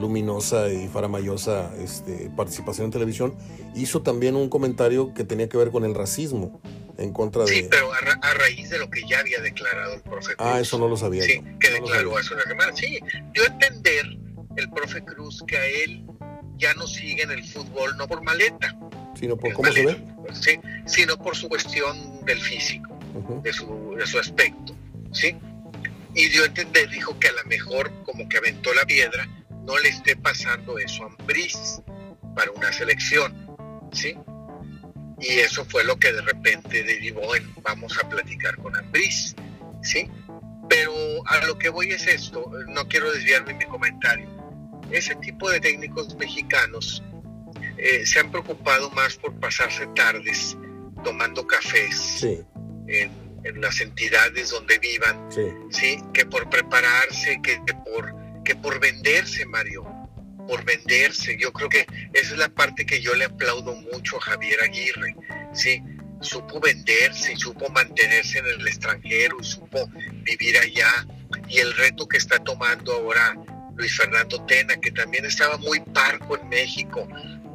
luminosa 0.00 0.68
y 0.70 0.88
faramayosa 0.88 1.72
este, 1.78 2.30
participación 2.36 2.86
en 2.86 2.90
televisión. 2.90 3.34
Hizo 3.74 4.02
también 4.02 4.34
un 4.34 4.48
comentario 4.48 5.14
que 5.14 5.24
tenía 5.24 5.48
que 5.48 5.56
ver 5.56 5.70
con 5.70 5.84
el 5.84 5.94
racismo 5.94 6.60
en 6.98 7.12
contra 7.12 7.44
de... 7.44 7.52
Sí, 7.52 7.66
pero 7.70 7.92
a, 7.92 8.34
raíz 8.34 8.70
de 8.70 8.78
lo 8.78 8.90
que 8.90 9.02
ya 9.08 9.20
había 9.20 9.40
declarado 9.40 9.94
el 9.94 10.02
profeta. 10.02 10.36
Ah, 10.38 10.60
eso 10.60 10.78
no 10.78 10.88
lo 10.88 10.96
sabía. 10.96 11.22
Sí, 11.22 11.40
que 11.60 11.70
declaró 11.70 12.16
hace 12.16 12.34
una 12.34 12.42
semana. 12.44 12.72
Sí, 12.74 12.98
a 12.98 13.52
entender 13.52 14.06
el 14.56 14.70
profe 14.70 15.02
Cruz 15.04 15.42
que 15.46 15.56
a 15.56 15.66
él 15.66 16.04
ya 16.56 16.74
no 16.74 16.86
sigue 16.86 17.22
en 17.22 17.30
el 17.30 17.44
fútbol 17.44 17.96
no 17.96 18.06
por 18.06 18.22
maleta, 18.22 18.76
sino 19.18 19.36
por 19.36 19.52
cómo 19.52 19.72
se 19.72 19.86
ve, 19.86 20.04
sí, 20.40 20.58
sino 20.86 21.16
por 21.16 21.36
su 21.36 21.48
cuestión 21.48 22.24
del 22.24 22.40
físico, 22.40 22.96
de, 23.42 23.52
su, 23.52 23.94
de 23.96 24.06
su 24.06 24.18
aspecto, 24.18 24.74
sí. 25.14 25.34
Y 26.14 26.28
dio 26.28 26.42
a 26.42 26.46
entender, 26.46 26.88
dijo 26.90 27.18
que 27.18 27.28
a 27.28 27.32
lo 27.32 27.44
mejor 27.44 27.90
como 28.04 28.28
que 28.28 28.36
aventó 28.36 28.72
la 28.74 28.84
piedra, 28.84 29.26
no 29.64 29.78
le 29.78 29.88
esté 29.88 30.14
pasando 30.16 30.78
eso 30.78 31.04
a 31.04 31.06
Ambriz 31.06 31.80
para 32.36 32.50
una 32.52 32.72
selección, 32.72 33.34
sí. 33.92 34.14
Y 35.20 35.38
eso 35.38 35.64
fue 35.64 35.84
lo 35.84 35.96
que 35.96 36.12
de 36.12 36.20
repente 36.20 36.82
derivó 36.82 37.34
en 37.34 37.50
vamos 37.62 37.98
a 37.98 38.08
platicar 38.08 38.56
con 38.58 38.76
Ambriz, 38.76 39.34
sí. 39.82 40.10
Pero 40.68 40.92
a 41.26 41.46
lo 41.46 41.58
que 41.58 41.70
voy 41.70 41.90
es 41.90 42.06
esto, 42.06 42.50
no 42.68 42.86
quiero 42.86 43.10
desviarme 43.10 43.54
mi 43.54 43.64
comentario 43.64 44.34
ese 44.90 45.14
tipo 45.16 45.50
de 45.50 45.60
técnicos 45.60 46.14
mexicanos 46.16 47.02
eh, 47.76 48.04
se 48.06 48.20
han 48.20 48.30
preocupado 48.30 48.90
más 48.90 49.16
por 49.16 49.34
pasarse 49.40 49.86
tardes 49.94 50.56
tomando 51.02 51.46
cafés 51.46 52.24
en, 52.86 53.10
las 53.52 53.80
entidades 53.80 54.50
donde 54.50 54.78
vivan, 54.78 55.28
sí. 55.70 55.98
que 56.12 56.24
por 56.26 56.48
prepararse, 56.48 57.40
que, 57.42 57.60
por, 57.84 58.14
que 58.44 58.54
por 58.56 58.80
venderse, 58.80 59.44
Mario, 59.46 59.84
por 60.48 60.64
venderse. 60.64 61.36
Yo 61.38 61.52
creo 61.52 61.68
que 61.68 61.86
esa 62.12 62.32
es 62.32 62.38
la 62.38 62.48
parte 62.48 62.86
que 62.86 63.00
yo 63.00 63.14
le 63.14 63.26
aplaudo 63.26 63.74
mucho 63.92 64.16
a 64.16 64.20
Javier 64.20 64.62
Aguirre, 64.62 65.16
¿sí? 65.52 65.82
Supo 66.20 66.58
venderse 66.58 67.36
supo 67.36 67.68
mantenerse 67.68 68.38
en 68.38 68.46
el 68.46 68.66
extranjero 68.66 69.42
supo 69.42 69.90
vivir 70.22 70.56
allá. 70.56 71.06
Y 71.48 71.58
el 71.58 71.74
reto 71.74 72.06
que 72.08 72.16
está 72.16 72.38
tomando 72.38 72.92
ahora 72.94 73.34
Luis 73.76 73.96
Fernando 73.96 74.44
Tena, 74.46 74.76
que 74.80 74.90
también 74.92 75.24
estaba 75.24 75.58
muy 75.58 75.80
parco 75.80 76.38
en 76.38 76.48
México, 76.48 77.06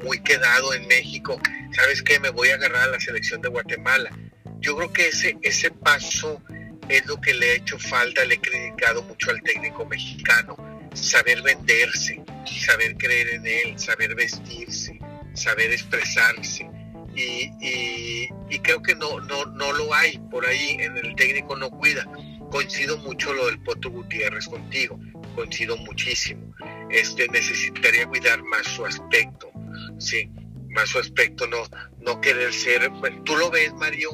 muy 0.04 0.20
quedado 0.20 0.74
en 0.74 0.86
México. 0.88 1.40
¿Sabes 1.72 2.04
qué? 2.04 2.20
Me 2.20 2.30
voy 2.30 2.50
a 2.50 2.56
agarrar 2.56 2.90
a 2.90 2.92
la 2.92 3.00
selección 3.00 3.42
de 3.42 3.50
Guatemala. 3.50 4.12
Yo 4.60 4.76
creo 4.76 4.92
que 4.92 5.08
ese, 5.08 5.38
ese 5.42 5.72
paso 5.72 6.42
es 6.88 7.06
lo 7.06 7.20
que 7.22 7.34
le 7.34 7.52
ha 7.52 7.56
hecho 7.56 7.78
falta, 7.80 8.26
le 8.26 8.36
he 8.36 8.40
criticado 8.40 9.04
mucho 9.04 9.32
al 9.32 9.42
técnico 9.42 9.86
mexicano, 9.86 10.58
saber 10.94 11.42
venderse, 11.42 12.22
saber 12.46 12.98
creer 12.98 13.30
en 13.30 13.48
él, 13.48 13.80
saber 13.80 14.16
vestirse, 14.16 15.00
saber 15.34 15.72
expresarse. 15.72 16.70
Y, 17.16 18.30
creo 18.62 18.82
que 18.82 18.96
no, 18.96 19.20
no, 19.22 19.46
no 19.46 19.72
lo 19.74 19.94
hay 19.94 20.20
por 20.30 20.46
ahí, 20.46 20.78
en 20.80 20.98
el 20.98 21.16
técnico 21.16 21.56
no 21.56 21.70
cuida. 21.70 22.06
Coincido 22.52 22.98
mucho 22.98 23.34
lo 23.34 23.48
del 23.48 23.60
Poto 23.62 23.90
Gutiérrez 23.90 24.46
contigo 24.46 25.00
coincido 25.40 25.78
muchísimo. 25.78 26.54
Este 26.90 27.28
necesitaría 27.30 28.08
cuidar 28.08 28.44
más 28.44 28.68
su 28.68 28.86
aspecto, 28.86 29.50
sí, 29.98 30.30
más 30.70 30.90
su 30.90 31.00
aspecto, 31.00 31.48
no, 31.48 31.58
no 32.02 32.20
querer 32.20 32.54
ser, 32.54 32.92
tú 33.24 33.38
lo 33.38 33.50
ves 33.50 33.74
Mario, 33.76 34.10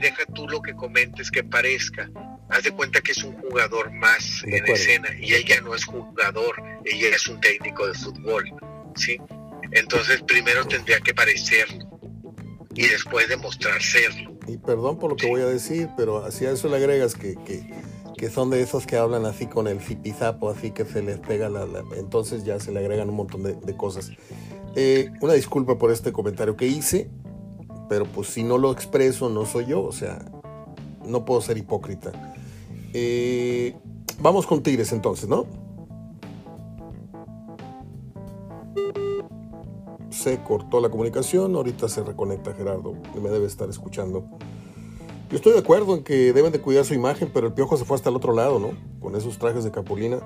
deja 0.00 0.24
tú 0.34 0.48
lo 0.48 0.60
que 0.60 0.74
comentes 0.74 1.30
que 1.30 1.44
parezca. 1.44 2.10
Haz 2.48 2.64
de 2.64 2.72
cuenta 2.72 3.00
que 3.00 3.12
es 3.12 3.22
un 3.22 3.34
jugador 3.34 3.92
más 3.92 4.42
en 4.44 4.66
escena 4.66 5.08
y 5.20 5.34
ella 5.34 5.60
no 5.60 5.74
es 5.74 5.84
jugador, 5.84 6.62
ella 6.84 7.08
es 7.14 7.28
un 7.28 7.40
técnico 7.40 7.86
de 7.86 7.94
fútbol, 7.94 8.44
¿sí? 8.96 9.18
Entonces 9.72 10.22
primero 10.22 10.66
tendría 10.66 11.00
que 11.00 11.14
parecerlo 11.14 11.90
y 12.74 12.88
después 12.88 13.28
demostrar 13.28 13.80
serlo. 13.80 14.32
Y 14.46 14.56
perdón 14.56 14.98
por 14.98 15.10
lo 15.10 15.16
que 15.16 15.28
voy 15.28 15.42
a 15.42 15.46
decir, 15.46 15.88
pero 15.96 16.24
así 16.24 16.46
a 16.46 16.52
eso 16.52 16.68
le 16.68 16.76
agregas 16.76 17.14
que, 17.14 17.36
que, 18.16 18.30
son 18.30 18.50
de 18.50 18.62
esos 18.62 18.86
que 18.86 18.96
hablan 18.96 19.24
así 19.24 19.46
con 19.46 19.66
el 19.68 19.80
zipizapo, 19.80 20.50
así 20.50 20.72
que 20.72 20.84
se 20.84 21.02
les 21.02 21.18
pega 21.18 21.48
la, 21.48 21.66
Entonces 21.96 22.44
ya 22.44 22.58
se 22.58 22.72
le 22.72 22.80
agregan 22.80 23.08
un 23.08 23.16
montón 23.16 23.42
de, 23.42 23.76
cosas. 23.76 24.10
Eh, 24.76 25.10
una 25.20 25.34
disculpa 25.34 25.78
por 25.78 25.90
este 25.90 26.12
comentario 26.12 26.56
que 26.56 26.66
hice, 26.66 27.10
pero 27.90 28.06
pues 28.06 28.28
si 28.28 28.44
no 28.44 28.56
lo 28.56 28.70
expreso 28.70 29.28
no 29.28 29.44
soy 29.44 29.66
yo, 29.66 29.82
o 29.82 29.90
sea, 29.90 30.24
no 31.04 31.24
puedo 31.24 31.40
ser 31.40 31.58
hipócrita. 31.58 32.12
Eh, 32.94 33.74
vamos 34.20 34.46
con 34.46 34.62
Tigres 34.62 34.92
entonces, 34.92 35.28
¿no? 35.28 35.44
se 40.10 40.38
cortó 40.42 40.80
la 40.80 40.90
comunicación, 40.90 41.56
ahorita 41.56 41.88
se 41.88 42.02
reconecta 42.02 42.52
Gerardo 42.52 42.94
me 43.20 43.30
debe 43.30 43.46
estar 43.46 43.68
escuchando. 43.70 44.24
Yo 45.30 45.36
estoy 45.36 45.54
de 45.54 45.60
acuerdo 45.60 45.96
en 45.96 46.04
que 46.04 46.32
deben 46.32 46.52
de 46.52 46.60
cuidar 46.60 46.84
su 46.84 46.94
imagen, 46.94 47.30
pero 47.32 47.48
el 47.48 47.54
piojo 47.54 47.76
se 47.76 47.84
fue 47.84 47.96
hasta 47.96 48.10
el 48.10 48.16
otro 48.16 48.34
lado, 48.34 48.60
¿no? 48.60 48.70
Con 49.00 49.16
esos 49.16 49.38
trajes 49.38 49.64
de 49.64 49.70
capulina, 49.72 50.20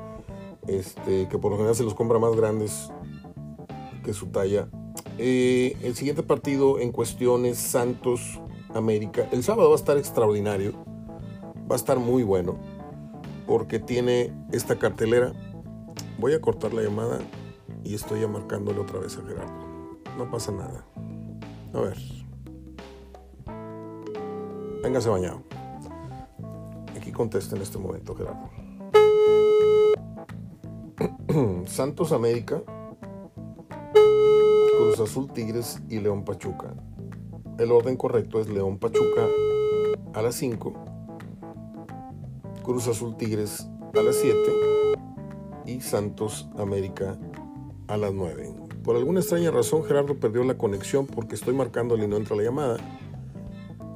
este, 0.67 1.29
que 1.29 1.39
por 1.39 1.51
lo 1.51 1.57
general 1.57 1.77
se 1.77 1.85
los 1.85 1.95
compra 1.95 2.19
más 2.19 2.35
grandes 2.35 2.91
que 4.05 4.13
su 4.13 4.27
talla. 4.27 4.69
Eh, 5.19 5.77
el 5.83 5.95
siguiente 5.95 6.23
partido 6.23 6.79
en 6.81 6.93
cuestión 6.93 7.47
es 7.47 7.59
Santos 7.59 8.41
América. 8.75 9.29
El 9.33 9.43
sábado 9.43 9.69
va 9.69 9.77
a 9.77 9.79
estar 9.79 9.97
extraordinario, 9.97 10.73
va 11.71 11.75
a 11.75 11.77
estar 11.77 11.99
muy 11.99 12.23
bueno, 12.23 12.59
porque 13.47 13.79
tiene 13.79 14.33
esta 14.53 14.77
cartelera. 14.77 15.33
Voy 16.19 16.33
a 16.33 16.41
cortar 16.41 16.75
la 16.75 16.83
llamada 16.83 17.19
y 17.85 17.95
estoy 17.95 18.21
ya 18.21 18.29
marcándole 18.29 18.81
otra 18.81 18.99
vez 18.99 19.17
a 19.19 19.23
Gerardo 19.27 19.75
no 20.17 20.31
pasa 20.31 20.53
nada. 20.53 20.85
A 21.73 21.81
ver. 21.81 21.99
Véngase 24.83 25.09
bañado. 25.09 25.43
Aquí 26.97 27.11
contesta 27.11 27.57
en 27.57 27.63
este 27.63 27.79
momento, 27.79 28.15
Gerardo. 28.15 28.51
Santos 31.67 32.13
América, 32.13 32.63
Cruz 34.95 35.11
Azul 35.11 35.33
Tigres 35.33 35.81
y 35.89 35.99
León 35.99 36.25
Pachuca. 36.25 36.73
El 37.59 37.73
orden 37.73 37.97
correcto 37.97 38.41
es 38.41 38.49
León 38.49 38.79
Pachuca 38.79 39.27
a 40.13 40.23
las 40.23 40.37
5, 40.37 40.73
Cruz 42.63 42.87
Azul 42.87 43.17
Tigres 43.17 43.67
a 43.93 44.03
las 44.03 44.15
7 44.15 44.39
y 45.67 45.81
Santos 45.81 46.49
América 46.57 47.19
a 47.89 47.97
las 47.97 48.13
9. 48.13 48.55
Por 48.85 48.95
alguna 48.95 49.19
extraña 49.19 49.51
razón 49.51 49.83
Gerardo 49.83 50.15
perdió 50.15 50.45
la 50.45 50.57
conexión 50.57 51.09
porque 51.09 51.35
estoy 51.35 51.55
marcándole 51.55 52.05
y 52.05 52.09
no 52.09 52.17
entra 52.17 52.37
la 52.37 52.45
llamada. 52.45 52.77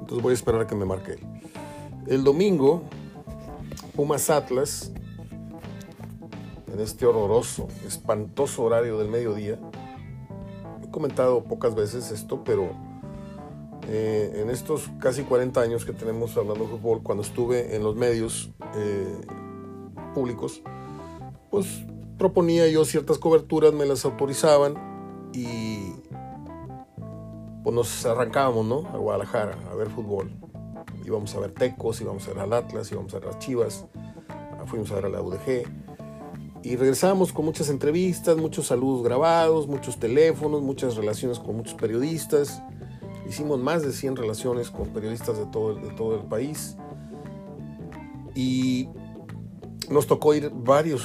Entonces 0.00 0.20
voy 0.20 0.32
a 0.32 0.34
esperar 0.34 0.62
a 0.62 0.66
que 0.66 0.74
me 0.74 0.84
marque 0.84 1.12
él. 1.12 1.20
El 2.08 2.24
domingo, 2.24 2.82
Pumas 3.94 4.30
Atlas, 4.30 4.90
en 6.72 6.80
este 6.80 7.06
horroroso, 7.06 7.68
espantoso 7.86 8.64
horario 8.64 8.98
del 8.98 9.10
mediodía. 9.10 9.60
Comentado 10.98 11.44
pocas 11.44 11.76
veces 11.76 12.10
esto, 12.10 12.42
pero 12.42 12.70
eh, 13.86 14.40
en 14.42 14.50
estos 14.50 14.90
casi 14.98 15.22
40 15.22 15.60
años 15.60 15.84
que 15.84 15.92
tenemos 15.92 16.36
hablando 16.36 16.64
de 16.64 16.70
fútbol, 16.70 17.04
cuando 17.04 17.22
estuve 17.22 17.76
en 17.76 17.84
los 17.84 17.94
medios 17.94 18.50
eh, 18.74 19.20
públicos, 20.12 20.60
pues 21.52 21.84
proponía 22.18 22.66
yo 22.66 22.84
ciertas 22.84 23.18
coberturas, 23.18 23.72
me 23.72 23.86
las 23.86 24.04
autorizaban 24.04 24.74
y 25.32 25.92
pues 27.62 27.72
nos 27.76 28.04
arrancábamos, 28.04 28.66
¿no? 28.66 28.88
A 28.88 28.96
Guadalajara 28.96 29.56
a 29.70 29.74
ver 29.76 29.90
fútbol. 29.90 30.32
Íbamos 31.06 31.32
a 31.36 31.38
ver 31.38 31.52
Tecos, 31.52 32.00
íbamos 32.00 32.26
a 32.26 32.32
ver 32.32 32.40
al 32.40 32.52
Atlas, 32.54 32.90
íbamos 32.90 33.14
a 33.14 33.20
ver 33.20 33.26
las 33.28 33.38
Chivas, 33.38 33.86
fuimos 34.66 34.90
a 34.90 34.96
ver 34.96 35.04
a 35.04 35.08
la 35.10 35.22
UDG. 35.22 35.62
Y 36.68 36.76
regresamos 36.76 37.32
con 37.32 37.46
muchas 37.46 37.70
entrevistas, 37.70 38.36
muchos 38.36 38.66
saludos 38.66 39.02
grabados, 39.02 39.66
muchos 39.66 39.98
teléfonos, 39.98 40.60
muchas 40.60 40.96
relaciones 40.96 41.38
con 41.38 41.56
muchos 41.56 41.72
periodistas. 41.72 42.62
Hicimos 43.26 43.58
más 43.58 43.80
de 43.80 43.90
100 43.90 44.16
relaciones 44.16 44.70
con 44.70 44.88
periodistas 44.88 45.38
de 45.38 45.46
todo, 45.46 45.76
de 45.76 45.88
todo 45.94 46.16
el 46.16 46.26
país. 46.26 46.76
Y 48.34 48.86
nos 49.88 50.06
tocó 50.06 50.34
ir 50.34 50.50
varios 50.52 51.02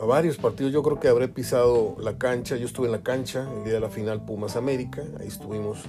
a 0.00 0.06
varios 0.06 0.38
partidos. 0.38 0.72
Yo 0.72 0.82
creo 0.82 0.98
que 0.98 1.06
habré 1.06 1.28
pisado 1.28 1.94
la 2.00 2.18
cancha. 2.18 2.56
Yo 2.56 2.66
estuve 2.66 2.86
en 2.86 2.92
la 2.92 3.04
cancha 3.04 3.48
el 3.58 3.62
día 3.62 3.74
de 3.74 3.80
la 3.80 3.90
final 3.90 4.24
Pumas 4.24 4.56
América. 4.56 5.04
Ahí 5.20 5.28
estuvimos 5.28 5.84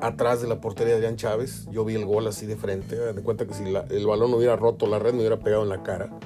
atrás 0.00 0.40
de 0.40 0.46
la 0.46 0.60
portería 0.60 0.92
de 0.92 0.98
Adrián 0.98 1.16
Chávez. 1.16 1.66
Yo 1.72 1.84
vi 1.84 1.96
el 1.96 2.06
gol 2.06 2.28
así 2.28 2.46
de 2.46 2.54
frente. 2.54 2.94
De 2.94 3.22
cuenta 3.22 3.44
que 3.44 3.54
si 3.54 3.64
el 3.64 4.06
balón 4.06 4.32
hubiera 4.34 4.54
roto 4.54 4.86
la 4.86 5.00
red, 5.00 5.14
me 5.14 5.18
hubiera 5.18 5.40
pegado 5.40 5.64
en 5.64 5.68
la 5.68 5.82
cara. 5.82 6.16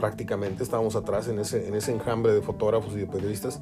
Prácticamente 0.00 0.62
estábamos 0.62 0.96
atrás 0.96 1.28
en 1.28 1.38
ese, 1.38 1.68
en 1.68 1.74
ese 1.74 1.92
enjambre 1.92 2.32
de 2.32 2.40
fotógrafos 2.40 2.94
y 2.94 3.00
de 3.00 3.06
periodistas. 3.06 3.60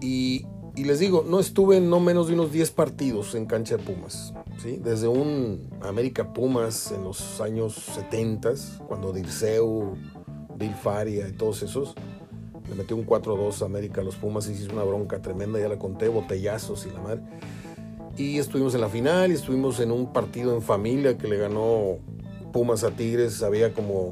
Y, 0.00 0.44
les 0.76 0.98
digo, 0.98 1.24
no 1.26 1.38
estuve 1.38 1.76
en 1.76 1.88
no 1.88 2.00
menos 2.00 2.26
de 2.26 2.34
unos 2.34 2.50
10 2.50 2.72
partidos 2.72 3.34
en 3.36 3.46
cancha 3.46 3.76
de 3.76 3.84
Pumas. 3.84 4.34
¿sí? 4.58 4.80
Desde 4.82 5.06
un 5.06 5.70
América 5.80 6.32
Pumas 6.32 6.90
en 6.90 7.04
los 7.04 7.40
años 7.40 7.74
70, 7.74 8.54
cuando 8.88 9.12
Dirceu 9.12 9.96
Bill 10.58 10.74
Faria 10.74 11.28
y 11.28 11.32
todos 11.32 11.62
esos. 11.62 11.94
Le 12.68 12.74
metió 12.74 12.96
un 12.96 13.06
4-2 13.06 13.62
a 13.62 13.66
América 13.66 14.00
a 14.00 14.04
los 14.04 14.16
Pumas 14.16 14.48
y 14.48 14.52
hizo 14.52 14.72
una 14.72 14.82
bronca 14.82 15.22
tremenda, 15.22 15.60
ya 15.60 15.68
la 15.68 15.78
conté, 15.78 16.08
botellazos 16.08 16.86
y 16.86 16.90
la 16.90 17.00
madre. 17.00 17.22
Y 18.16 18.38
estuvimos 18.38 18.74
en 18.74 18.80
la 18.80 18.88
final 18.88 19.30
y 19.30 19.34
estuvimos 19.34 19.80
en 19.80 19.90
un 19.90 20.12
partido 20.12 20.54
en 20.54 20.62
familia 20.62 21.16
que 21.16 21.28
le 21.28 21.36
ganó 21.36 21.98
Pumas 22.52 22.84
a 22.84 22.90
Tigres. 22.90 23.42
Había 23.42 23.72
como 23.72 24.10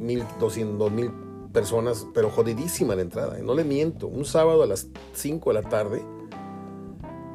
1.200, 0.00 0.90
mil 0.90 1.12
personas, 1.52 2.06
pero 2.14 2.30
jodidísima 2.30 2.94
la 2.94 3.02
entrada. 3.02 3.38
Y 3.38 3.42
no 3.42 3.54
le 3.54 3.64
miento, 3.64 4.06
un 4.06 4.24
sábado 4.24 4.62
a 4.62 4.66
las 4.66 4.88
5 5.14 5.50
de 5.50 5.62
la 5.62 5.68
tarde, 5.68 6.02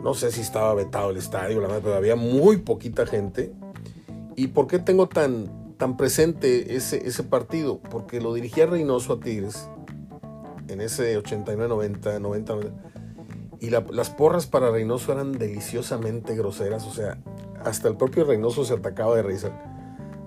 no 0.02 0.14
sé 0.14 0.32
si 0.32 0.42
estaba 0.42 0.74
vetado 0.74 1.10
el 1.10 1.18
estadio, 1.18 1.62
la 1.62 1.68
madre, 1.68 1.82
pero 1.84 1.96
había 1.96 2.16
muy 2.16 2.58
poquita 2.58 3.06
gente. 3.06 3.54
¿Y 4.36 4.48
por 4.48 4.68
qué 4.68 4.80
tengo 4.80 5.08
tan, 5.08 5.76
tan 5.78 5.98
presente 5.98 6.76
ese, 6.76 7.08
ese 7.08 7.24
partido, 7.24 7.80
porque 7.90 8.22
lo 8.22 8.34
dirigía 8.34 8.66
Reynoso 8.66 9.14
a 9.14 9.20
Tigres 9.20 9.70
en 10.68 10.82
ese 10.82 11.18
89, 11.18 11.70
90, 11.70 12.20
90, 12.20 12.56
y 13.60 13.70
las 13.70 14.10
porras 14.10 14.48
para 14.48 14.70
Reynoso 14.70 15.12
eran 15.12 15.32
deliciosamente 15.34 16.36
groseras, 16.36 16.86
o 16.86 16.92
sea, 16.92 17.18
hasta 17.64 17.88
el 17.88 17.96
propio 17.98 18.26
Reynoso 18.26 18.66
se 18.66 18.74
atacaba 18.74 19.16
de 19.16 19.24
risa 19.24 19.52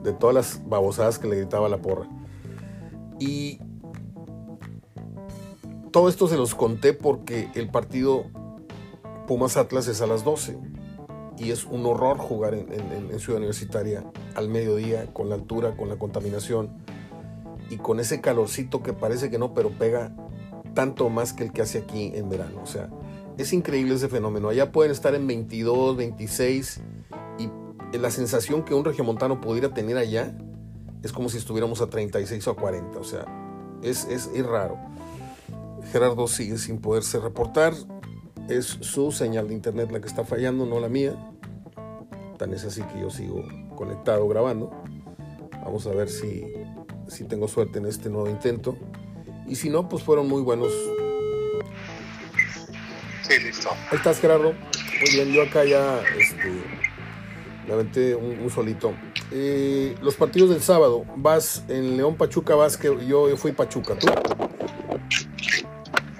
de 0.02 0.12
todas 0.12 0.34
las 0.34 0.68
babosadas 0.68 1.18
que 1.18 1.28
le 1.28 1.36
gritaba 1.36 1.68
la 1.68 1.78
porra. 1.78 2.08
Y 3.18 3.58
todo 5.90 6.08
esto 6.08 6.28
se 6.28 6.36
los 6.36 6.54
conté 6.54 6.92
porque 6.92 7.50
el 7.54 7.70
partido 7.70 8.26
Pumas 9.26 9.56
Atlas 9.56 9.88
es 9.88 10.00
a 10.00 10.06
las 10.06 10.24
12 10.24 10.58
y 11.36 11.50
es 11.50 11.64
un 11.64 11.86
horror 11.86 12.18
jugar 12.18 12.54
en, 12.54 13.18
Ciudad 13.18 13.38
Universitaria 13.38 14.04
al 14.34 14.48
mediodía, 14.48 15.12
con 15.12 15.28
la 15.28 15.34
altura, 15.34 15.76
con 15.76 15.88
la 15.88 15.96
contaminación 15.96 16.70
y 17.70 17.76
con 17.76 18.00
ese 18.00 18.20
calorcito 18.20 18.82
que 18.82 18.92
parece 18.92 19.30
que 19.30 19.38
no, 19.38 19.54
pero 19.54 19.70
pega 19.70 20.14
tanto 20.74 21.10
más 21.10 21.32
que 21.32 21.44
el 21.44 21.52
que 21.52 21.62
hace 21.62 21.78
aquí 21.78 22.12
en 22.14 22.28
verano. 22.28 22.60
O 22.62 22.66
sea, 22.66 22.88
es 23.36 23.52
increíble 23.52 23.94
ese 23.94 24.08
fenómeno. 24.08 24.48
Allá 24.48 24.72
pueden 24.72 24.92
estar 24.92 25.14
en 25.14 25.26
22, 25.26 25.96
26 25.96 26.80
y 27.38 27.98
la 27.98 28.10
sensación 28.10 28.64
que 28.64 28.74
un 28.74 28.84
regiomontano 28.84 29.40
pudiera 29.40 29.74
tener 29.74 29.96
allá 29.96 30.36
es 31.02 31.12
como 31.12 31.28
si 31.28 31.38
estuviéramos 31.38 31.80
a 31.80 31.88
36 31.88 32.46
o 32.48 32.50
a 32.50 32.56
40. 32.56 32.98
O 32.98 33.04
sea, 33.04 33.24
es, 33.82 34.04
es, 34.04 34.30
es 34.34 34.46
raro. 34.46 34.78
Gerardo 35.92 36.26
sigue 36.28 36.58
sin 36.58 36.80
poderse 36.80 37.18
reportar 37.18 37.72
es 38.48 38.78
su 38.80 39.12
señal 39.12 39.48
de 39.48 39.54
internet 39.54 39.90
la 39.92 40.00
que 40.00 40.06
está 40.06 40.24
fallando, 40.24 40.64
no 40.64 40.80
la 40.80 40.88
mía. 40.88 41.14
Tan 42.38 42.52
es 42.54 42.64
así 42.64 42.82
que 42.82 43.00
yo 43.00 43.10
sigo 43.10 43.44
conectado 43.76 44.26
grabando. 44.28 44.70
Vamos 45.64 45.86
a 45.86 45.90
ver 45.90 46.08
si, 46.08 46.44
si 47.08 47.24
tengo 47.24 47.46
suerte 47.46 47.78
en 47.78 47.86
este 47.86 48.08
nuevo 48.08 48.28
intento. 48.28 48.76
Y 49.46 49.56
si 49.56 49.70
no, 49.70 49.88
pues 49.88 50.02
fueron 50.02 50.28
muy 50.28 50.42
buenos. 50.42 50.72
Sí, 53.22 53.34
listo. 53.42 53.68
Ahí 53.90 53.96
estás, 53.96 54.20
Gerardo. 54.20 54.52
Muy 54.52 55.10
bien, 55.12 55.28
yo 55.28 55.42
acá 55.42 55.64
ya 55.64 56.00
este, 56.18 56.62
me 57.66 57.74
aventé 57.74 58.14
un, 58.14 58.48
solito. 58.50 58.94
Eh, 59.30 59.96
los 60.00 60.14
partidos 60.14 60.50
del 60.50 60.62
sábado, 60.62 61.04
vas 61.16 61.62
en 61.68 61.96
León 61.96 62.16
Pachuca, 62.16 62.54
vas 62.54 62.76
que 62.76 62.86
yo, 63.06 63.28
yo 63.28 63.36
fui 63.36 63.52
Pachuca, 63.52 63.98
¿tú? 63.98 64.08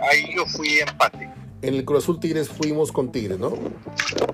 Ahí 0.00 0.34
yo 0.34 0.44
fui 0.46 0.78
empate. 0.80 1.30
En 1.60 1.74
el 1.74 1.84
Cruz 1.84 2.04
Azul 2.04 2.20
Tigres 2.20 2.48
fuimos 2.48 2.92
con 2.92 3.10
Tigres, 3.10 3.38
¿no? 3.38 3.52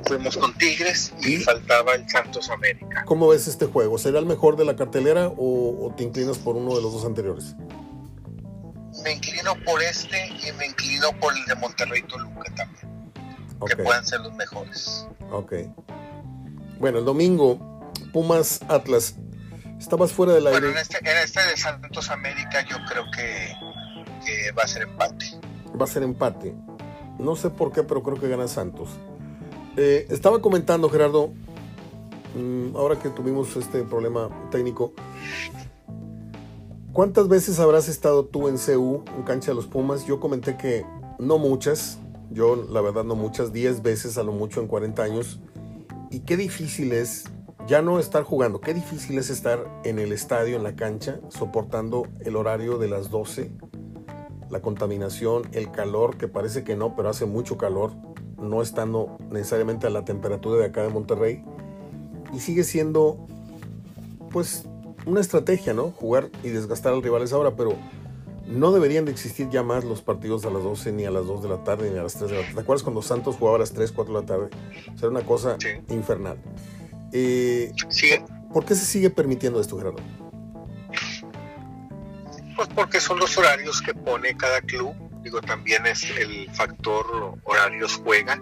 Fuimos 0.06 0.36
con 0.36 0.52
Tigres 0.58 1.14
y, 1.22 1.38
faltaba 1.38 1.94
el 1.94 2.08
Santos 2.08 2.50
América. 2.50 3.04
¿Cómo 3.06 3.28
ves 3.28 3.48
este 3.48 3.64
juego? 3.64 3.96
¿Será 3.96 4.18
el 4.18 4.26
mejor 4.26 4.56
de 4.56 4.66
la 4.66 4.76
cartelera 4.76 5.32
o, 5.36 5.92
te 5.96 6.04
inclinas 6.04 6.36
por 6.36 6.56
uno 6.56 6.76
de 6.76 6.82
los 6.82 6.92
dos 6.92 7.04
anteriores? 7.06 7.54
Me 9.02 9.12
inclino 9.12 9.54
por 9.64 9.82
este 9.82 10.28
y 10.28 10.52
me 10.58 10.66
inclino 10.66 11.08
por 11.18 11.34
el 11.34 11.44
de 11.46 11.54
Monterrey 11.54 12.02
Toluca 12.02 12.52
también. 12.54 13.12
Que 13.66 13.76
puedan 13.76 14.04
ser 14.04 14.20
los 14.20 14.34
mejores. 14.34 15.08
Ok. 15.30 15.54
Bueno, 16.78 16.98
el 16.98 17.04
domingo, 17.06 17.73
Pumas 18.14 18.60
Atlas. 18.68 19.16
Estabas 19.80 20.12
fuera 20.12 20.34
del 20.34 20.46
aire. 20.46 20.60
Bueno, 20.60 20.72
en 20.72 20.80
este, 20.80 20.98
en 20.98 21.16
este 21.16 21.40
de 21.44 21.56
Santos 21.56 22.10
América 22.10 22.64
yo 22.64 22.76
creo 22.88 23.04
que, 23.10 23.52
que 24.24 24.52
va 24.52 24.62
a 24.62 24.68
ser 24.68 24.82
empate. 24.82 25.26
Va 25.78 25.84
a 25.84 25.88
ser 25.88 26.04
empate. 26.04 26.54
No 27.18 27.34
sé 27.34 27.50
por 27.50 27.72
qué, 27.72 27.82
pero 27.82 28.04
creo 28.04 28.20
que 28.20 28.28
gana 28.28 28.46
Santos. 28.46 28.90
Eh, 29.76 30.06
estaba 30.10 30.40
comentando, 30.40 30.88
Gerardo, 30.88 31.32
mm, 32.36 32.76
ahora 32.76 33.00
que 33.00 33.10
tuvimos 33.10 33.56
este 33.56 33.82
problema 33.82 34.30
técnico, 34.52 34.92
¿cuántas 36.92 37.26
veces 37.26 37.58
habrás 37.58 37.88
estado 37.88 38.26
tú 38.26 38.46
en 38.46 38.58
CU, 38.58 39.02
en 39.16 39.24
cancha 39.24 39.50
de 39.50 39.56
los 39.56 39.66
Pumas? 39.66 40.06
Yo 40.06 40.20
comenté 40.20 40.56
que 40.56 40.86
no 41.18 41.38
muchas, 41.38 41.98
yo 42.30 42.54
la 42.54 42.80
verdad 42.80 43.02
no 43.02 43.16
muchas, 43.16 43.52
10 43.52 43.82
veces 43.82 44.18
a 44.18 44.22
lo 44.22 44.30
mucho 44.30 44.60
en 44.60 44.68
40 44.68 45.02
años. 45.02 45.40
Y 46.12 46.20
qué 46.20 46.36
difícil 46.36 46.92
es 46.92 47.24
ya 47.66 47.80
no 47.80 47.98
estar 47.98 48.22
jugando, 48.24 48.60
qué 48.60 48.74
difícil 48.74 49.18
es 49.18 49.30
estar 49.30 49.66
en 49.84 49.98
el 49.98 50.12
estadio, 50.12 50.56
en 50.56 50.62
la 50.62 50.76
cancha, 50.76 51.20
soportando 51.28 52.06
el 52.20 52.36
horario 52.36 52.78
de 52.78 52.88
las 52.88 53.10
12, 53.10 53.50
la 54.50 54.60
contaminación, 54.60 55.48
el 55.52 55.70
calor, 55.70 56.16
que 56.16 56.28
parece 56.28 56.62
que 56.64 56.76
no, 56.76 56.94
pero 56.94 57.08
hace 57.08 57.26
mucho 57.26 57.56
calor 57.56 57.92
no 58.38 58.62
estando 58.62 59.16
necesariamente 59.30 59.86
a 59.86 59.90
la 59.90 60.04
temperatura 60.04 60.60
de 60.60 60.66
acá 60.66 60.82
de 60.82 60.90
Monterrey. 60.90 61.42
Y 62.32 62.40
sigue 62.40 62.64
siendo, 62.64 63.26
pues, 64.30 64.64
una 65.06 65.20
estrategia, 65.20 65.72
¿no? 65.72 65.90
Jugar 65.90 66.30
y 66.42 66.48
desgastar 66.48 66.92
al 66.92 67.02
rival 67.02 67.22
esa 67.22 67.38
hora, 67.38 67.56
pero 67.56 67.74
no 68.46 68.72
deberían 68.72 69.04
de 69.04 69.12
existir 69.12 69.48
ya 69.48 69.62
más 69.62 69.84
los 69.84 70.02
partidos 70.02 70.44
a 70.44 70.50
las 70.50 70.62
12, 70.62 70.92
ni 70.92 71.04
a 71.04 71.10
las 71.10 71.26
2 71.26 71.42
de 71.42 71.48
la 71.48 71.64
tarde, 71.64 71.90
ni 71.90 71.98
a 71.98 72.02
las 72.02 72.14
3 72.14 72.30
de 72.30 72.36
la 72.36 72.42
tarde. 72.42 72.54
¿Te 72.54 72.60
acuerdas 72.60 72.82
cuando 72.82 73.02
Santos 73.02 73.36
jugaba 73.36 73.56
a 73.56 73.60
las 73.60 73.72
3, 73.72 73.92
4 73.92 74.14
de 74.14 74.20
la 74.20 74.26
tarde? 74.26 74.48
O 74.94 74.98
sea, 74.98 75.08
era 75.08 75.08
una 75.08 75.24
cosa 75.24 75.56
infernal. 75.88 76.36
Eh, 77.14 77.72
¿Por 78.52 78.66
qué 78.66 78.74
se 78.74 78.84
sigue 78.84 79.08
permitiendo 79.08 79.60
esto, 79.60 79.78
Gerardo? 79.78 80.02
Pues 82.56 82.68
porque 82.74 83.00
son 83.00 83.18
los 83.18 83.38
horarios 83.38 83.80
que 83.80 83.94
pone 83.94 84.36
cada 84.36 84.60
club 84.60 84.94
digo, 85.24 85.40
también 85.40 85.84
es 85.86 86.04
el 86.18 86.48
factor 86.52 87.38
horarios 87.44 88.00
juega, 88.04 88.40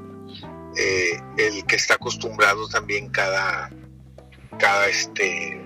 eh, 0.77 1.21
el 1.39 1.65
que 1.65 1.77
está 1.77 1.95
acostumbrado 1.95 2.69
también 2.69 3.09
cada, 3.09 3.71
cada 4.59 4.89
este, 4.89 5.65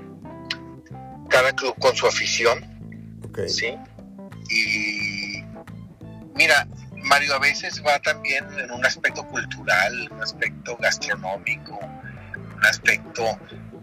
cada 1.28 1.52
club 1.54 1.74
con 1.80 1.96
su 1.96 2.06
afición, 2.06 2.60
¿sí? 3.48 3.74
Y 4.50 5.42
mira, 6.34 6.68
Mario 6.96 7.34
a 7.34 7.38
veces 7.38 7.82
va 7.84 7.98
también 8.00 8.44
en 8.58 8.70
un 8.70 8.84
aspecto 8.84 9.26
cultural, 9.26 10.08
un 10.12 10.22
aspecto 10.22 10.76
gastronómico, 10.76 11.78
un 12.56 12.66
aspecto 12.66 13.38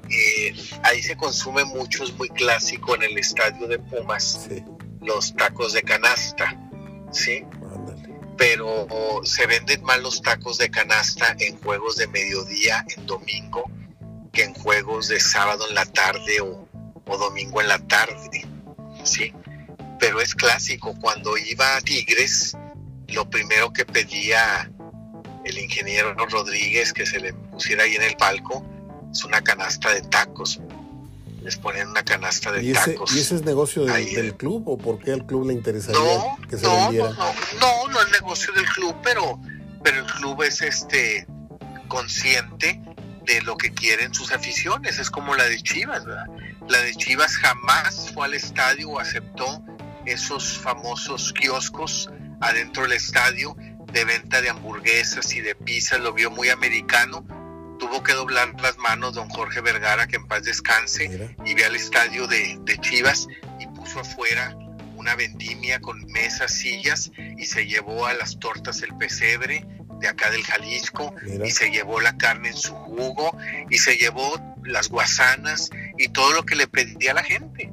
eh, 0.09 0.53
ahí 0.83 1.01
se 1.01 1.15
consume 1.15 1.63
mucho, 1.65 2.03
es 2.03 2.13
muy 2.13 2.29
clásico 2.29 2.95
en 2.95 3.03
el 3.03 3.17
estadio 3.17 3.67
de 3.67 3.79
Pumas, 3.79 4.47
los 5.01 5.33
tacos 5.35 5.73
de 5.73 5.81
canasta. 5.81 6.55
¿sí? 7.11 7.45
Pero 8.37 8.87
se 9.23 9.45
venden 9.47 9.83
más 9.83 10.01
los 10.01 10.21
tacos 10.21 10.57
de 10.57 10.69
canasta 10.69 11.35
en 11.39 11.57
juegos 11.59 11.95
de 11.97 12.07
mediodía, 12.07 12.85
en 12.95 13.05
domingo, 13.05 13.69
que 14.31 14.43
en 14.43 14.53
juegos 14.53 15.07
de 15.07 15.19
sábado 15.19 15.65
en 15.69 15.75
la 15.75 15.85
tarde 15.85 16.41
o, 16.41 16.67
domingo 17.05 17.61
en 17.61 17.67
la 17.67 17.79
tarde, 17.79 18.45
¿sí? 19.03 19.31
Pero 19.99 20.19
es 20.19 20.33
clásico, 20.33 20.95
cuando 20.99 21.37
iba 21.37 21.77
a 21.77 21.81
Tigres, 21.81 22.57
lo 23.07 23.29
primero 23.29 23.71
que 23.71 23.85
pedía 23.85 24.71
el 25.43 25.57
ingeniero 25.57 26.13
Rodríguez 26.13 26.93
que 26.93 27.05
se 27.05 27.19
le 27.19 27.33
pusiera 27.33 27.83
ahí 27.83 27.95
en 27.95 28.03
el 28.03 28.15
palco 28.15 28.65
es 29.11 29.23
una 29.23 29.41
canasta 29.41 29.93
de 29.93 30.01
tacos 30.01 30.59
les 31.43 31.57
ponen 31.57 31.89
una 31.89 32.03
canasta 32.03 32.51
de 32.51 32.63
¿Y 32.63 32.71
ese, 32.71 32.93
tacos. 32.93 33.13
¿Y 33.13 33.19
ese 33.19 33.35
es 33.35 33.43
negocio 33.43 33.83
del 33.85 34.35
club 34.35 34.63
o 34.65 34.77
por 34.77 34.99
qué 34.99 35.11
al 35.11 35.25
club 35.25 35.47
le 35.47 35.53
interesaría 35.53 36.01
que 36.49 36.57
se 36.57 36.65
no, 36.65 36.77
vendiera? 36.77 37.09
No, 37.09 37.33
no, 37.59 37.87
no, 37.89 38.01
es 38.01 38.11
negocio 38.11 38.53
del 38.53 38.65
club, 38.65 38.95
pero, 39.03 39.39
pero 39.83 39.99
el 39.99 40.05
club 40.05 40.41
es 40.43 40.61
este 40.61 41.27
consciente 41.89 42.81
de 43.25 43.41
lo 43.41 43.57
que 43.57 43.73
quieren 43.73 44.13
sus 44.13 44.31
aficiones. 44.31 44.99
Es 44.99 45.09
como 45.09 45.35
la 45.35 45.43
de 45.43 45.61
Chivas, 45.61 46.05
¿verdad? 46.05 46.27
La 46.69 46.81
de 46.81 46.95
Chivas 46.95 47.35
jamás 47.35 48.11
fue 48.13 48.25
al 48.25 48.33
estadio 48.33 48.89
o 48.91 48.99
aceptó 48.99 49.61
esos 50.05 50.57
famosos 50.57 51.33
kioscos 51.33 52.09
adentro 52.39 52.83
del 52.83 52.93
estadio 52.93 53.55
de 53.93 54.05
venta 54.05 54.41
de 54.41 54.49
hamburguesas 54.49 55.33
y 55.35 55.41
de 55.41 55.55
pizzas, 55.55 56.01
lo 56.01 56.13
vio 56.13 56.31
muy 56.31 56.49
americano. 56.49 57.25
Tuvo 57.79 58.03
que 58.03 58.13
doblar 58.13 58.59
las 58.61 58.77
manos 58.77 59.13
don 59.13 59.29
Jorge 59.29 59.61
Vergara, 59.61 60.07
que 60.07 60.15
en 60.15 60.27
paz 60.27 60.43
descanse, 60.43 61.35
y 61.45 61.53
ve 61.53 61.65
al 61.65 61.75
estadio 61.75 62.27
de, 62.27 62.59
Chivas 62.81 63.27
y 63.59 63.67
puso 63.67 63.99
afuera 63.99 64.57
una 64.95 65.15
vendimia 65.15 65.79
con 65.79 66.05
mesas, 66.07 66.53
sillas 66.53 67.11
y 67.37 67.45
se 67.45 67.67
llevó 67.67 68.05
a 68.05 68.13
las 68.13 68.39
tortas 68.39 68.81
el 68.81 68.95
pesebre 68.95 69.65
de 69.99 70.07
acá 70.07 70.31
del 70.31 70.43
Jalisco 70.43 71.13
y 71.43 71.51
se 71.51 71.69
llevó 71.71 71.99
la 71.99 72.17
carne 72.17 72.49
en 72.49 72.57
su 72.57 72.73
jugo 72.73 73.37
y 73.69 73.77
se 73.77 73.97
llevó 73.97 74.39
las 74.63 74.89
guasanas 74.89 75.69
y 75.97 76.07
todo 76.09 76.33
lo 76.33 76.45
que 76.45 76.55
le 76.55 76.67
pedía 76.67 77.11
a 77.11 77.15
la 77.15 77.23
gente 77.23 77.72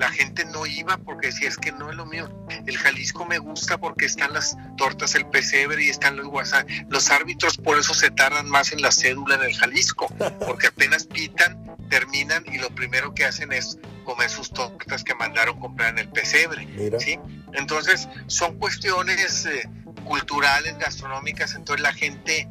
la 0.00 0.10
gente 0.10 0.46
no 0.46 0.64
iba 0.64 0.96
porque 0.96 1.26
decía 1.26 1.46
es 1.46 1.58
que 1.58 1.72
no 1.72 1.90
es 1.90 1.96
lo 1.96 2.06
mío. 2.06 2.26
El 2.66 2.78
Jalisco 2.78 3.26
me 3.26 3.36
gusta 3.36 3.76
porque 3.76 4.06
están 4.06 4.32
las 4.32 4.56
tortas, 4.78 5.14
el 5.14 5.26
pesebre 5.26 5.84
y 5.84 5.90
están 5.90 6.16
los 6.16 6.26
WhatsApp. 6.26 6.66
Los 6.88 7.10
árbitros 7.10 7.58
por 7.58 7.78
eso 7.78 7.92
se 7.92 8.10
tardan 8.10 8.48
más 8.48 8.72
en 8.72 8.80
la 8.80 8.92
cédula 8.92 9.34
en 9.34 9.42
el 9.42 9.54
Jalisco, 9.54 10.06
porque 10.46 10.68
apenas 10.68 11.04
pitan, 11.04 11.76
terminan 11.90 12.42
y 12.50 12.56
lo 12.56 12.74
primero 12.74 13.12
que 13.14 13.26
hacen 13.26 13.52
es 13.52 13.78
comer 14.06 14.30
sus 14.30 14.50
tortas 14.50 15.04
que 15.04 15.14
mandaron 15.14 15.60
comprar 15.60 15.90
en 15.90 15.98
el 15.98 16.08
pesebre. 16.08 16.66
¿sí? 16.98 17.18
Entonces 17.52 18.08
son 18.26 18.56
cuestiones 18.56 19.44
eh, 19.44 19.68
culturales, 20.04 20.78
gastronómicas, 20.78 21.54
entonces 21.54 21.82
la 21.82 21.92
gente 21.92 22.48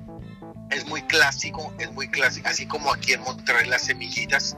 es 0.70 0.86
muy 0.86 1.02
clásico, 1.02 1.74
es 1.80 1.92
muy 1.94 2.10
clásico, 2.10 2.48
así 2.48 2.68
como 2.68 2.94
aquí 2.94 3.14
en 3.14 3.22
Monterrey 3.22 3.68
las 3.68 3.86
semillitas 3.86 4.56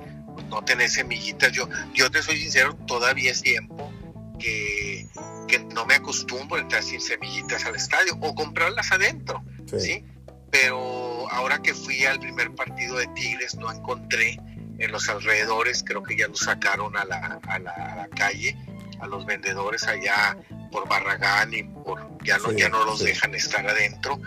no 0.52 0.64
tener 0.64 0.90
semillitas. 0.90 1.52
Yo, 1.52 1.68
yo 1.94 2.12
te 2.12 2.22
soy 2.22 2.40
sincero, 2.40 2.76
todavía 2.86 3.32
es 3.32 3.42
tiempo 3.42 3.92
que, 4.38 5.08
no 5.74 5.86
me 5.86 5.96
acostumbro 5.96 6.58
a 6.58 6.62
entrar 6.62 6.84
sin 6.84 7.02
semillitas 7.02 7.66
al 7.66 7.76
estadio 7.76 8.18
o 8.22 8.36
comprarlas 8.36 8.92
adentro, 8.92 9.44
sí. 9.78 10.04
Pero 10.50 11.30
ahora 11.32 11.62
que 11.62 11.74
fui 11.74 12.04
al 12.06 12.20
primer 12.20 12.54
partido 12.56 12.98
de 12.98 13.08
Tigres 13.08 13.56
no 13.56 13.72
encontré 13.72 14.40
en 14.80 14.92
los 14.92 15.08
alrededores, 15.10 15.84
creo 15.84 16.04
que 16.04 16.18
ya 16.18 16.28
lo 16.28 16.36
sacaron 16.36 16.98
a 16.98 17.06
la, 17.06 17.40
a 17.48 17.60
la, 17.60 18.10
calle, 18.16 18.58
a 19.00 19.08
los 19.08 19.26
vendedores 19.26 19.84
allá 19.84 20.38
por 20.72 20.88
Barragán 20.88 21.54
y 21.54 21.64
por 21.64 22.10
ya 22.24 22.38
no, 22.38 22.52
ya 22.52 22.70
no 22.70 22.84
los 22.86 23.00
dejan 23.00 23.34
estar 23.36 23.66
adentro. 23.68 24.20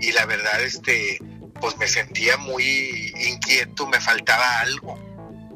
Y 0.00 0.12
la 0.12 0.24
verdad, 0.26 0.62
este, 0.62 1.18
pues 1.60 1.76
me 1.78 1.88
sentía 1.88 2.36
muy 2.36 3.12
inquieto, 3.28 3.86
me 3.86 4.00
faltaba 4.00 4.60
algo 4.60 5.05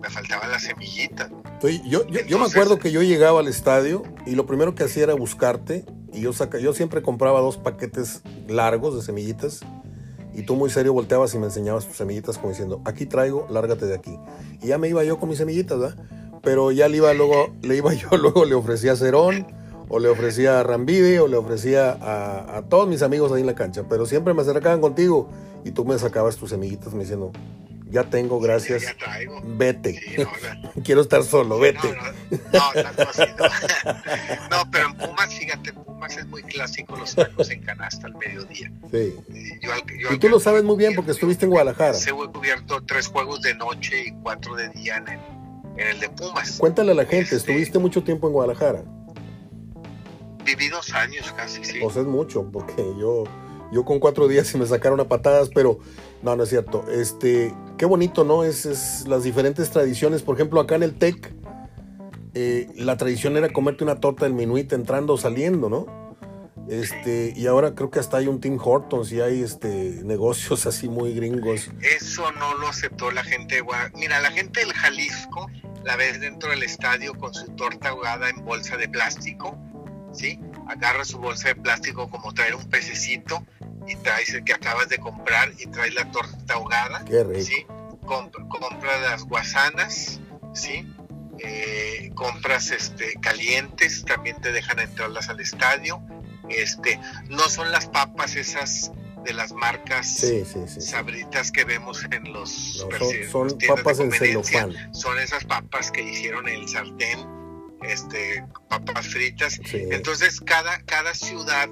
me 0.00 0.08
faltaban 0.08 0.50
las 0.50 0.62
semillitas. 0.62 1.30
yo, 1.86 2.06
yo, 2.06 2.38
me 2.38 2.46
acuerdo 2.46 2.78
que 2.78 2.90
yo 2.90 3.02
llegaba 3.02 3.40
al 3.40 3.48
estadio 3.48 4.02
y 4.26 4.34
lo 4.34 4.46
primero 4.46 4.74
que 4.74 4.84
hacía 4.84 5.04
era 5.04 5.14
buscarte 5.14 5.84
y 6.12 6.22
yo, 6.22 6.32
saca, 6.32 6.58
yo 6.58 6.72
siempre 6.72 7.02
compraba 7.02 7.40
dos 7.40 7.56
paquetes 7.56 8.22
largos 8.48 8.96
de 8.96 9.02
semillitas 9.02 9.60
y 10.32 10.42
tú 10.42 10.56
muy 10.56 10.70
serio 10.70 10.92
volteabas 10.92 11.34
y 11.34 11.38
me 11.38 11.46
enseñabas 11.46 11.86
tus 11.86 11.96
semillitas 11.96 12.38
como 12.38 12.50
diciendo, 12.50 12.80
aquí 12.84 13.06
traigo, 13.06 13.46
lárgate 13.50 13.86
de 13.86 13.94
aquí. 13.94 14.16
Y 14.62 14.68
ya 14.68 14.78
me 14.78 14.88
iba 14.88 15.04
yo 15.04 15.18
con 15.18 15.28
mis 15.28 15.38
semillitas, 15.38 15.78
¿verdad? 15.78 15.96
Pero 16.42 16.72
ya 16.72 16.88
le 16.88 16.98
iba 16.98 17.12
luego, 17.12 17.52
le 17.62 17.76
iba 17.76 17.92
yo, 17.94 18.08
luego 18.16 18.44
le 18.44 18.54
ofrecía 18.54 18.92
a 18.92 18.96
Cerón, 18.96 19.46
o 19.88 19.98
le 19.98 20.08
ofrecía 20.08 20.60
a 20.60 20.62
Rambide, 20.62 21.20
o 21.20 21.26
le 21.26 21.36
ofrecía 21.36 21.90
a, 21.90 22.58
a, 22.58 22.62
todos 22.62 22.88
mis 22.88 23.02
amigos 23.02 23.32
ahí 23.32 23.40
en 23.40 23.46
la 23.46 23.56
cancha. 23.56 23.84
Pero 23.88 24.06
siempre 24.06 24.34
me 24.34 24.42
acercaban 24.42 24.80
contigo 24.80 25.28
y 25.64 25.72
tú 25.72 25.84
me 25.84 25.98
sacabas 25.98 26.36
tus 26.36 26.50
semillitas 26.50 26.94
me 26.94 27.00
diciendo, 27.00 27.32
ya 27.90 28.04
tengo, 28.04 28.40
gracias. 28.40 28.84
Vete. 29.44 30.00
Quiero 30.84 31.00
estar 31.00 31.22
solo, 31.24 31.58
vete. 31.58 31.96
No, 32.52 32.72
no, 34.50 34.70
pero 34.70 34.86
en 34.86 34.94
Pumas, 34.96 35.34
fíjate, 35.34 35.72
Pumas 35.72 36.16
es 36.16 36.26
muy 36.26 36.42
clásico 36.42 36.96
los 36.96 37.14
tacos 37.14 37.50
en 37.50 37.62
canasta 37.62 38.06
al 38.06 38.14
mediodía. 38.14 38.70
Sí. 38.90 39.14
y 40.10 40.18
tú 40.18 40.28
lo 40.28 40.40
sabes 40.40 40.62
muy 40.62 40.76
bien 40.76 40.94
porque 40.94 41.10
estuviste 41.10 41.44
en 41.44 41.50
Guadalajara. 41.50 41.94
Se 41.94 42.10
he 42.10 42.12
cubierto 42.12 42.82
tres 42.84 43.08
juegos 43.08 43.42
de 43.42 43.54
noche 43.54 44.04
y 44.06 44.12
cuatro 44.22 44.54
de 44.54 44.68
día 44.70 44.96
en 44.96 45.08
el, 45.08 45.20
en 45.76 45.88
el 45.88 46.00
de 46.00 46.08
Pumas. 46.10 46.58
Cuéntale 46.58 46.92
a 46.92 46.94
la 46.94 47.04
gente, 47.04 47.36
este, 47.36 47.52
estuviste 47.52 47.78
mucho 47.78 48.02
tiempo 48.04 48.28
en 48.28 48.32
Guadalajara. 48.34 48.84
Viví 50.44 50.68
dos 50.68 50.92
años 50.94 51.32
casi, 51.36 51.64
sí. 51.64 51.78
Pues 51.82 51.96
es 51.96 52.06
mucho, 52.06 52.48
porque 52.50 52.82
yo, 52.98 53.24
yo 53.72 53.84
con 53.84 54.00
cuatro 54.00 54.28
días 54.28 54.52
y 54.54 54.58
me 54.58 54.66
sacaron 54.66 55.00
a 55.00 55.08
patadas, 55.08 55.50
pero 55.54 55.78
no, 56.22 56.36
no 56.36 56.42
es 56.42 56.48
cierto. 56.48 56.84
Este, 56.90 57.54
qué 57.78 57.86
bonito, 57.86 58.24
¿no? 58.24 58.44
Es, 58.44 59.04
las 59.06 59.24
diferentes 59.24 59.70
tradiciones. 59.70 60.22
Por 60.22 60.36
ejemplo, 60.36 60.60
acá 60.60 60.74
en 60.74 60.82
el 60.82 60.94
TEC, 60.94 61.32
eh, 62.34 62.68
la 62.76 62.96
tradición 62.96 63.36
era 63.36 63.52
comerte 63.52 63.84
una 63.84 64.00
torta 64.00 64.24
del 64.24 64.34
minuit 64.34 64.72
entrando 64.72 65.14
o 65.14 65.18
saliendo, 65.18 65.68
¿no? 65.68 66.00
Este, 66.70 67.32
y 67.34 67.48
ahora 67.48 67.74
creo 67.74 67.90
que 67.90 67.98
hasta 67.98 68.18
hay 68.18 68.28
un 68.28 68.40
Tim 68.40 68.56
Hortons 68.62 69.10
y 69.10 69.20
hay 69.20 69.42
este 69.42 70.02
negocios 70.04 70.66
así 70.68 70.88
muy 70.88 71.14
gringos. 71.14 71.68
Eso 71.80 72.30
no 72.32 72.54
lo 72.58 72.68
aceptó 72.68 73.10
la 73.10 73.24
gente 73.24 73.56
de 73.56 73.64
Mira, 73.94 74.20
la 74.20 74.30
gente 74.30 74.60
del 74.60 74.72
Jalisco 74.72 75.50
la 75.84 75.96
ves 75.96 76.20
dentro 76.20 76.50
del 76.50 76.62
estadio 76.62 77.14
con 77.14 77.34
su 77.34 77.46
torta 77.56 77.88
ahogada 77.88 78.28
en 78.28 78.44
bolsa 78.44 78.76
de 78.76 78.88
plástico, 78.88 79.58
¿sí? 80.12 80.38
Agarra 80.68 81.04
su 81.04 81.18
bolsa 81.18 81.48
de 81.48 81.56
plástico 81.56 82.08
como 82.08 82.32
traer 82.34 82.54
un 82.54 82.68
pececito 82.68 83.44
y 83.86 83.96
traes 83.96 84.34
el 84.34 84.44
que 84.44 84.52
acabas 84.52 84.88
de 84.88 84.98
comprar 84.98 85.52
y 85.58 85.66
traes 85.66 85.94
la 85.94 86.10
torta 86.10 86.54
ahogada, 86.54 87.04
Qué 87.04 87.24
rico. 87.24 87.42
¿sí? 87.42 87.66
compra 88.06 89.00
las 89.00 89.24
guasanas, 89.24 90.20
¿sí? 90.52 90.86
Eh, 91.38 92.10
compras 92.14 92.70
este, 92.70 93.14
calientes, 93.20 94.04
también 94.04 94.40
te 94.40 94.52
dejan 94.52 94.78
entrarlas 94.78 95.28
al 95.28 95.40
estadio. 95.40 96.02
Este, 96.48 97.00
no 97.28 97.48
son 97.48 97.70
las 97.70 97.86
papas 97.86 98.36
esas 98.36 98.92
de 99.24 99.34
las 99.34 99.52
marcas 99.52 100.24
sabritas 100.78 101.52
que 101.52 101.64
vemos 101.64 102.04
en 102.10 102.32
los 102.32 102.86
son, 103.30 103.58
papas 103.68 104.00
en 104.00 104.10
celofán 104.10 104.74
son 104.94 105.18
esas 105.18 105.44
papas 105.44 105.90
que 105.90 106.02
hicieron 106.02 106.48
el 106.48 106.66
sartén 106.66 107.28
este 107.82 108.42
papas 108.68 109.06
fritas 109.08 109.60
entonces 109.72 110.40
cada 110.40 110.80
cada 110.86 111.12
ciudad 111.14 111.68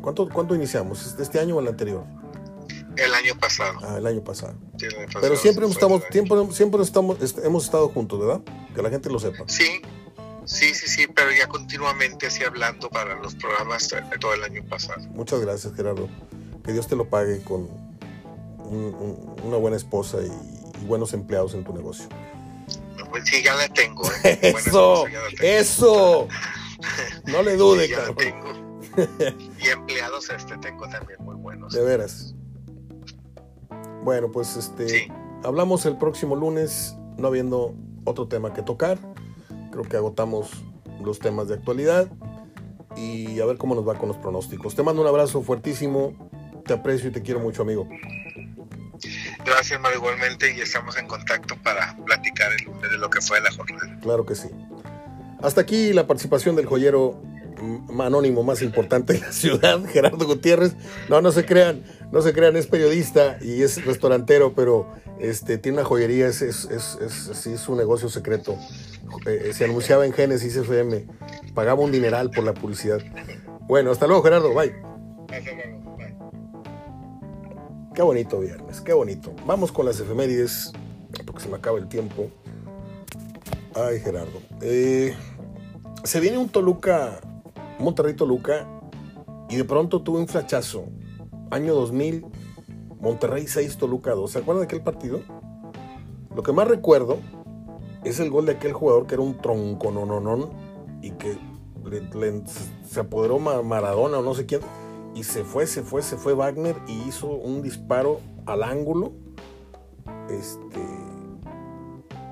¿Cuánto, 0.00 0.28
cuánto 0.28 0.54
iniciamos? 0.54 1.16
¿Este 1.18 1.40
año 1.40 1.56
o 1.56 1.60
el 1.60 1.68
anterior? 1.68 2.04
El 2.96 3.14
año 3.14 3.38
pasado. 3.38 3.78
Ah, 3.82 3.96
el 3.98 4.06
año 4.06 4.22
pasado. 4.22 4.56
Pero 5.20 5.36
siempre, 5.36 5.66
estamos, 5.66 6.02
siempre, 6.10 6.36
siempre 6.52 6.82
estamos, 6.82 7.16
hemos 7.44 7.64
estado 7.64 7.88
juntos, 7.88 8.18
¿verdad? 8.18 8.40
Que 8.74 8.82
la 8.82 8.90
gente 8.90 9.08
lo 9.08 9.20
sepa. 9.20 9.44
Sí, 9.46 9.80
sí, 10.44 10.74
sí, 10.74 10.88
sí, 10.88 11.06
pero 11.06 11.30
ya 11.30 11.46
continuamente 11.46 12.26
así 12.26 12.42
hablando 12.42 12.90
para 12.90 13.14
los 13.16 13.36
programas 13.36 13.88
todo 14.20 14.34
el 14.34 14.42
año 14.42 14.64
pasado. 14.68 15.00
Muchas 15.10 15.40
gracias, 15.40 15.74
Gerardo. 15.74 16.08
Que 16.64 16.72
Dios 16.72 16.88
te 16.88 16.96
lo 16.96 17.08
pague 17.08 17.40
con 17.42 17.68
una 19.44 19.56
buena 19.56 19.76
esposa 19.76 20.18
y 20.20 20.57
buenos 20.86 21.12
empleados 21.12 21.54
en 21.54 21.64
tu 21.64 21.72
negocio. 21.72 22.08
Pues 23.10 23.24
sí, 23.26 23.42
ya 23.42 23.54
la 23.54 23.68
tengo. 23.68 24.02
¿eh? 24.24 24.38
Eso, 24.56 25.06
eso. 25.40 26.28
No 27.26 27.42
le 27.42 27.56
dude, 27.56 27.88
Y 29.60 29.68
empleados 29.68 30.28
este 30.30 30.58
tengo 30.58 30.88
también 30.88 31.22
muy 31.24 31.36
buenos. 31.36 31.72
De 31.72 31.82
veras. 31.82 32.34
Bueno, 34.02 34.30
pues 34.30 34.56
este 34.56 35.10
hablamos 35.44 35.86
el 35.86 35.96
próximo 35.96 36.36
lunes, 36.36 36.96
no 37.16 37.28
habiendo 37.28 37.74
otro 38.04 38.28
tema 38.28 38.52
que 38.52 38.62
tocar. 38.62 38.98
Creo 39.70 39.84
que 39.84 39.96
agotamos 39.96 40.50
los 41.02 41.18
temas 41.18 41.48
de 41.48 41.54
actualidad 41.54 42.10
y 42.96 43.40
a 43.40 43.46
ver 43.46 43.56
cómo 43.56 43.74
nos 43.74 43.86
va 43.86 43.94
con 43.94 44.08
los 44.08 44.16
pronósticos. 44.16 44.74
Te 44.74 44.82
mando 44.82 45.02
un 45.02 45.08
abrazo 45.08 45.42
fuertísimo, 45.42 46.14
te 46.66 46.74
aprecio 46.74 47.10
y 47.10 47.12
te 47.12 47.22
quiero 47.22 47.40
mucho, 47.40 47.62
amigo. 47.62 47.88
Gracias, 49.44 49.80
Mario, 49.80 49.98
igualmente, 49.98 50.54
y 50.54 50.60
estamos 50.60 50.96
en 50.96 51.06
contacto 51.06 51.56
para 51.62 51.96
platicar 52.04 52.52
el 52.52 52.64
lunes 52.64 52.90
de 52.90 52.98
lo 52.98 53.08
que 53.10 53.20
fue 53.20 53.40
la 53.40 53.50
jornada. 53.52 53.98
Claro 54.00 54.26
que 54.26 54.34
sí. 54.34 54.48
Hasta 55.42 55.60
aquí 55.60 55.92
la 55.92 56.06
participación 56.06 56.56
del 56.56 56.66
joyero 56.66 57.22
anónimo 58.00 58.42
más 58.42 58.62
importante 58.62 59.14
de 59.14 59.20
la 59.20 59.32
ciudad, 59.32 59.84
Gerardo 59.92 60.26
Gutiérrez. 60.26 60.74
No, 61.08 61.20
no 61.20 61.32
se 61.32 61.44
crean, 61.44 61.82
no 62.12 62.22
se 62.22 62.32
crean, 62.32 62.56
es 62.56 62.66
periodista 62.66 63.38
y 63.40 63.62
es 63.62 63.84
restaurantero, 63.84 64.54
pero 64.54 64.92
este, 65.20 65.58
tiene 65.58 65.78
una 65.78 65.84
joyería, 65.84 66.28
es, 66.28 66.42
es, 66.42 66.64
es, 66.66 66.98
es, 67.00 67.46
es 67.46 67.68
un 67.68 67.78
negocio 67.78 68.08
secreto. 68.08 68.56
Eh, 69.26 69.52
se 69.54 69.64
anunciaba 69.64 70.06
en 70.06 70.12
Génesis 70.12 70.56
FM, 70.56 71.06
pagaba 71.54 71.80
un 71.80 71.92
dineral 71.92 72.30
por 72.30 72.44
la 72.44 72.54
publicidad. 72.54 73.00
Bueno, 73.62 73.90
hasta 73.90 74.06
luego, 74.06 74.22
Gerardo, 74.22 74.54
bye. 74.54 74.74
Qué 77.98 78.02
bonito 78.04 78.38
viernes, 78.38 78.80
qué 78.80 78.92
bonito. 78.92 79.32
Vamos 79.44 79.72
con 79.72 79.84
las 79.84 79.98
efemérides, 79.98 80.70
porque 81.26 81.42
se 81.42 81.48
me 81.48 81.56
acaba 81.56 81.78
el 81.78 81.88
tiempo. 81.88 82.30
Ay, 83.74 83.98
Gerardo. 83.98 84.38
Eh, 84.62 85.16
se 86.04 86.20
viene 86.20 86.38
un 86.38 86.48
Toluca, 86.48 87.18
Monterrey 87.80 88.14
Toluca, 88.14 88.68
y 89.50 89.56
de 89.56 89.64
pronto 89.64 90.00
tuve 90.00 90.20
un 90.20 90.28
flachazo. 90.28 90.84
Año 91.50 91.74
2000, 91.74 92.24
Monterrey 93.00 93.48
6, 93.48 93.78
Toluca 93.78 94.12
2. 94.12 94.30
¿Se 94.30 94.38
acuerdan 94.38 94.60
de 94.60 94.66
aquel 94.66 94.82
partido? 94.82 95.20
Lo 96.36 96.44
que 96.44 96.52
más 96.52 96.68
recuerdo 96.68 97.18
es 98.04 98.20
el 98.20 98.30
gol 98.30 98.46
de 98.46 98.52
aquel 98.52 98.74
jugador 98.74 99.08
que 99.08 99.14
era 99.14 99.24
un 99.24 99.38
tronco 99.38 99.90
no 99.90 100.50
y 101.02 101.10
que 101.10 101.36
se 102.88 103.00
apoderó 103.00 103.40
Maradona 103.40 104.18
o 104.18 104.22
no 104.22 104.34
sé 104.34 104.46
quién 104.46 104.60
y 105.18 105.24
se 105.24 105.42
fue, 105.42 105.66
se 105.66 105.82
fue, 105.82 106.00
se 106.02 106.16
fue 106.16 106.32
Wagner 106.32 106.76
y 106.86 107.08
hizo 107.08 107.26
un 107.26 107.60
disparo 107.60 108.20
al 108.46 108.62
ángulo. 108.62 109.14
Este. 110.30 110.80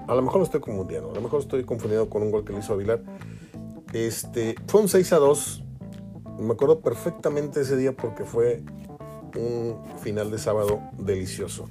A 0.06 0.14
lo 0.14 0.22
mejor 0.22 0.38
lo 0.38 0.44
estoy 0.44 0.60
confundiendo, 0.60 1.10
a 1.10 1.14
lo 1.14 1.20
mejor 1.20 1.40
estoy 1.40 1.64
confundido 1.64 2.08
con 2.08 2.22
un 2.22 2.30
gol 2.30 2.44
que 2.44 2.52
le 2.52 2.60
hizo 2.60 2.74
Avilar. 2.74 3.02
Este, 3.92 4.54
fue 4.68 4.82
un 4.82 4.88
6 4.88 5.12
a 5.14 5.16
2. 5.16 5.64
Me 6.38 6.52
acuerdo 6.52 6.80
perfectamente 6.80 7.62
ese 7.62 7.76
día 7.76 7.90
porque 7.90 8.24
fue 8.24 8.62
un 9.36 9.82
final 10.00 10.30
de 10.30 10.38
sábado 10.38 10.80
delicioso. 10.96 11.68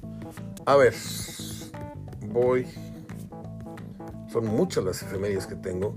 A 0.66 0.76
ver, 0.76 0.92
voy. 2.28 2.66
Son 4.30 4.46
muchas 4.48 4.84
las 4.84 5.02
efemérides 5.02 5.46
que 5.46 5.54
tengo. 5.54 5.96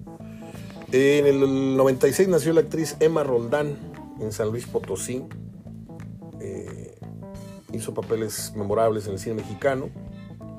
En 0.93 1.25
el 1.25 1.75
96 1.75 2.29
nació 2.29 2.53
la 2.53 2.61
actriz 2.61 2.95
Emma 3.01 3.25
Roldán 3.25 3.88
en 4.19 4.31
San 4.31 4.49
Luis 4.49 4.65
Potosí. 4.65 5.25
Eh, 6.39 6.97
hizo 7.73 7.93
papeles 7.93 8.53
memorables 8.55 9.07
en 9.07 9.13
el 9.13 9.19
cine 9.19 9.35
mexicano. 9.35 9.89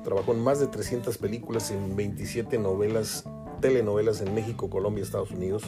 Trabajó 0.03 0.33
en 0.33 0.39
más 0.43 0.59
de 0.59 0.67
300 0.67 1.17
películas, 1.17 1.71
en 1.71 1.95
27 1.95 2.57
novelas, 2.57 3.25
telenovelas 3.59 4.21
en 4.21 4.33
México, 4.33 4.69
Colombia, 4.69 5.03
Estados 5.03 5.31
Unidos. 5.31 5.63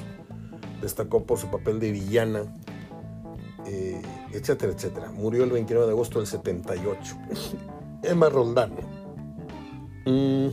Destacó 0.82 1.24
por 1.24 1.38
su 1.38 1.48
papel 1.48 1.80
de 1.80 1.92
villana, 1.92 2.58
eh, 3.66 4.02
etcétera, 4.32 4.74
etcétera. 4.74 5.12
Murió 5.12 5.44
el 5.44 5.52
29 5.52 5.86
de 5.86 5.92
agosto 5.94 6.20
del 6.20 6.28
78. 6.28 7.18
Emma 8.04 8.30
Roldán. 8.30 8.74
Mm, 10.06 10.48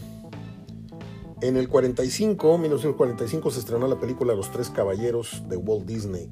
En 1.43 1.57
el 1.57 1.69
45, 1.71 2.59
1945, 2.59 3.51
se 3.51 3.61
estrenó 3.61 3.89
la 3.89 3.99
película 3.99 4.35
Los 4.35 4.53
Tres 4.53 4.69
Caballeros 4.69 5.43
de 5.49 5.57
Walt 5.57 5.87
Disney. 5.87 6.31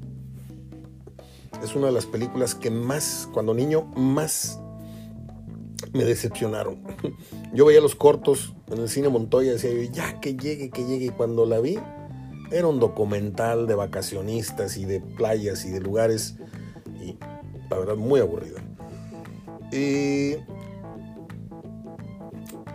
Es 1.63 1.75
una 1.75 1.87
de 1.87 1.93
las 1.93 2.05
películas 2.05 2.55
que 2.55 2.69
más, 2.69 3.27
cuando 3.33 3.53
niño, 3.53 3.85
más 3.95 4.59
me 5.93 6.05
decepcionaron. 6.05 6.81
Yo 7.53 7.65
veía 7.65 7.81
los 7.81 7.95
cortos 7.95 8.53
en 8.71 8.79
el 8.79 8.89
cine 8.89 9.09
Montoya 9.09 9.53
decía 9.53 9.71
yo, 9.71 9.81
ya 9.91 10.19
que 10.19 10.35
llegue, 10.35 10.69
que 10.69 10.85
llegue. 10.85 11.05
Y 11.05 11.09
cuando 11.09 11.45
la 11.45 11.59
vi, 11.59 11.79
era 12.51 12.67
un 12.67 12.79
documental 12.79 13.67
de 13.67 13.75
vacacionistas 13.75 14.77
y 14.77 14.85
de 14.85 15.01
playas 15.01 15.65
y 15.65 15.71
de 15.71 15.79
lugares. 15.79 16.35
Y 17.01 17.17
la 17.69 17.79
verdad, 17.79 17.95
muy 17.95 18.19
aburrida. 18.19 18.61
Y. 19.71 20.35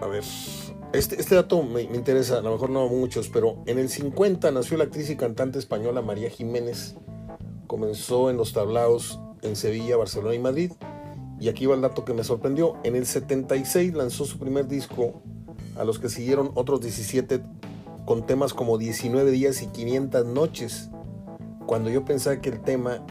A 0.01 0.07
ver. 0.07 0.25
Este, 0.93 1.21
este 1.21 1.35
dato 1.35 1.63
me, 1.65 1.89
me, 1.89 1.97
interesa, 1.97 2.39
a 2.39 2.41
lo 2.41 2.53
mejor 2.53 2.71
no 2.71 2.83
a 2.83 2.89
muchos, 2.89 3.29
pero 3.29 3.65
en 3.67 3.81
el 3.81 3.89
50 3.89 4.53
nació 4.53 4.77
la 4.77 4.85
actriz 4.85 5.11
y 5.11 5.17
cantante 5.17 5.59
española 5.59 6.03
María 6.03 6.31
Jiménez. 6.31 6.95
Comenzó 7.67 8.31
en 8.31 8.37
los 8.37 8.53
tablaos 8.53 9.21
en 9.43 9.57
Sevilla, 9.57 9.97
Barcelona 9.97 10.35
y 10.35 10.39
Madrid 10.39 10.73
y 11.41 11.49
aquí 11.49 11.67
va 11.67 11.75
el 11.75 11.83
dato 11.83 12.05
que 12.05 12.15
me 12.15 12.25
sorprendió. 12.25 12.77
En 12.85 12.97
el 12.97 13.07
76 13.07 13.95
lanzó 13.95 14.25
su 14.25 14.39
primer 14.39 14.69
disco, 14.69 15.23
a 15.77 15.85
los 15.85 15.99
que 15.99 16.09
siguieron 16.09 16.51
otros 16.55 16.81
17 16.81 17.43
con 18.07 18.27
temas 18.27 18.55
como 18.55 18.79
19 18.79 19.31
días 19.31 19.63
y 19.63 19.67
500 19.67 20.27
noches. 20.27 20.91
Cuando 21.67 21.91
yo 21.91 22.05
pensaba 22.05 22.41
que 22.41 22.51
el 22.51 22.63
tema, 22.63 23.05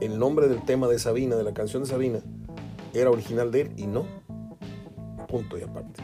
el 0.00 0.18
nombre 0.18 0.48
del 0.48 0.64
tema 0.64 0.86
de 0.86 0.98
Sabina, 0.98 1.36
de 1.36 1.44
la 1.44 1.52
canción 1.52 1.82
de 1.82 1.88
Sabina, 1.88 2.20
era 2.94 3.10
original 3.10 3.50
de 3.50 3.62
él 3.62 3.72
y 3.76 3.86
no. 3.86 4.06
Punto 5.28 5.58
y 5.58 5.62
aparte. 5.62 6.02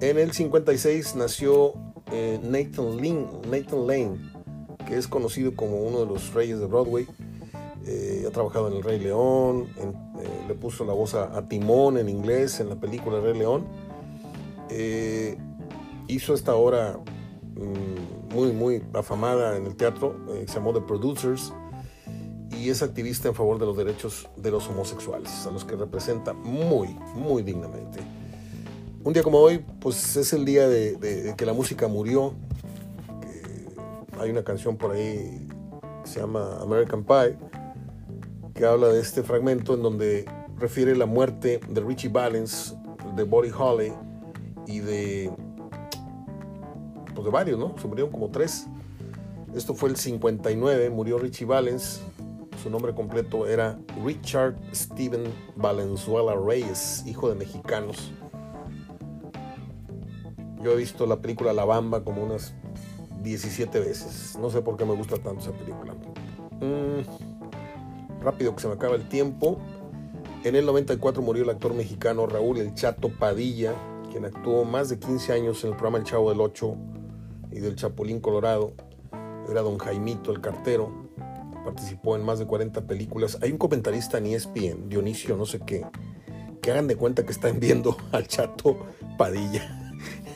En 0.00 0.18
el 0.18 0.32
56 0.32 1.16
nació 1.16 1.74
eh, 2.12 2.38
Nathan, 2.42 2.96
Lane, 2.96 3.26
Nathan 3.50 3.86
Lane, 3.86 4.32
que 4.88 4.96
es 4.96 5.06
conocido 5.06 5.54
como 5.54 5.82
uno 5.82 6.00
de 6.00 6.06
los 6.06 6.32
reyes 6.32 6.58
de 6.58 6.66
Broadway 6.66 7.06
eh, 7.86 8.24
ha 8.26 8.30
trabajado 8.30 8.68
en 8.68 8.74
El 8.74 8.82
Rey 8.82 8.98
León, 8.98 9.68
eh, 9.78 10.44
le 10.48 10.54
puso 10.54 10.84
la 10.86 10.94
voz 10.94 11.14
a, 11.14 11.46
Timón 11.46 11.98
en 11.98 12.08
inglés 12.08 12.58
en 12.60 12.70
la 12.70 12.76
película 12.76 13.18
El 13.18 13.22
Rey 13.22 13.38
León. 13.38 13.66
Eh, 14.70 15.38
hizo 16.06 16.32
esta 16.34 16.54
obra 16.54 16.98
mm, 17.54 18.34
muy, 18.34 18.52
muy 18.52 18.82
afamada 18.94 19.56
en 19.56 19.66
el 19.66 19.76
teatro, 19.76 20.16
se 20.46 20.54
llamó 20.54 20.72
The 20.72 20.80
Producers, 20.80 21.52
y 22.50 22.70
es 22.70 22.82
activista 22.82 23.28
en 23.28 23.34
favor 23.34 23.58
de 23.58 23.66
los 23.66 23.76
derechos 23.76 24.28
de 24.36 24.50
los 24.50 24.68
homosexuales, 24.68 25.46
a 25.46 25.50
los 25.50 25.64
que 25.64 25.76
representa 25.76 26.32
muy, 26.32 26.88
muy 27.14 27.42
dignamente. 27.42 28.00
Un 29.04 29.12
día 29.12 29.22
como 29.22 29.38
hoy, 29.38 29.64
pues 29.80 30.16
es 30.16 30.32
el 30.32 30.44
día 30.44 30.68
de, 30.68 31.34
que 31.36 31.46
la 31.46 31.52
música 31.52 31.88
murió. 31.88 32.34
Hay 34.20 34.30
una 34.30 34.42
canción 34.42 34.76
por 34.76 34.92
ahí 34.92 35.46
que 36.02 36.10
se 36.10 36.20
llama 36.20 36.58
American 36.60 37.04
Pie 37.04 37.36
que 38.58 38.66
habla 38.66 38.88
de 38.88 39.00
este 39.00 39.22
fragmento 39.22 39.74
en 39.74 39.82
donde 39.82 40.24
refiere 40.58 40.96
la 40.96 41.06
muerte 41.06 41.60
de 41.68 41.80
Richie 41.80 42.08
Valens, 42.08 42.76
de 43.14 43.22
Buddy 43.22 43.50
Holly 43.56 43.92
y 44.66 44.80
de, 44.80 45.30
pues 47.14 47.24
de 47.24 47.30
varios, 47.30 47.56
¿no? 47.56 47.76
Se 47.80 47.86
murieron 47.86 48.10
como 48.10 48.30
tres. 48.30 48.66
Esto 49.54 49.74
fue 49.74 49.90
el 49.90 49.96
59, 49.96 50.90
murió 50.90 51.18
Richie 51.18 51.46
Valens. 51.46 52.02
Su 52.60 52.68
nombre 52.68 52.92
completo 52.94 53.46
era 53.46 53.78
Richard 54.04 54.56
Steven 54.74 55.22
Valenzuela 55.54 56.34
Reyes, 56.34 57.04
hijo 57.06 57.28
de 57.28 57.36
mexicanos. 57.36 58.10
Yo 60.64 60.72
he 60.72 60.76
visto 60.76 61.06
la 61.06 61.20
película 61.20 61.52
La 61.52 61.64
Bamba 61.64 62.02
como 62.02 62.24
unas 62.24 62.52
17 63.22 63.80
veces. 63.80 64.36
No 64.40 64.50
sé 64.50 64.62
por 64.62 64.76
qué 64.76 64.84
me 64.84 64.94
gusta 64.94 65.16
tanto 65.16 65.40
esa 65.40 65.52
película. 65.52 65.94
Mm 66.60 67.38
rápido 68.20 68.54
que 68.54 68.62
se 68.62 68.68
me 68.68 68.74
acaba 68.74 68.94
el 68.96 69.08
tiempo. 69.08 69.58
En 70.44 70.56
el 70.56 70.66
94 70.66 71.22
murió 71.22 71.44
el 71.44 71.50
actor 71.50 71.74
mexicano 71.74 72.26
Raúl 72.26 72.58
El 72.58 72.74
Chato 72.74 73.08
Padilla, 73.10 73.74
quien 74.10 74.24
actuó 74.24 74.64
más 74.64 74.88
de 74.88 74.98
15 74.98 75.32
años 75.32 75.64
en 75.64 75.70
el 75.70 75.76
programa 75.76 75.98
El 75.98 76.04
Chavo 76.04 76.30
del 76.30 76.40
Ocho 76.40 76.76
y 77.50 77.60
del 77.60 77.76
Chapulín 77.76 78.20
Colorado. 78.20 78.72
Era 79.50 79.62
don 79.62 79.78
Jaimito 79.78 80.30
el 80.30 80.40
cartero. 80.40 81.08
Participó 81.64 82.16
en 82.16 82.24
más 82.24 82.38
de 82.38 82.46
40 82.46 82.82
películas. 82.82 83.38
Hay 83.42 83.50
un 83.50 83.58
comentarista 83.58 84.18
en 84.18 84.26
ESPN, 84.26 84.88
Dionisio, 84.88 85.36
no 85.36 85.44
sé 85.44 85.60
qué, 85.60 85.84
que 86.62 86.70
hagan 86.70 86.86
de 86.86 86.96
cuenta 86.96 87.24
que 87.24 87.32
están 87.32 87.60
viendo 87.60 87.96
al 88.12 88.26
Chato 88.26 88.76
Padilla. 89.16 89.77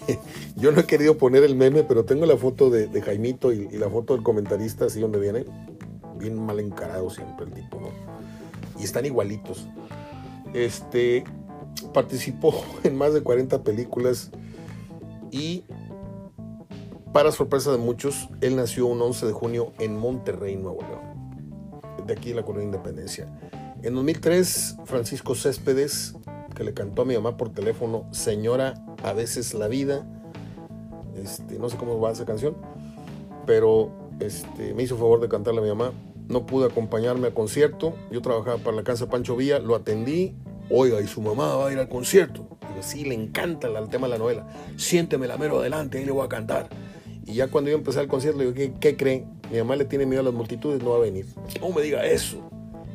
Yo 0.57 0.73
no 0.73 0.81
he 0.81 0.85
querido 0.85 1.19
poner 1.19 1.45
el 1.45 1.57
meme, 1.57 1.85
pero 1.85 2.05
tengo 2.05 2.27
la 2.27 2.37
foto 2.37 2.71
de, 2.71 3.01
Jaimito 3.01 3.53
y, 3.53 3.69
la 3.71 3.89
foto 3.89 4.15
del 4.15 4.23
comentarista, 4.23 4.87
así 4.87 5.01
donde 5.01 5.19
viene 5.19 5.45
bien 6.19 6.39
mal 6.39 6.61
encarado 6.61 7.11
siempre 7.11 7.47
el 7.47 7.53
tipo, 7.53 7.81
¿no? 7.81 7.89
Y 8.79 8.85
están 8.85 9.05
igualitos. 9.07 9.67
Este 10.55 11.25
participó 11.93 12.55
en 12.85 12.97
más 12.97 13.15
de 13.15 13.23
40 13.23 13.63
películas 13.63 14.31
y 15.31 15.65
para 17.13 17.31
sorpresa 17.31 17.71
de 17.71 17.79
muchos, 17.79 18.31
él 18.41 18.57
nació 18.57 18.87
un 18.87 19.01
11 19.03 19.27
de 19.27 19.33
junio 19.33 19.73
en 19.79 19.99
Monterrey, 19.99 20.57
Nuevo 20.57 20.81
León, 20.81 22.07
de 22.07 22.15
aquí 22.15 22.33
la 22.33 22.43
colonia 22.43 22.67
Independencia. 22.67 23.29
En 23.83 23.95
2003, 23.95 24.77
Francisco 24.87 25.35
Céspedes, 25.35 26.15
le 26.63 26.75
cantó 26.75 27.03
a 27.03 27.05
mi 27.05 27.15
mamá 27.15 27.37
por 27.37 27.51
teléfono, 27.51 28.07
Señora, 28.13 28.75
a 29.03 29.13
veces 29.13 29.55
la 29.55 29.69
vida, 29.69 30.07
este, 31.17 31.59
no 31.59 31.69
sé 31.69 31.77
cómo 31.77 32.01
va 32.01 32.13
esa 32.13 32.25
canción, 32.25 32.57
pero 33.47 33.91
este, 34.21 34.75
me 34.75 34.83
hizo 34.83 34.97
favor 34.97 35.21
de 35.21 35.29
cantarle 35.29 35.61
a 35.61 35.63
mi 35.63 35.69
mamá 35.69 35.93
no 36.29 36.47
pude 36.47 36.67
acompañarme 36.67 37.29
al 37.29 37.35
concierto. 37.35 37.95
Yo 38.11 38.23
trabajaba 38.23 38.59
para 38.59 38.77
la 38.77 38.85
casa 38.85 39.09
Pancho 39.09 39.37
Villa, 39.37 39.59
lo 39.59 39.75
atendí. 39.75 40.35
Oiga, 40.71 41.01
y 41.01 41.07
su 41.07 41.21
mamá 41.21 41.55
va 41.57 41.69
a 41.69 41.73
ir 41.73 41.79
al 41.79 41.89
concierto. 41.89 42.49
Digo, 42.69 42.83
sí, 42.83 43.05
le 43.05 43.15
encanta 43.15 43.69
el 43.69 43.89
tema 43.89 44.07
de 44.07 44.13
la 44.13 44.19
novela. 44.19 44.47
Siénteme 44.77 45.27
la 45.27 45.37
mero 45.37 45.59
adelante, 45.61 45.99
ahí 45.99 46.05
le 46.05 46.13
voy 46.13 46.25
a 46.25 46.29
cantar. 46.29 46.69
Y 47.27 47.35
ya 47.35 47.49
cuando 47.49 47.71
yo 47.71 47.77
empecé 47.77 48.01
el 48.01 48.09
concierto, 48.09 48.39
le 48.39 48.47
digo, 48.47 48.57
¿qué, 48.57 48.73
¿qué 48.81 48.97
cree? 48.97 49.27
Mi 49.51 49.59
mamá 49.59 49.77
le 49.77 49.85
tiene 49.85 50.07
miedo 50.07 50.23
a 50.23 50.25
las 50.25 50.33
multitudes, 50.33 50.83
no 50.83 50.91
va 50.91 50.97
a 50.97 51.01
venir. 51.01 51.27
No 51.61 51.71
me 51.71 51.83
diga 51.83 52.05
eso. 52.07 52.39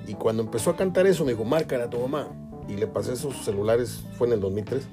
Y 0.08 0.14
cuando 0.16 0.42
empezó 0.42 0.72
a 0.72 0.76
cantar 0.76 1.06
eso, 1.06 1.24
me 1.24 1.34
dijo, 1.34 1.46
márcala 1.46 1.86
a 1.86 1.90
tu 1.90 2.00
mamá. 2.00 2.30
Y 2.68 2.76
le 2.76 2.88
pasé 2.88 3.14
esos 3.14 3.44
celulares, 3.44 4.04
fue 4.18 4.28
en 4.28 4.34
el 4.34 4.40
2003. 4.42 4.88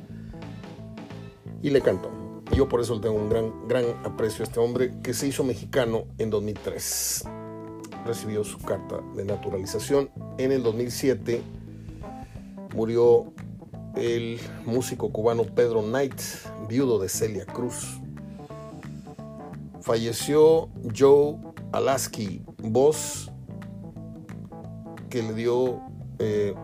Y 1.63 1.71
le 1.71 1.81
cantó. 1.81 2.11
Y 2.53 2.57
yo 2.57 2.69
por 2.69 2.81
eso 2.81 2.95
le 2.95 3.01
tengo 3.01 3.17
un 3.17 3.29
gran, 3.29 3.69
gran 3.69 3.85
aprecio 4.05 4.45
a 4.45 4.47
este 4.47 4.61
hombre 4.61 4.93
que 5.03 5.15
se 5.15 5.27
hizo 5.27 5.45
mexicano 5.45 6.05
en 6.19 6.31
2003 6.31 7.25
recibió 8.05 8.45
su 8.45 8.59
carta 8.59 9.01
de 9.17 9.25
naturalización. 9.25 10.11
En 10.39 10.53
el 10.53 10.63
2007 10.63 11.43
murió 12.75 13.33
el 13.97 14.39
músico 14.67 15.11
cubano 15.11 15.45
Pedro 15.45 15.83
Knight, 15.83 16.21
viudo 16.69 16.99
de 16.99 17.09
Celia 17.09 17.47
Cruz. 17.47 18.01
Falleció 19.81 20.69
Joe 20.97 21.37
Alaski, 21.73 22.43
voz 22.59 23.31
que 25.11 25.23
le 25.23 25.35
dio, 25.35 25.81
eh, 26.19 26.55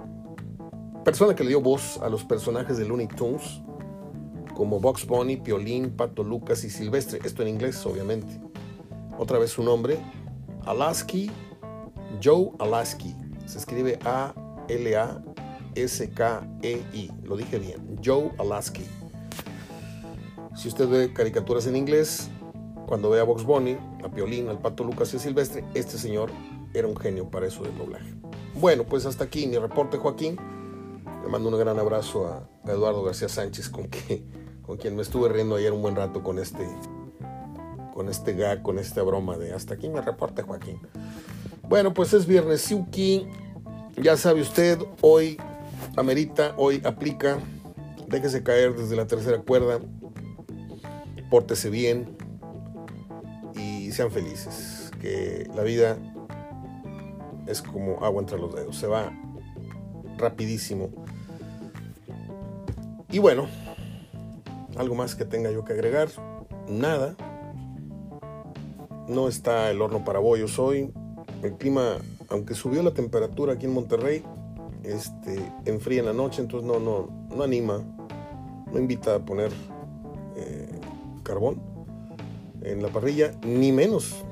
persona 1.04 1.34
que 1.34 1.42
le 1.42 1.50
dio 1.50 1.60
voz 1.60 1.98
a 2.02 2.08
los 2.08 2.24
personajes 2.24 2.78
de 2.78 2.86
Looney 2.86 3.08
Tunes, 3.08 3.60
como 4.54 4.80
Box 4.80 5.06
Bunny, 5.06 5.36
Piolín, 5.38 5.90
Pato 5.90 6.22
Lucas 6.22 6.64
y 6.64 6.70
Silvestre. 6.70 7.20
Esto 7.24 7.42
en 7.42 7.48
inglés, 7.48 7.84
obviamente. 7.86 8.40
Otra 9.18 9.38
vez 9.38 9.52
su 9.52 9.62
nombre, 9.62 9.98
Alaski, 10.66 11.30
Joe 12.22 12.50
Alaski. 12.58 13.14
Se 13.46 13.58
escribe 13.58 13.98
A-L-A-S-K-E-I. 14.04 14.70
Lo 17.24 17.36
dije 17.36 17.58
bien. 17.58 17.98
Joe 18.04 18.32
Alaski. 18.38 18.84
Si 20.54 20.68
usted 20.68 20.88
ve 20.88 21.12
caricaturas 21.12 21.66
en 21.66 21.76
inglés, 21.76 22.28
cuando 22.86 23.08
ve 23.08 23.20
a 23.20 23.24
Box 23.24 23.44
Bunny, 23.44 23.78
a 24.04 24.10
Piolín, 24.10 24.48
al 24.48 24.58
Pato 24.58 24.84
Lucas 24.84 25.14
y 25.14 25.16
a 25.16 25.20
Silvestre, 25.20 25.64
este 25.74 25.96
señor 25.96 26.30
era 26.74 26.86
un 26.86 26.96
genio 26.96 27.30
para 27.30 27.46
eso 27.46 27.62
del 27.62 27.78
doblaje. 27.78 28.12
Bueno, 28.54 28.84
pues 28.84 29.06
hasta 29.06 29.24
aquí 29.24 29.46
mi 29.46 29.56
reporte, 29.56 29.96
Joaquín. 29.96 30.36
Le 31.22 31.28
mando 31.28 31.48
un 31.48 31.58
gran 31.58 31.78
abrazo 31.78 32.26
a, 32.26 32.48
Eduardo 32.70 33.02
García 33.02 33.28
Sánchez, 33.28 33.68
con, 33.68 33.88
quien 33.88 34.96
me 34.96 35.02
estuve 35.02 35.28
riendo 35.28 35.56
ayer 35.56 35.72
un 35.72 35.82
buen 35.82 35.96
rato 35.96 36.22
con 36.22 36.38
este 36.38 36.66
con 37.94 38.08
este 38.08 38.32
gag, 38.34 38.62
con 38.62 38.78
esta 38.78 39.02
broma 39.02 39.36
de 39.36 39.52
hasta 39.52 39.74
aquí 39.74 39.88
me 39.88 40.00
reporte 40.00 40.42
Joaquín. 40.42 40.80
Bueno, 41.68 41.92
pues 41.92 42.14
es 42.14 42.26
viernes 42.26 42.62
Siuki. 42.62 43.28
Ya 43.96 44.16
sabe 44.16 44.40
usted, 44.40 44.78
hoy 45.02 45.38
amerita, 45.96 46.54
hoy 46.56 46.80
aplica. 46.84 47.38
Déjese 48.08 48.42
caer 48.42 48.74
desde 48.74 48.96
la 48.96 49.06
tercera 49.06 49.38
cuerda. 49.42 49.80
Pórtese 51.30 51.68
bien 51.68 52.16
y 53.54 53.92
sean 53.92 54.10
felices. 54.10 54.90
Que 55.00 55.48
la 55.54 55.62
vida 55.62 55.98
es 57.46 57.60
como 57.60 58.02
agua 58.04 58.22
entre 58.22 58.38
los 58.38 58.54
dedos. 58.54 58.76
Se 58.76 58.86
va 58.86 59.12
rapidísimo. 60.20 60.90
Y 63.10 63.18
bueno, 63.18 63.48
algo 64.76 64.94
más 64.94 65.14
que 65.14 65.24
tenga 65.24 65.50
yo 65.50 65.64
que 65.64 65.72
agregar. 65.72 66.08
nada. 66.68 67.16
No 69.08 69.26
está 69.26 69.70
el 69.70 69.82
horno 69.82 70.04
para 70.04 70.20
bollos 70.20 70.58
hoy. 70.60 70.92
El 71.42 71.54
clima, 71.54 71.96
aunque 72.28 72.54
subió 72.54 72.82
la 72.82 72.92
temperatura 72.92 73.54
aquí 73.54 73.66
en 73.66 73.74
Monterrey, 73.74 74.22
este, 74.84 75.52
enfría 75.64 76.00
en 76.00 76.06
la 76.06 76.12
noche, 76.12 76.42
entonces 76.42 76.68
no, 76.68 76.78
no, 76.78 77.08
no 77.34 77.42
anima, 77.42 77.82
no 78.72 78.78
invita 78.78 79.16
a 79.16 79.18
poner 79.18 79.50
eh, 80.36 80.78
carbón 81.22 81.60
en 82.62 82.82
la 82.82 82.88
parrilla, 82.88 83.32
ni 83.42 83.72
menos 83.72 84.24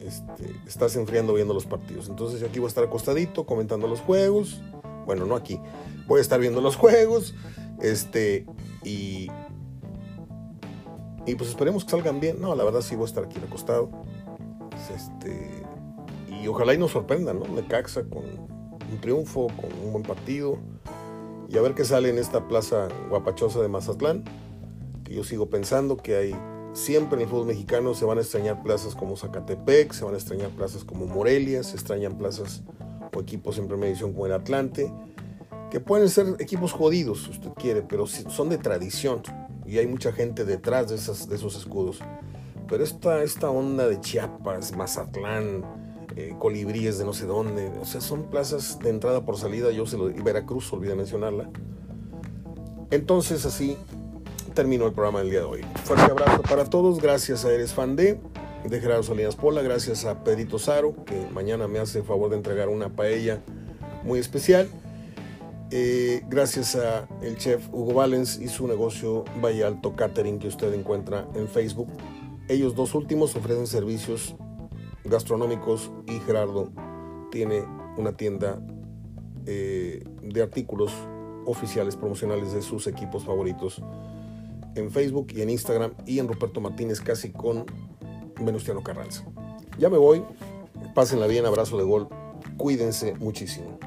este, 0.00 0.54
estás 0.66 0.96
enfriando 0.96 1.34
viendo 1.34 1.54
los 1.54 1.66
partidos. 1.66 2.08
Entonces 2.08 2.42
aquí 2.42 2.58
voy 2.58 2.66
a 2.66 2.68
estar 2.68 2.84
acostadito 2.84 3.44
comentando 3.44 3.86
los 3.86 4.00
juegos. 4.00 4.60
Bueno, 5.06 5.26
no 5.26 5.36
aquí. 5.36 5.60
Voy 6.06 6.18
a 6.18 6.22
estar 6.22 6.40
viendo 6.40 6.60
los 6.60 6.76
juegos. 6.76 7.34
Este, 7.80 8.46
y, 8.84 9.28
y 11.26 11.34
pues 11.34 11.50
esperemos 11.50 11.84
que 11.84 11.90
salgan 11.90 12.20
bien. 12.20 12.40
No, 12.40 12.54
la 12.54 12.64
verdad 12.64 12.80
sí 12.80 12.96
voy 12.96 13.04
a 13.04 13.08
estar 13.08 13.24
aquí 13.24 13.38
acostado. 13.38 13.90
Este, 14.94 15.64
y 16.42 16.46
ojalá 16.48 16.74
y 16.74 16.78
nos 16.78 16.92
sorprendan, 16.92 17.38
¿no? 17.38 17.46
Necaxa 17.48 18.04
con 18.04 18.24
un 18.24 19.00
triunfo, 19.00 19.48
con 19.48 19.70
un 19.84 19.92
buen 19.92 20.02
partido. 20.02 20.58
Y 21.48 21.58
a 21.58 21.62
ver 21.62 21.74
qué 21.74 21.84
sale 21.84 22.10
en 22.10 22.18
esta 22.18 22.46
plaza 22.48 22.88
guapachosa 23.08 23.60
de 23.60 23.68
Mazatlán. 23.68 24.24
Que 25.04 25.14
yo 25.14 25.24
sigo 25.24 25.50
pensando 25.50 25.96
que 25.96 26.16
hay 26.16 26.36
siempre 26.72 27.16
en 27.16 27.22
el 27.22 27.28
fútbol 27.28 27.46
mexicano 27.46 27.94
se 27.94 28.04
van 28.04 28.18
a 28.18 28.20
extrañar 28.20 28.62
plazas 28.62 28.94
como 28.94 29.16
Zacatepec, 29.16 29.92
se 29.92 30.04
van 30.04 30.14
a 30.14 30.18
extrañar 30.18 30.50
plazas 30.50 30.84
como 30.84 31.06
Morelia, 31.06 31.62
se 31.62 31.74
extrañan 31.74 32.16
plazas 32.16 32.62
o 33.14 33.20
equipos 33.20 33.58
en 33.58 33.66
primera 33.66 33.86
división 33.86 34.12
como 34.12 34.26
el 34.26 34.32
Atlante, 34.32 34.92
que 35.70 35.80
pueden 35.80 36.08
ser 36.08 36.36
equipos 36.38 36.72
jodidos, 36.72 37.24
si 37.24 37.30
usted 37.30 37.50
quiere, 37.50 37.82
pero 37.82 38.06
son 38.06 38.48
de 38.48 38.58
tradición 38.58 39.22
y 39.66 39.78
hay 39.78 39.86
mucha 39.86 40.12
gente 40.12 40.44
detrás 40.44 40.88
de, 40.88 40.96
esas, 40.96 41.28
de 41.28 41.36
esos 41.36 41.56
escudos. 41.56 42.00
Pero 42.68 42.82
esta, 42.84 43.22
esta 43.22 43.50
onda 43.50 43.88
de 43.88 44.00
Chiapas, 44.00 44.76
Mazatlán, 44.76 45.64
eh, 46.16 46.34
colibríes 46.38 46.98
de 46.98 47.04
no 47.04 47.12
sé 47.12 47.26
dónde, 47.26 47.70
o 47.80 47.84
sea, 47.84 48.00
son 48.00 48.24
plazas 48.24 48.78
de 48.80 48.90
entrada 48.90 49.24
por 49.24 49.36
salida, 49.36 49.70
yo 49.70 49.86
se 49.86 49.96
lo, 49.96 50.10
y 50.10 50.20
Veracruz, 50.20 50.72
olvidé 50.72 50.96
mencionarla. 50.96 51.48
Entonces 52.90 53.46
así 53.46 53.76
terminó 54.54 54.86
el 54.86 54.92
programa 54.92 55.20
del 55.20 55.30
día 55.30 55.40
de 55.40 55.46
hoy. 55.46 55.60
Fuerte 55.84 56.10
abrazo 56.10 56.42
para 56.42 56.64
todos, 56.64 57.00
gracias 57.00 57.44
a 57.44 57.52
Eres 57.52 57.72
Fan 57.72 57.94
de, 57.94 58.20
de 58.68 58.80
Gerardo 58.80 59.02
Salinas 59.02 59.36
Pola, 59.36 59.62
gracias 59.62 60.04
a 60.04 60.22
Pedrito 60.22 60.58
Saro, 60.58 61.04
que 61.04 61.26
mañana 61.32 61.66
me 61.66 61.78
hace 61.78 61.98
el 61.98 62.04
favor 62.04 62.30
de 62.30 62.36
entregar 62.36 62.68
una 62.68 62.90
paella 62.90 63.40
muy 64.04 64.18
especial. 64.18 64.68
Eh, 65.70 66.22
gracias 66.28 66.76
a 66.76 67.08
el 67.22 67.36
chef 67.36 67.68
Hugo 67.72 67.94
Valens 67.94 68.38
y 68.38 68.48
su 68.48 68.66
negocio 68.66 69.24
Valle 69.42 69.64
Alto 69.64 69.94
Catering 69.94 70.38
que 70.38 70.48
usted 70.48 70.72
encuentra 70.74 71.26
en 71.34 71.48
Facebook. 71.48 71.88
Ellos 72.48 72.74
dos 72.74 72.94
últimos 72.94 73.34
ofrecen 73.36 73.66
servicios 73.66 74.34
gastronómicos 75.04 75.90
y 76.06 76.18
Gerardo 76.20 76.70
tiene 77.30 77.64
una 77.96 78.16
tienda 78.16 78.60
eh, 79.46 80.04
de 80.22 80.42
artículos 80.42 80.92
oficiales 81.46 81.96
promocionales 81.96 82.52
de 82.52 82.62
sus 82.62 82.86
equipos 82.86 83.24
favoritos 83.24 83.82
en 84.74 84.90
Facebook 84.90 85.28
y 85.34 85.42
en 85.42 85.50
Instagram 85.50 85.92
y 86.06 86.18
en 86.18 86.28
Ruperto 86.28 86.60
Martínez 86.60 87.00
casi 87.00 87.30
con 87.30 87.64
Venustiano 88.40 88.82
Carranza. 88.82 89.24
Ya 89.78 89.88
me 89.88 89.98
voy, 89.98 90.22
pásenla 90.94 91.26
bien, 91.26 91.46
abrazo 91.46 91.76
de 91.78 91.84
gol, 91.84 92.08
cuídense 92.56 93.14
muchísimo. 93.14 93.78